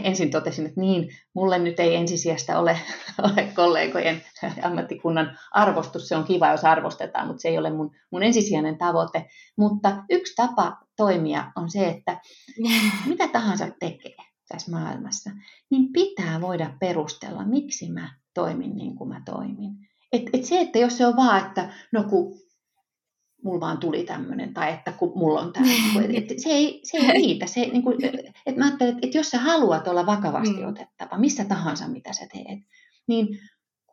[0.04, 2.80] ensin totesin, että niin, mulle nyt ei ensisijasta ole,
[3.32, 4.22] ole kollegojen
[4.62, 9.26] ammattikunnan arvostus, se on kiva, jos arvostetaan, mutta se ei ole mun, mun ensisijainen tavoite.
[9.58, 12.18] Mutta yksi tapa toimia on se, että
[13.10, 14.16] mitä tahansa tekee
[14.48, 15.30] tässä maailmassa,
[15.72, 19.72] niin pitää voida perustella, miksi mä toimin niin kuin mä toimin.
[20.14, 22.40] Et, et se, että jos se on vaan, että no kun
[23.44, 25.66] mulla vaan tuli tämmöinen, tai että kun mulla on tämä.
[25.66, 27.46] Niin se, ei, se ei riitä.
[27.54, 28.06] Se, niin kuin,
[28.46, 30.68] että mä ajattelen, että jos sä haluat olla vakavasti mm.
[30.68, 32.60] otettava, missä tahansa mitä sä teet,
[33.08, 33.28] niin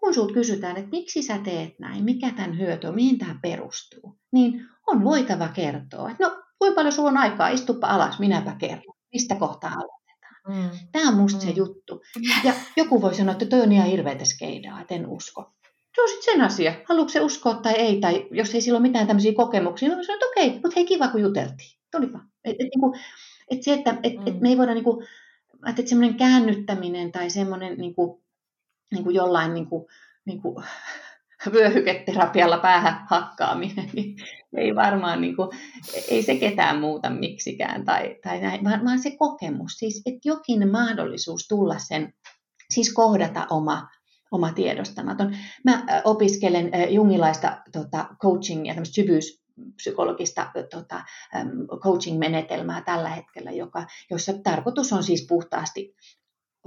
[0.01, 4.19] kun sulta kysytään, että miksi sä teet näin, mikä tämän hyöty on, mihin tämä perustuu,
[4.33, 8.97] niin on voitava kertoa, että no kuinka paljon sulla on aikaa, istupa alas, minäpä kerron,
[9.13, 10.73] mistä kohtaa aloitetaan.
[10.73, 10.79] Mm.
[10.93, 11.45] Tämä on musta mm.
[11.45, 12.03] se juttu.
[12.45, 15.53] Ja joku voi sanoa, että toi on ihan hirveätä skeidaa, että en usko
[15.97, 16.75] se on sitten sen asia.
[16.89, 20.17] Haluatko se uskoa tai ei, tai jos ei sillä ole mitään tämmöisiä kokemuksia, niin sanoin,
[20.17, 21.79] että okei, mutta hei kiva kun juteltiin.
[21.93, 22.19] Tulipa.
[22.45, 23.01] Et, et, niin
[23.51, 24.27] et se, että et, mm.
[24.27, 25.07] et me ei voida, niin kuin,
[25.69, 28.23] että semmoinen käännyttäminen tai semmoinen niin kuin,
[28.93, 29.87] niin kuin jollain niin kuin,
[30.25, 30.65] niin kuin,
[31.53, 34.17] vyöhyketerapialla päähän hakkaaminen, niin
[34.57, 35.49] ei varmaan, niin kuin,
[36.09, 40.71] ei se ketään muuta miksikään, tai, tai näin, vaan, vaan se kokemus, siis että jokin
[40.71, 42.15] mahdollisuus tulla sen,
[42.71, 43.89] siis kohdata oma
[44.31, 45.37] oma tiedostamaton.
[45.65, 51.05] Mä opiskelen jungilaista tota, coachingia, tämmöistä syvyyspsykologista tota,
[51.79, 55.95] coaching-menetelmää tällä hetkellä, joka, jossa tarkoitus on siis puhtaasti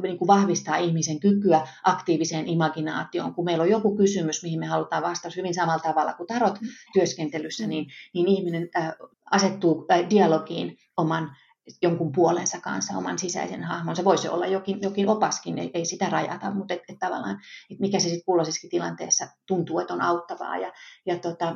[0.02, 3.34] niin kuin vahvistaa ihmisen kykyä aktiiviseen imaginaatioon.
[3.34, 6.60] Kun meillä on joku kysymys, mihin me halutaan vastata hyvin samalla tavalla kuin tarot
[6.94, 8.94] työskentelyssä, niin, niin ihminen äh,
[9.32, 11.36] asettuu äh, dialogiin oman
[11.82, 13.96] jonkun puolensa kanssa, oman sisäisen hahmon.
[13.96, 17.40] Se voisi olla jokin, jokin opaskin, ei, ei sitä rajata, mutta et, et tavallaan,
[17.72, 20.58] et mikä se sitten kulloisessakin tilanteessa tuntuu, että on auttavaa.
[20.58, 20.74] Ja,
[21.06, 21.56] ja tota,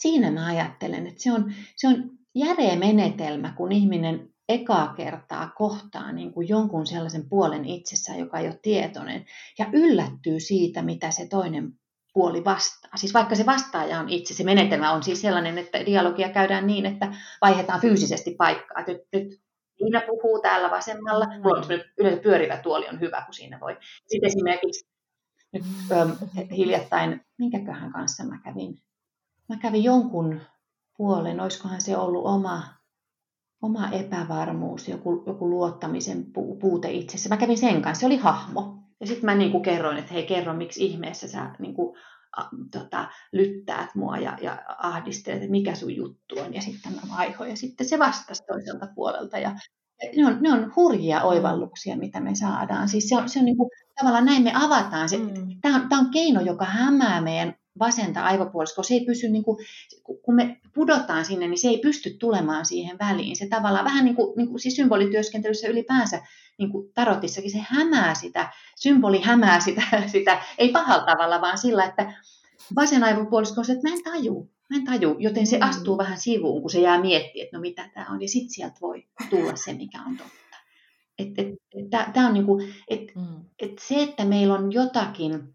[0.00, 6.12] siinä mä ajattelen, että se on, se on järeä menetelmä, kun ihminen ekaa kertaa kohtaa
[6.12, 9.26] niin kuin jonkun sellaisen puolen itsessään, joka ei ole tietoinen,
[9.58, 11.72] ja yllättyy siitä, mitä se toinen
[12.18, 12.96] puoli vastaa.
[12.96, 16.86] Siis vaikka se vastaaja on itse, se menetelmä on siis sellainen, että dialogia käydään niin,
[16.86, 18.84] että vaihdetaan fyysisesti paikkaa.
[18.86, 19.40] Nyt, nyt
[19.80, 21.42] Niina puhuu täällä vasemmalla, mm.
[21.42, 21.64] mulla on
[21.98, 23.76] yleensä pyörivä tuoli on hyvä, kun siinä voi.
[24.06, 24.88] Sitten esimerkiksi
[25.52, 26.10] nyt ähm,
[26.56, 28.82] hiljattain, minkäköhän kanssa mä kävin?
[29.48, 30.40] Mä kävin jonkun
[30.96, 32.62] puolen, olisikohan se ollut oma,
[33.62, 36.26] oma epävarmuus, joku, joku luottamisen
[36.60, 37.28] puute itsessä.
[37.28, 38.77] Mä kävin sen kanssa, se oli hahmo.
[39.00, 41.98] Ja sitten mä niin kuin kerroin, että hei kerro, miksi ihmeessä sä niin kuin,
[42.36, 46.54] a, tota, lyttäät mua ja, ja ahdistelet, että mikä sun juttu on.
[46.54, 49.38] Ja sitten mä vaihoin ja sitten se vastasi toiselta puolelta.
[49.38, 49.56] Ja
[50.16, 52.88] ne on, ne on hurjia oivalluksia, mitä me saadaan.
[52.88, 53.70] Siis se on, se on niin kuin,
[54.00, 55.08] tavallaan näin me avataan.
[55.08, 55.60] Se, mm.
[55.62, 58.84] Tämä on, tämä on keino, joka hämää meidän vasenta aivopuoliskoa.
[58.84, 59.58] Se ei pysy, niin kuin,
[60.22, 63.36] kun me pudotaan sinne, niin se ei pysty tulemaan siihen väliin.
[63.36, 66.22] Se tavallaan vähän niin kuin, niin kuin siis symbolityöskentelyssä ylipäänsä,
[66.58, 69.82] niin kuin tarotissakin, se hämää sitä, symboli hämää sitä,
[70.12, 72.12] sitä ei pahalla tavalla, vaan sillä, että
[72.76, 75.68] vasen aivopuolisko on se, että mä en taju, mä en taju, joten se mm.
[75.68, 78.76] astuu vähän sivuun, kun se jää miettimään, että no mitä tämä on, ja sitten sieltä
[78.80, 80.38] voi tulla se, mikä on totta.
[81.18, 83.44] Et, et, et, Tämä on niinku, et, mm.
[83.58, 85.54] et se, että meillä on jotakin,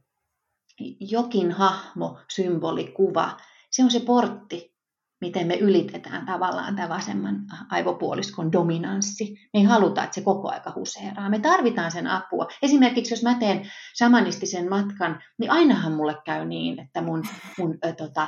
[1.00, 3.38] jokin hahmo, symboli, kuva,
[3.72, 4.74] se on se portti,
[5.22, 7.36] miten me ylitetään tavallaan tämä vasemman
[7.70, 9.34] aivopuoliskon dominanssi.
[9.54, 11.30] Me ei haluta, että se koko aika huseeraa.
[11.30, 12.48] Me tarvitaan sen apua.
[12.62, 17.24] Esimerkiksi jos mä teen samanistisen matkan, niin ainahan mulle käy niin, että mun,
[17.58, 18.28] mun ö, tota,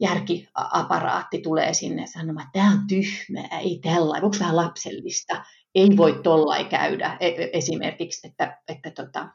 [0.00, 5.44] järkiaparaatti tulee sinne sanomaan, että tämä on tyhmää, ei tällä, onko vähän lapsellista,
[5.74, 7.16] ei voi tollai käydä.
[7.20, 9.28] E, e, esimerkiksi, että, että tota,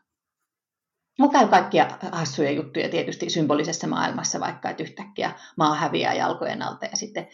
[1.19, 6.85] Mulla käy kaikkia hassuja juttuja tietysti symbolisessa maailmassa, vaikka että yhtäkkiä maa häviää jalkojen alta
[6.85, 7.27] ja sitten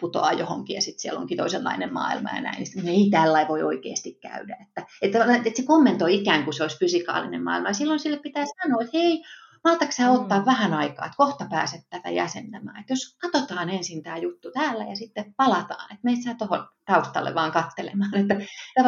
[0.00, 2.66] putoaa johonkin ja sitten siellä onkin toisenlainen maailma ja näin.
[2.74, 4.56] Niin ei tällä voi oikeasti käydä.
[4.60, 7.68] Että, että, että se kommentoi ikään kuin se olisi fysikaalinen maailma.
[7.68, 9.24] Ja silloin sille pitää sanoa, että hei,
[9.64, 10.46] maltatko sä ottaa mm.
[10.46, 12.80] vähän aikaa, että kohta pääset tätä jäsentämään.
[12.80, 17.34] Että jos katsotaan ensin tämä juttu täällä ja sitten palataan, että meitä sä tuohon taustalle
[17.34, 18.14] vaan kattelemaan.
[18.14, 18.34] Että,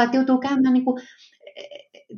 [0.02, 1.02] että joutuu käymään niin kuin,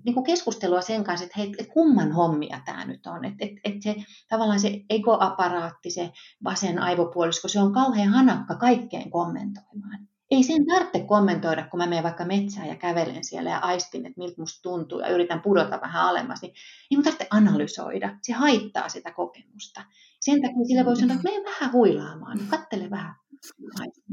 [0.05, 3.25] niin kuin keskustelua sen kanssa, että, hei, kumman hommia tämä nyt on.
[3.25, 3.95] Että, että, että se
[4.29, 6.13] tavallaan se egoaparaatti, se
[6.45, 10.09] vasen aivopuolisko, se on kauhean hanakka kaikkeen kommentoimaan.
[10.31, 14.21] ei sen tarvitse kommentoida, kun mä menen vaikka metsään ja kävelen siellä ja aistin, että
[14.21, 16.55] miltä musta tuntuu ja yritän pudota vähän alemmas, niin
[16.91, 18.19] ei mun tarvitse analysoida.
[18.23, 19.85] Se haittaa sitä kokemusta.
[20.21, 23.15] Sen takia sillä voi sanoa, että mene vähän huilaamaan, kattele vähän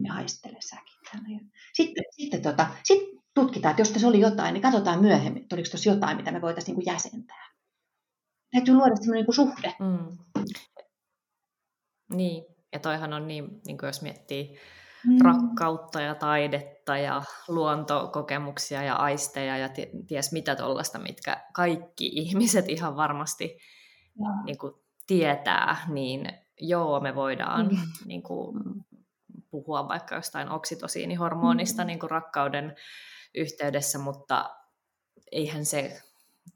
[0.03, 1.51] ja haistele säkin.
[1.73, 5.69] Sitten, sitten, tota, sitten tutkitaan, että jos tässä oli jotain, niin katsotaan myöhemmin, että oliko
[5.71, 7.49] tässä jotain, mitä me voitaisiin niin jäsentää.
[8.51, 9.73] Täytyy luoda sellainen niin suhde.
[9.79, 10.17] Mm.
[12.13, 12.43] Niin,
[12.73, 14.57] ja toihan on niin, niin kuin jos miettii
[15.07, 15.17] mm.
[15.21, 19.69] rakkautta ja taidetta ja luontokokemuksia ja aisteja ja
[20.07, 23.57] ties mitä tuollaista, mitkä kaikki ihmiset ihan varmasti
[24.45, 24.73] niin kuin,
[25.07, 27.77] tietää, niin joo, me voidaan mm.
[28.05, 28.63] niin kuin,
[29.51, 31.87] puhua vaikka jostain oksitosiinihormonista mm.
[31.87, 32.75] niin kuin rakkauden
[33.37, 34.55] yhteydessä, mutta
[35.31, 36.01] eihän se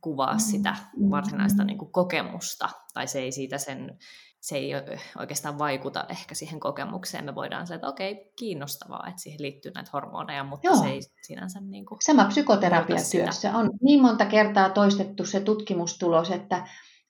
[0.02, 0.40] kuvaa mm.
[0.40, 0.76] sitä
[1.10, 3.98] varsinaista niin kuin, kokemusta, tai se ei siitä sen
[4.42, 4.72] se ei
[5.18, 7.26] oikeastaan vaikuta ehkä siihen kokemukseen.
[7.26, 10.76] Me voidaan sanoa, että okei, kiinnostavaa, että siihen liittyy näitä hormoneja, mutta Joo.
[10.76, 11.60] se ei sinänsä...
[11.60, 13.58] Niin kuin Sama psykoterapiatyössä.
[13.58, 16.68] On niin monta kertaa toistettu se tutkimustulos, että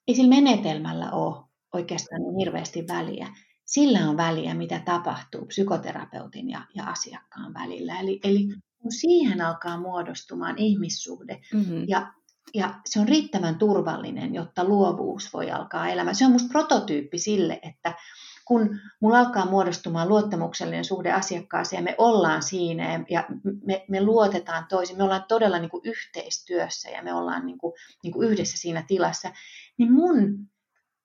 [0.08, 3.28] ei sillä menetelmällä ole oikeastaan niin hirveästi väliä.
[3.66, 8.00] Sillä on väliä, mitä tapahtuu psykoterapeutin ja, ja asiakkaan välillä.
[8.00, 8.48] Eli, eli
[8.82, 11.86] kun siihen alkaa muodostumaan ihmissuhde mm-hmm.
[11.88, 12.14] ja
[12.54, 16.16] ja se on riittävän turvallinen, jotta luovuus voi alkaa elämään.
[16.16, 17.94] Se on minusta prototyyppi sille, että
[18.46, 23.26] kun mulla alkaa muodostumaan luottamuksellinen suhde asiakkaaseen ja me ollaan siinä ja
[23.66, 27.74] me, me luotetaan toisiin, me ollaan todella niin kuin yhteistyössä ja me ollaan niin kuin,
[28.04, 29.32] niin kuin yhdessä siinä tilassa,
[29.78, 30.48] niin mun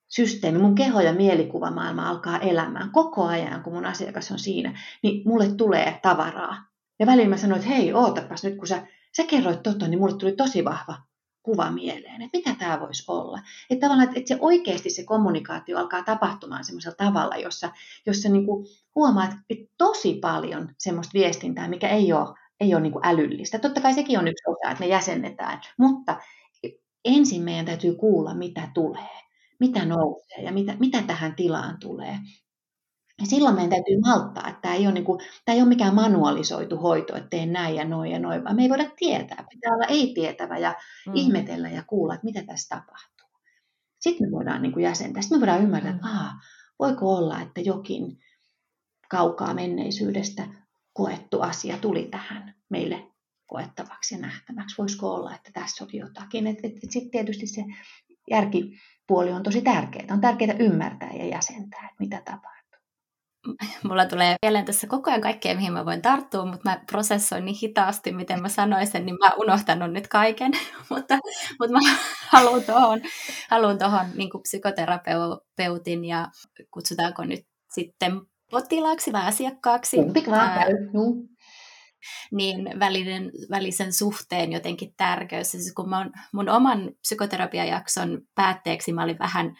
[0.07, 5.21] systeemi, mun keho- ja mielikuvamaailma alkaa elämään koko ajan, kun mun asiakas on siinä, niin
[5.25, 6.74] mulle tulee tavaraa.
[6.99, 10.17] Ja välillä mä sanoin, että hei, ootapas nyt, kun sä, sä kerroit tota, niin mulle
[10.17, 10.97] tuli tosi vahva
[11.45, 13.39] kuva mieleen, että mitä tämä voisi olla.
[13.69, 17.71] Että tavallaan, että se oikeasti se kommunikaatio alkaa tapahtumaan semmoisella tavalla, jossa,
[18.05, 18.65] jossa niin kuin
[18.95, 23.59] huomaat että tosi paljon semmoista viestintää, mikä ei ole, ei ole niin kuin älyllistä.
[23.59, 26.19] Totta kai sekin on yksi osa, että me jäsennetään, mutta
[27.05, 29.19] ensin meidän täytyy kuulla, mitä tulee,
[29.59, 32.19] mitä nousee ja mitä, mitä tähän tilaan tulee.
[33.19, 35.95] Ja silloin meidän täytyy malttaa, että tämä ei ole, niin kuin, tämä ei ole mikään
[35.95, 39.45] manualisoitu hoito, että teen näin ja noin ja noin, vaan me ei voida tietää.
[39.49, 40.75] Pitää olla ei-tietävä ja
[41.07, 41.15] mm.
[41.15, 43.29] ihmetellä ja kuulla, että mitä tässä tapahtuu.
[43.99, 45.21] Sitten me voidaan niin kuin jäsentää.
[45.21, 46.17] Sitten me voidaan ymmärtää, että mm.
[46.17, 46.31] Aa,
[46.79, 48.17] voiko olla, että jokin
[49.09, 50.47] kaukaa menneisyydestä
[50.93, 53.07] koettu asia tuli tähän meille
[53.47, 54.77] koettavaksi ja nähtäväksi.
[54.77, 56.47] Voisiko olla, että tässä oli jotakin.
[56.47, 57.63] Et, et, et sitten tietysti se
[58.29, 60.05] järkipuoli on tosi tärkeää.
[60.11, 62.64] On tärkeää ymmärtää ja jäsentää, että mitä tapahtuu
[63.87, 67.57] mulla tulee mieleen tässä koko ajan kaikkea, mihin mä voin tarttua, mutta mä prosessoin niin
[67.61, 70.51] hitaasti, miten mä sanoin sen, niin mä unohtanut nyt kaiken.
[70.89, 71.17] mutta,
[71.59, 71.79] mutta mä
[72.33, 73.01] haluan tuohon
[73.49, 76.27] haluan tohon, niin psykoterapeutin ja
[76.71, 79.97] kutsutaanko nyt sitten potilaaksi vai asiakkaaksi.
[82.31, 85.51] Niin välinen, välisen suhteen jotenkin tärkeys.
[85.51, 89.55] Siis kun mä mun oman psykoterapiajakson päätteeksi mä olin vähän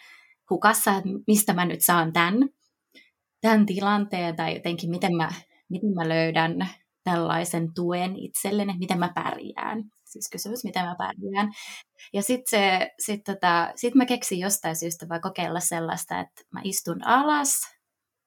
[0.50, 2.48] hukassa, että mistä mä nyt saan tämän
[3.46, 5.28] tämän tilanteen tai jotenkin miten mä,
[5.68, 6.68] miten mä löydän
[7.04, 9.84] tällaisen tuen itselleni, miten mä pärjään.
[10.04, 11.52] Siis kysymys, miten mä pärjään.
[12.12, 17.06] Ja sitten sit tota, sit mä keksin jostain syystä vai kokeilla sellaista, että mä istun
[17.06, 17.60] alas,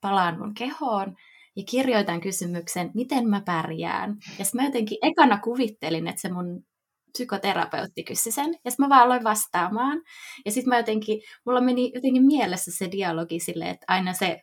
[0.02, 1.16] palaan mun kehoon
[1.56, 4.16] ja kirjoitan kysymyksen, miten mä pärjään.
[4.40, 6.64] Ja sitten mä jotenkin ekana kuvittelin, että se mun
[7.12, 10.02] psykoterapeutti kysyi sen, ja sitten mä vaan aloin vastaamaan.
[10.46, 14.42] Ja sitten mä jotenkin, mulla meni jotenkin mielessä se dialogi silleen, että aina se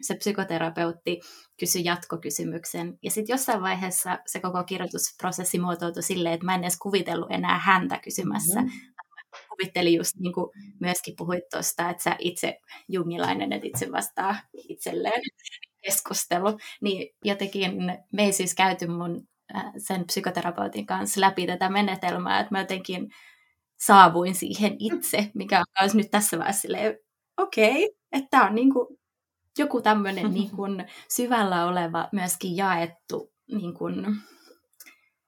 [0.00, 1.20] se psykoterapeutti
[1.60, 2.98] kysyi jatkokysymyksen.
[3.02, 7.58] Ja sitten jossain vaiheessa se koko kirjoitusprosessi muotoutui silleen, että mä en edes kuvitellut enää
[7.58, 8.60] häntä kysymässä.
[8.60, 8.80] Mm-hmm.
[9.48, 10.50] Kuvittelin just niin kuin
[10.80, 12.58] myöskin puhuit tuosta, että sä itse
[12.88, 14.36] jungilainen, että itse vastaa
[14.68, 15.22] itselleen
[15.82, 16.58] keskustelu.
[16.80, 17.72] Niin jotenkin
[18.12, 23.10] me ei siis käyty mun äh, sen psykoterapeutin kanssa läpi tätä menetelmää, että mä jotenkin
[23.80, 26.98] saavuin siihen itse, mikä on myös nyt tässä vaiheessa silleen,
[27.36, 28.97] okei, okay, että tämä on niin kuin
[29.58, 34.06] joku tämmöinen niin kuin syvällä oleva myöskin jaettu niin kuin,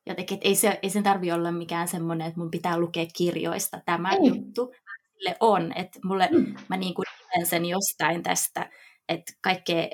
[0.07, 3.81] jotenkin, että ei, se, ei sen tarvi olla mikään semmoinen, että mun pitää lukea kirjoista
[3.87, 4.29] tämä ei.
[4.29, 4.73] juttu.
[5.19, 6.55] Sille on, että mulle, mm.
[6.69, 7.05] mä niin kuin
[7.45, 8.71] sen jostain tästä,
[9.09, 9.89] että kaikkea,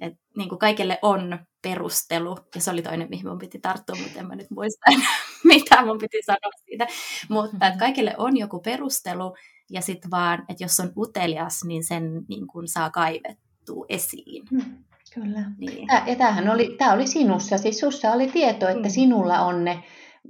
[0.00, 4.18] että niin kuin kaikelle on perustelu, ja se oli toinen, mihin mun piti tarttua, mutta
[4.18, 4.90] en mä nyt muista,
[5.44, 6.86] mitä mun piti sanoa siitä.
[7.28, 9.34] Mutta että kaikille on joku perustelu,
[9.70, 14.44] ja sitten vaan, että jos on utelias, niin sen niin kuin saa kaivettua nostuu esiin.
[14.50, 14.84] Hmm,
[15.14, 15.50] kyllä.
[15.58, 15.86] Niin.
[15.86, 18.90] Tämä, ja tämähän oli, tämä oli sinussa, siis sinussa oli tieto, että hmm.
[18.90, 19.82] sinulla on ne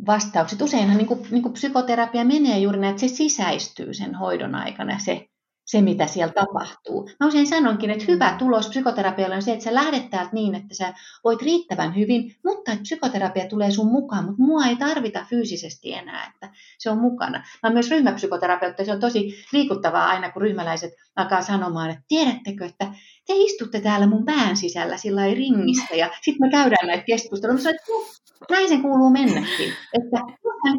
[0.07, 0.63] vastaukset.
[0.63, 4.99] Useinhan niin kuin, niin kuin psykoterapia menee juuri näin, että se sisäistyy sen hoidon aikana,
[4.99, 5.28] se,
[5.69, 7.11] se, mitä siellä tapahtuu.
[7.21, 10.75] Mä usein sanonkin, että hyvä tulos psykoterapialle on se, että sä lähdet täältä niin, että
[10.75, 15.93] sä voit riittävän hyvin, mutta että psykoterapia tulee sun mukaan, mutta mua ei tarvita fyysisesti
[15.93, 17.45] enää, että se on mukana.
[17.63, 22.87] Mä myös ryhmäpsykoterapeutti, se on tosi liikuttavaa aina, kun ryhmäläiset alkaa sanomaan, että tiedättekö, että
[23.27, 27.55] te istutte täällä mun pään sisällä sillä ringissä ja sitten me käydään näitä keskusteluja.
[27.55, 29.73] Mä sanoin, että näin sen kuuluu mennäkin.
[29.93, 30.21] Että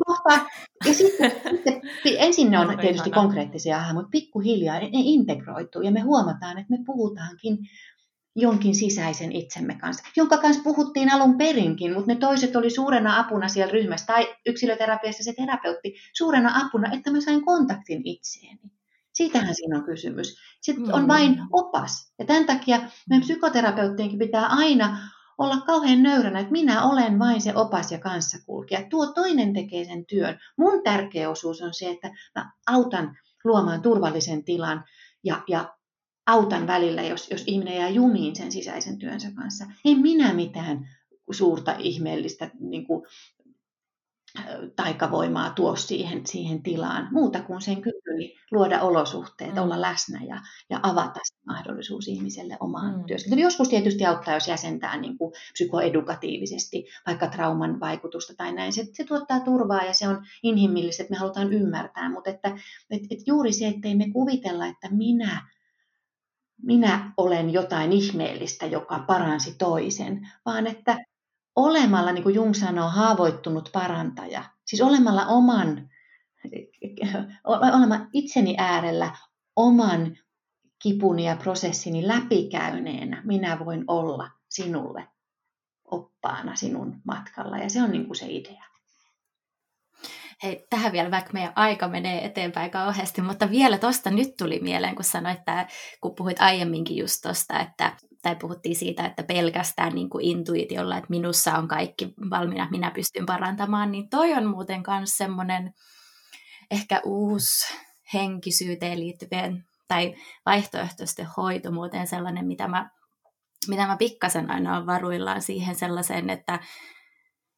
[0.05, 0.47] kohtaa,
[0.85, 1.81] ja sitten, sitten
[2.17, 7.57] ensin ne on tietysti konkreettisia mutta pikkuhiljaa ne, integroituu ja me huomataan, että me puhutaankin
[8.35, 13.47] jonkin sisäisen itsemme kanssa, jonka kanssa puhuttiin alun perinkin, mutta ne toiset oli suurena apuna
[13.47, 18.61] siellä ryhmässä, tai yksilöterapiassa se terapeutti suurena apuna, että mä sain kontaktin itseeni.
[19.13, 20.37] Siitähän siinä on kysymys.
[20.61, 22.13] Sitten on vain opas.
[22.19, 22.79] Ja tämän takia
[23.09, 24.97] meidän psykoterapeuttienkin pitää aina
[25.39, 28.83] olla kauhean nöyränä, että minä olen vain se opas ja kanssakulkija.
[28.89, 30.39] Tuo toinen tekee sen työn.
[30.57, 34.83] Mun tärkeä osuus on se, että mä autan luomaan turvallisen tilan
[35.23, 35.75] ja, ja
[36.27, 39.65] autan välillä, jos, jos ihminen jää jumiin sen sisäisen työnsä kanssa.
[39.85, 40.87] En minä mitään
[41.31, 43.05] suurta ihmeellistä niin kuin,
[44.75, 49.61] taikavoimaa tuo siihen, siihen tilaan, muuta kuin sen kyky luoda olosuhteet, mm.
[49.61, 53.05] olla läsnä ja, ja avata mahdollisuus ihmiselle omaan mm.
[53.05, 53.43] työskentelyyn.
[53.43, 58.73] Joskus tietysti auttaa, jos jäsentää niin kuin psykoedukatiivisesti vaikka trauman vaikutusta tai näin.
[58.73, 62.57] Se, se tuottaa turvaa ja se on inhimillistä, että me halutaan ymmärtää, mutta että,
[62.89, 65.41] et, et juuri se, ettei me kuvitella, että minä
[66.63, 70.97] minä olen jotain ihmeellistä, joka paransi toisen, vaan että
[71.55, 75.89] olemalla, niin kuin Jung sanoo, haavoittunut parantaja, siis olemalla oman,
[77.43, 79.15] olemalla itseni äärellä
[79.55, 80.17] oman
[80.81, 85.07] kipuni ja prosessini läpikäyneenä, minä voin olla sinulle
[85.91, 87.57] oppaana sinun matkalla.
[87.57, 88.63] Ja se on niin kuin se idea.
[90.43, 94.95] Hei, tähän vielä, vaikka meidän aika menee eteenpäin kauheasti, mutta vielä tuosta nyt tuli mieleen,
[94.95, 95.67] kun sanoit, että
[96.01, 101.09] kun puhuit aiemminkin just tuosta, että tai puhuttiin siitä, että pelkästään niin kuin intuitiolla, että
[101.09, 105.73] minussa on kaikki valmiina, minä pystyn parantamaan, niin toi on muuten myös semmoinen
[106.71, 107.73] ehkä uusi
[108.13, 110.15] henkisyyteen liittyvien tai
[110.45, 112.89] vaihtoehtoisten hoito muuten sellainen, mitä mä,
[113.67, 116.59] mitä mä pikkasen aina on varuillaan siihen sellaiseen, että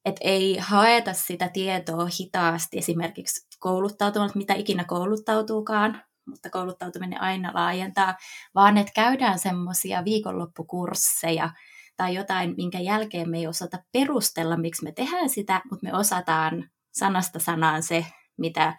[0.06, 8.16] et ei haeta sitä tietoa hitaasti esimerkiksi kouluttautumalla, mitä ikinä kouluttautuukaan, mutta kouluttautuminen aina laajentaa,
[8.56, 11.50] vaan että käydään semmoisia viikonloppukursseja
[11.98, 16.70] tai jotain, minkä jälkeen me ei osata perustella, miksi me tehdään sitä, mutta me osataan
[16.92, 18.06] sanasta sanaan se,
[18.38, 18.78] mitä,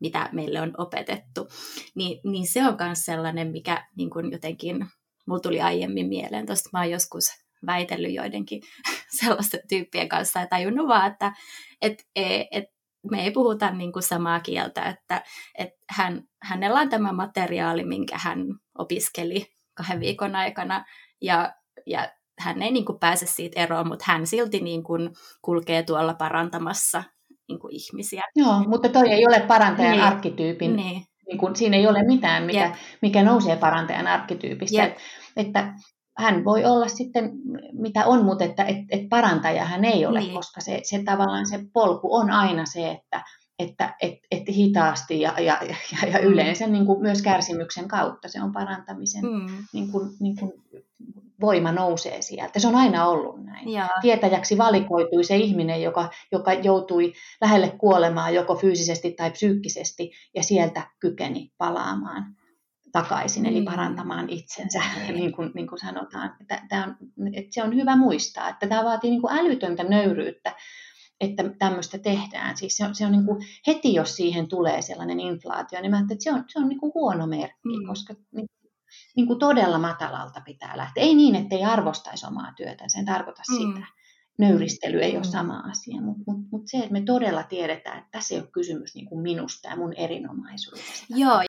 [0.00, 1.48] mitä meille on opetettu.
[1.94, 4.86] Ni, niin se on myös sellainen, mikä niin kun jotenkin,
[5.26, 7.24] mulla tuli aiemmin mieleen, tuosta mä oon joskus
[7.66, 8.62] väitellyt joidenkin
[9.20, 11.32] sellaisten tyyppien kanssa ja tajunnut vaan, että
[11.82, 12.64] et, e, et,
[13.10, 15.22] me ei puhuta niin kuin samaa kieltä, että,
[15.58, 18.38] että hän, hänellä on tämä materiaali, minkä hän
[18.78, 20.84] opiskeli kahden viikon aikana,
[21.20, 21.54] ja,
[21.86, 22.08] ja
[22.38, 25.10] hän ei niin kuin pääse siitä eroon, mutta hän silti niin kuin
[25.42, 27.04] kulkee tuolla parantamassa
[27.48, 28.22] niin kuin ihmisiä.
[28.36, 30.04] Joo, mutta toi ei ole parantajan niin.
[30.04, 31.02] arkkityypin, niin.
[31.26, 34.82] Niin kuin, siinä ei ole mitään, mikä, mikä nousee parantajan arkkityypistä.
[34.82, 34.96] Yep.
[35.36, 35.74] Että
[36.18, 37.30] hän voi olla sitten
[37.72, 40.34] mitä on, mutta että et, et parantaja hän ei ole, niin.
[40.34, 43.22] koska se, se tavallaan se polku on aina se, että
[43.58, 46.24] että et, et hitaasti ja, ja, ja, ja mm.
[46.24, 49.46] yleensä niin kuin myös kärsimyksen kautta se on parantamisen mm.
[49.72, 50.52] niin kuin, niin kuin
[51.40, 52.58] voima nousee sieltä.
[52.58, 53.68] Se on aina ollut näin.
[53.68, 53.88] Ja.
[54.02, 60.82] Tietäjäksi valikoitui se ihminen, joka, joka joutui lähelle kuolemaan joko fyysisesti tai psyykkisesti ja sieltä
[61.00, 62.24] kykeni palaamaan
[62.92, 63.64] takaisin, eli mm.
[63.64, 66.36] parantamaan itsensä, niin kuin, niin kuin sanotaan.
[66.40, 66.96] Että, tämä on,
[67.34, 70.54] että se on hyvä muistaa, että tämä vaatii niin kuin älytöntä nöyryyttä,
[71.20, 72.56] että tämmöistä tehdään.
[72.56, 75.98] Siis se on, se on niin kuin, heti, jos siihen tulee sellainen inflaatio, niin mä
[75.98, 77.86] että se on, se on niin kuin huono merkki, mm.
[77.86, 78.46] koska niin,
[79.16, 81.02] niin kuin todella matalalta pitää lähteä.
[81.02, 83.56] Ei niin, että ei arvostaisi omaa työtä, sen tarkoita mm.
[83.56, 83.86] sitä.
[84.38, 85.16] Nöyristely ei mm.
[85.16, 88.48] ole sama asia, mutta mut, mut se, että me todella tiedetään, että tässä ei ole
[88.52, 91.06] kysymys niin kuin minusta ja mun erinomaisuudesta.
[91.08, 91.42] Joo,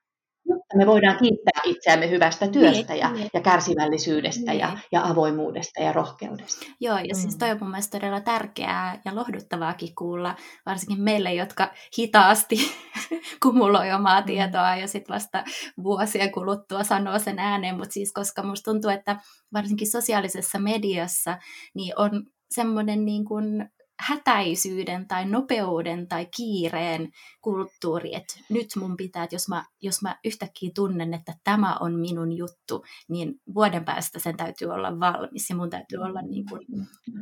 [0.65, 3.29] mutta me voidaan kiittää itseämme hyvästä työstä niin, ja, niin.
[3.33, 4.59] ja kärsivällisyydestä niin.
[4.59, 6.65] ja, ja avoimuudesta ja rohkeudesta.
[6.79, 7.39] Joo, ja siis mm.
[7.39, 10.35] toi on mun mielestä todella tärkeää ja lohduttavaakin kuulla,
[10.65, 12.57] varsinkin meille, jotka hitaasti
[13.43, 14.25] kumuloi omaa mm.
[14.25, 15.43] tietoa ja sitten vasta
[15.83, 19.19] vuosien kuluttua sanoo sen ääneen, mutta siis koska musta tuntuu, että
[19.53, 21.37] varsinkin sosiaalisessa mediassa
[21.73, 23.69] niin on semmoinen niin kuin
[23.99, 27.11] hätäisyyden tai nopeuden tai kiireen
[27.41, 31.99] kulttuuri, että nyt mun pitää, että jos mä, jos mä yhtäkkiä tunnen, että tämä on
[31.99, 36.61] minun juttu, niin vuoden päästä sen täytyy olla valmis ja mun täytyy olla niin kuin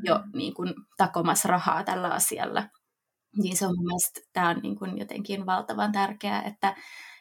[0.03, 2.63] jo niin kuin takomassa rahaa tällä asialla.
[3.37, 6.75] Niin se on mun mielestä, tämä on niin kuin jotenkin valtavan tärkeää, että,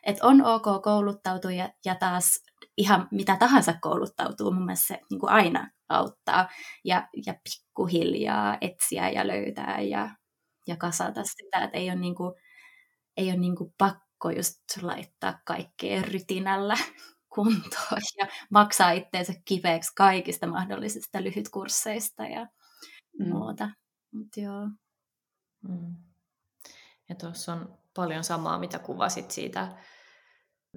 [0.06, 2.44] että on ok kouluttautua ja, ja taas
[2.76, 6.48] ihan mitä tahansa kouluttautuu, mun mielestä se niin kuin aina auttaa.
[6.84, 10.10] Ja, ja pikkuhiljaa etsiä ja löytää ja,
[10.66, 12.34] ja kasata sitä, että ei ole, niin kuin,
[13.16, 16.76] ei ole niin kuin pakko just laittaa kaikkea rytinällä
[17.34, 22.46] kuntoon ja maksaa itteensä kipeäksi kaikista mahdollisista lyhytkursseista ja
[23.18, 23.28] mm.
[23.28, 23.70] muuta.
[24.12, 24.68] Mut joo.
[25.68, 25.96] Mm.
[27.08, 29.68] Ja tuossa on paljon samaa, mitä kuvasit siitä,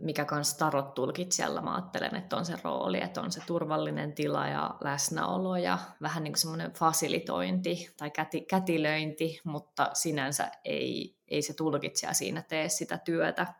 [0.01, 4.47] mikä kans tarot tulkitsijalla mä ajattelen, että on se rooli, että on se turvallinen tila
[4.47, 11.41] ja läsnäolo ja vähän niin kuin semmoinen fasilitointi tai käti, kätilöinti, mutta sinänsä ei, ei
[11.41, 13.53] se tulkitsija siinä tee sitä työtä.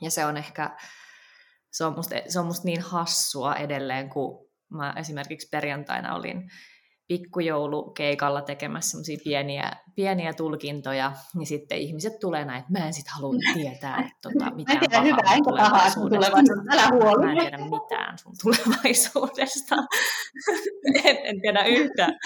[0.00, 0.76] Ja se on ehkä,
[1.70, 6.50] se on musta, se on musta niin hassua edelleen, kun mä esimerkiksi perjantaina olin
[7.10, 13.34] pikkujoulukeikalla tekemässä pieniä, pieniä tulkintoja, niin sitten ihmiset tulee näin, että mä en sitten halua
[13.54, 16.72] tietää, että tota, mitään mä hyvää enkä pahaa sun tulevaisuudesta.
[16.72, 17.26] Älä huoli.
[17.26, 19.76] Mä en tiedä mitään sun tulevaisuudesta.
[21.04, 22.18] en, en tiedä yhtään.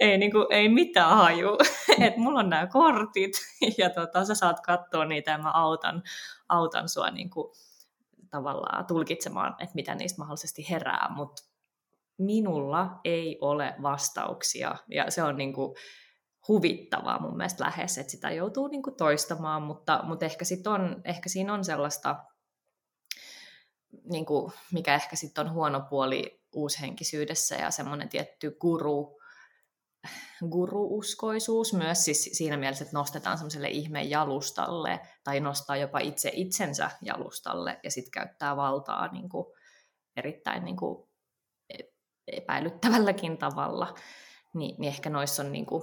[0.00, 1.58] Ei, niin kuin, ei mitään haju.
[2.06, 3.32] Et mulla on nämä kortit
[3.78, 6.02] ja tota, sä saat katsoa niitä ja mä autan,
[6.48, 7.52] autan sua niin kuin,
[8.30, 11.49] tavallaan tulkitsemaan, että mitä niistä mahdollisesti herää, mutta
[12.20, 14.74] minulla ei ole vastauksia.
[14.88, 15.76] Ja se on niin kuin
[16.48, 21.02] huvittavaa mun mielestä lähes, että sitä joutuu niin kuin toistamaan, mutta, mutta ehkä, sit on,
[21.04, 22.24] ehkä siinä on sellaista,
[24.10, 29.20] niin kuin, mikä ehkä sitten on huono puoli uushenkisyydessä ja semmoinen tietty guru,
[30.50, 36.90] guruuskoisuus myös siis siinä mielessä, että nostetaan semmoiselle ihmeen jalustalle tai nostaa jopa itse itsensä
[37.02, 39.46] jalustalle ja sitten käyttää valtaa niin kuin,
[40.16, 41.09] erittäin niin kuin,
[42.32, 43.94] epäilyttävälläkin tavalla,
[44.54, 45.82] niin, niin ehkä noissa on niin kuin,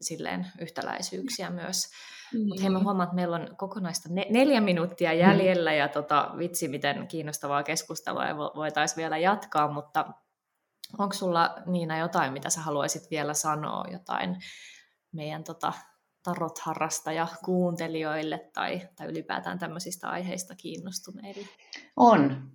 [0.00, 1.90] silleen yhtäläisyyksiä myös.
[2.34, 2.48] Mm.
[2.48, 5.76] Mutta hei, mä huomaan, että meillä on kokonaista ne- neljä minuuttia jäljellä, mm.
[5.76, 10.06] ja tota, vitsi, miten kiinnostavaa keskustelua ja voitaisiin vielä jatkaa, mutta
[10.98, 14.36] onko sulla Niina jotain, mitä sä haluaisit vielä sanoa, jotain
[15.12, 15.72] meidän tota,
[16.22, 21.48] tarot-harrastaja kuuntelijoille tai, tai ylipäätään tämmöisistä aiheista kiinnostuneille?
[21.96, 22.50] On.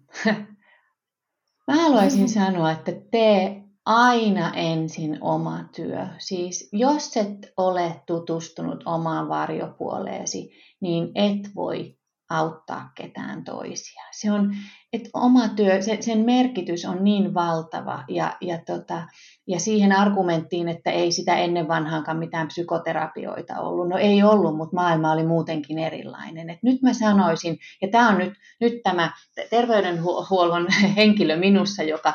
[1.68, 2.34] Mä haluaisin mm-hmm.
[2.34, 6.08] sanoa, että tee aina ensin oma työ.
[6.18, 10.50] Siis jos et ole tutustunut omaan varjopuoleesi,
[10.82, 11.98] niin et voi
[12.30, 14.04] auttaa ketään toisia.
[14.12, 14.56] Se on,
[14.94, 19.08] että oma työ, se, sen merkitys on niin valtava ja, ja, tota,
[19.48, 23.90] ja siihen argumenttiin, että ei sitä ennen vanhaankaan mitään psykoterapioita ollut.
[23.90, 26.50] No ei ollut, mutta maailma oli muutenkin erilainen.
[26.50, 29.12] Et nyt mä sanoisin, ja tämä on nyt, nyt tämä
[29.50, 32.14] terveydenhuollon henkilö minussa, joka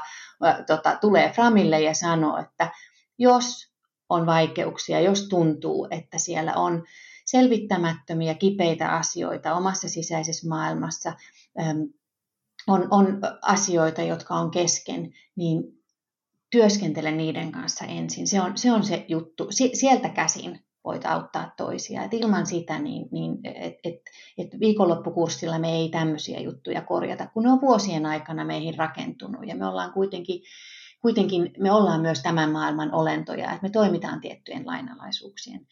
[0.66, 2.70] tota, tulee Framille ja sanoo, että
[3.18, 3.70] jos
[4.08, 6.84] on vaikeuksia, jos tuntuu, että siellä on
[7.30, 11.12] selvittämättömiä, kipeitä asioita omassa sisäisessä maailmassa,
[12.66, 15.62] on, on asioita, jotka on kesken, niin
[16.50, 18.26] työskentele niiden kanssa ensin.
[18.26, 19.46] Se on se, on se juttu.
[19.72, 22.04] Sieltä käsin voit auttaa toisia.
[22.04, 24.00] Et ilman sitä, niin, niin et, et,
[24.38, 29.46] et viikonloppukurssilla me ei tämmöisiä juttuja korjata, kun ne on vuosien aikana meihin rakentunut.
[29.46, 30.42] Ja me ollaan kuitenkin
[31.00, 35.66] kuitenkin me ollaan myös tämän maailman olentoja, että me toimitaan tiettyjen lainalaisuuksien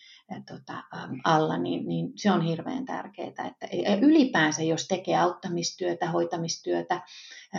[0.49, 0.85] tota,
[1.25, 3.29] alla, niin, niin se on hirveän tärkeää.
[3.29, 3.67] Että
[4.03, 7.03] ylipäänsä, jos tekee auttamistyötä, hoitamistyötä,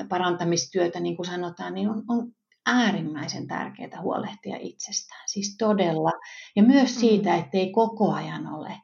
[0.10, 2.32] parantamistyötä, niin kuin sanotaan, niin on, on
[2.66, 5.24] äärimmäisen tärkeää huolehtia itsestään.
[5.28, 6.12] Siis todella.
[6.56, 7.40] Ja myös siitä, mm.
[7.40, 8.82] että ei koko ajan ole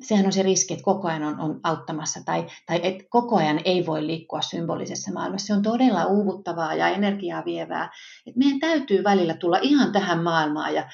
[0.00, 3.60] sehän on se riski, että koko ajan on, on auttamassa tai, tai että koko ajan
[3.64, 5.46] ei voi liikkua symbolisessa maailmassa.
[5.46, 7.90] Se on todella uuvuttavaa ja energiaa vievää.
[8.26, 10.88] Et meidän täytyy välillä tulla ihan tähän maailmaan ja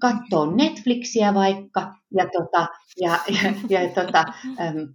[0.00, 2.66] katsoa Netflixiä vaikka ja, tota,
[3.00, 4.24] ja, ja, ja tota,
[4.60, 4.94] äm,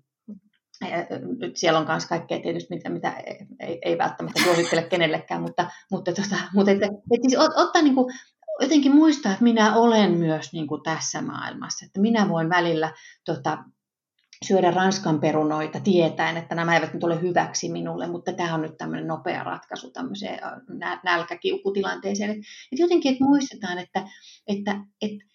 [1.39, 3.13] nyt siellä on myös kaikkea tietysti, mitä, mitä
[3.59, 7.95] ei, ei välttämättä suosittele kenellekään, mutta, mutta, tota, mutta että, että siis ot, ottaa niin
[7.95, 8.13] kuin
[8.61, 12.93] jotenkin muistaa, että minä olen myös niin kuin tässä maailmassa, että minä voin välillä
[13.25, 13.57] tota,
[14.45, 18.77] syödä ranskan perunoita tietäen, että nämä eivät nyt ole hyväksi minulle, mutta tämä on nyt
[18.77, 20.39] tämmöinen nopea ratkaisu tämmöiseen
[21.03, 22.29] nälkäkiukutilanteeseen.
[22.29, 24.07] Että, että jotenkin, että muistetaan, että,
[24.47, 25.25] että, että,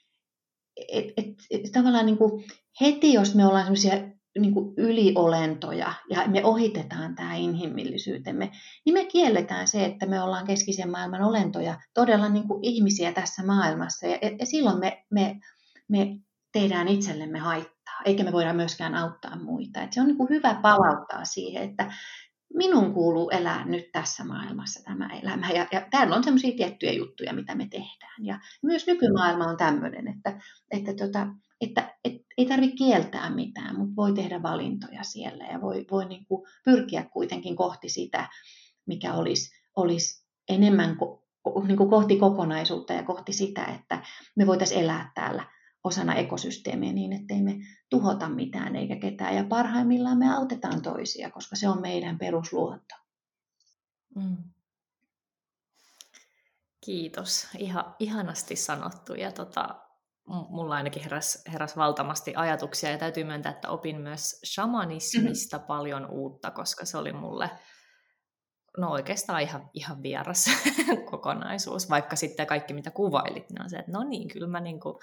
[0.77, 2.45] että, että, että tavallaan niin kuin
[2.81, 8.51] heti, jos me ollaan semmoisia niin kuin yliolentoja ja me ohitetaan tämä inhimillisyytemme,
[8.85, 13.43] niin me kielletään se, että me ollaan keskisen maailman olentoja, todella niin kuin ihmisiä tässä
[13.47, 14.07] maailmassa.
[14.07, 15.41] Ja, ja silloin me, me,
[15.89, 16.19] me
[16.53, 19.83] tehdään itsellemme haittaa, eikä me voida myöskään auttaa muita.
[19.83, 21.93] Et se on niin kuin hyvä palauttaa siihen, että
[22.55, 25.51] minun kuuluu elää nyt tässä maailmassa tämä elämä.
[25.51, 28.25] Ja, ja täällä on sellaisia tiettyjä juttuja, mitä me tehdään.
[28.25, 30.41] Ja myös nykymaailma on tämmöinen, että,
[30.71, 31.27] että tota,
[31.65, 36.27] että et, ei tarvitse kieltää mitään, mutta voi tehdä valintoja siellä ja voi, voi niin
[36.27, 38.29] kuin pyrkiä kuitenkin kohti sitä,
[38.87, 41.25] mikä olisi, olisi enemmän ko,
[41.67, 44.03] niin kuin kohti kokonaisuutta ja kohti sitä, että
[44.37, 45.55] me voitaisiin elää täällä
[45.85, 47.57] osana ekosysteemiä niin, ettei me
[47.91, 49.37] tuhota mitään eikä ketään.
[49.37, 52.95] Ja parhaimmillaan me autetaan toisia, koska se on meidän perusluonto.
[54.15, 54.37] Mm.
[56.85, 57.49] Kiitos.
[57.59, 59.15] Ihan, ihanasti sanottu.
[59.15, 59.84] Ja tota,
[60.27, 65.67] mulla ainakin heräs, heräs valtavasti ajatuksia ja täytyy myöntää, että opin myös shamanismista mm-hmm.
[65.67, 67.51] paljon uutta, koska se oli mulle
[68.79, 70.45] no oikeastaan ihan, ihan vieras
[71.11, 74.81] kokonaisuus, vaikka sitten kaikki mitä kuvailit, niin on se, että no niin, kyllä mä niin
[74.81, 74.97] kuin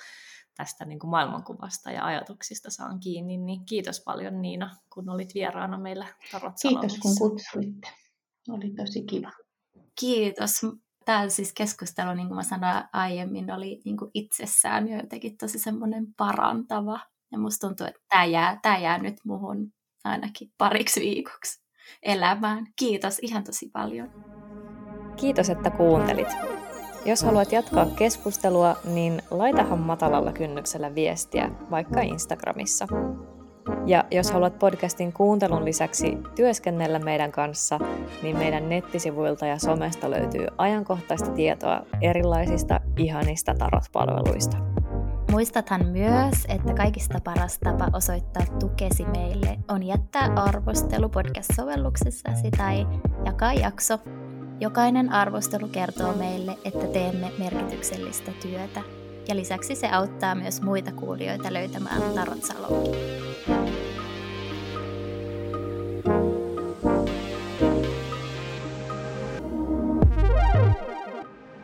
[0.58, 5.78] tästä niin kuin maailmankuvasta ja ajatuksista saan kiinni, niin kiitos paljon Niina, kun olit vieraana
[5.78, 7.88] meillä Tarot Kiitos kun kutsuitte,
[8.50, 9.32] oli tosi kiva.
[10.00, 10.62] Kiitos.
[11.12, 15.60] Tämä siis keskustelu, niin kuin mä sanoin aiemmin, oli niin kuin itsessään jo jotenkin tosi
[15.60, 17.00] semmoinen parantava.
[17.32, 19.74] Ja musta tuntuu, että tämä jää, tämä jää nyt muhun
[20.04, 21.64] ainakin pariksi viikoksi
[22.04, 22.68] elämään.
[22.80, 24.10] Kiitos ihan tosi paljon.
[25.16, 26.28] Kiitos, että kuuntelit.
[27.06, 32.88] Jos haluat jatkaa keskustelua, niin laitahan matalalla kynnyksellä viestiä, vaikka Instagramissa.
[33.86, 37.80] Ja jos haluat podcastin kuuntelun lisäksi työskennellä meidän kanssa,
[38.24, 44.58] niin meidän nettisivuilta ja somesta löytyy ajankohtaista tietoa erilaisista ihanista tarot-palveluista.
[45.32, 52.88] Muistathan myös, että kaikista paras tapa osoittaa tukesi meille on jättää arvostelu podcast-sovelluksessasi tai
[53.26, 54.00] jakaa jakso.
[54.60, 58.82] Jokainen arvostelu kertoo meille, että teemme merkityksellistä työtä.
[59.28, 63.71] Ja lisäksi se auttaa myös muita kuulijoita löytämään Tarot Salonkin.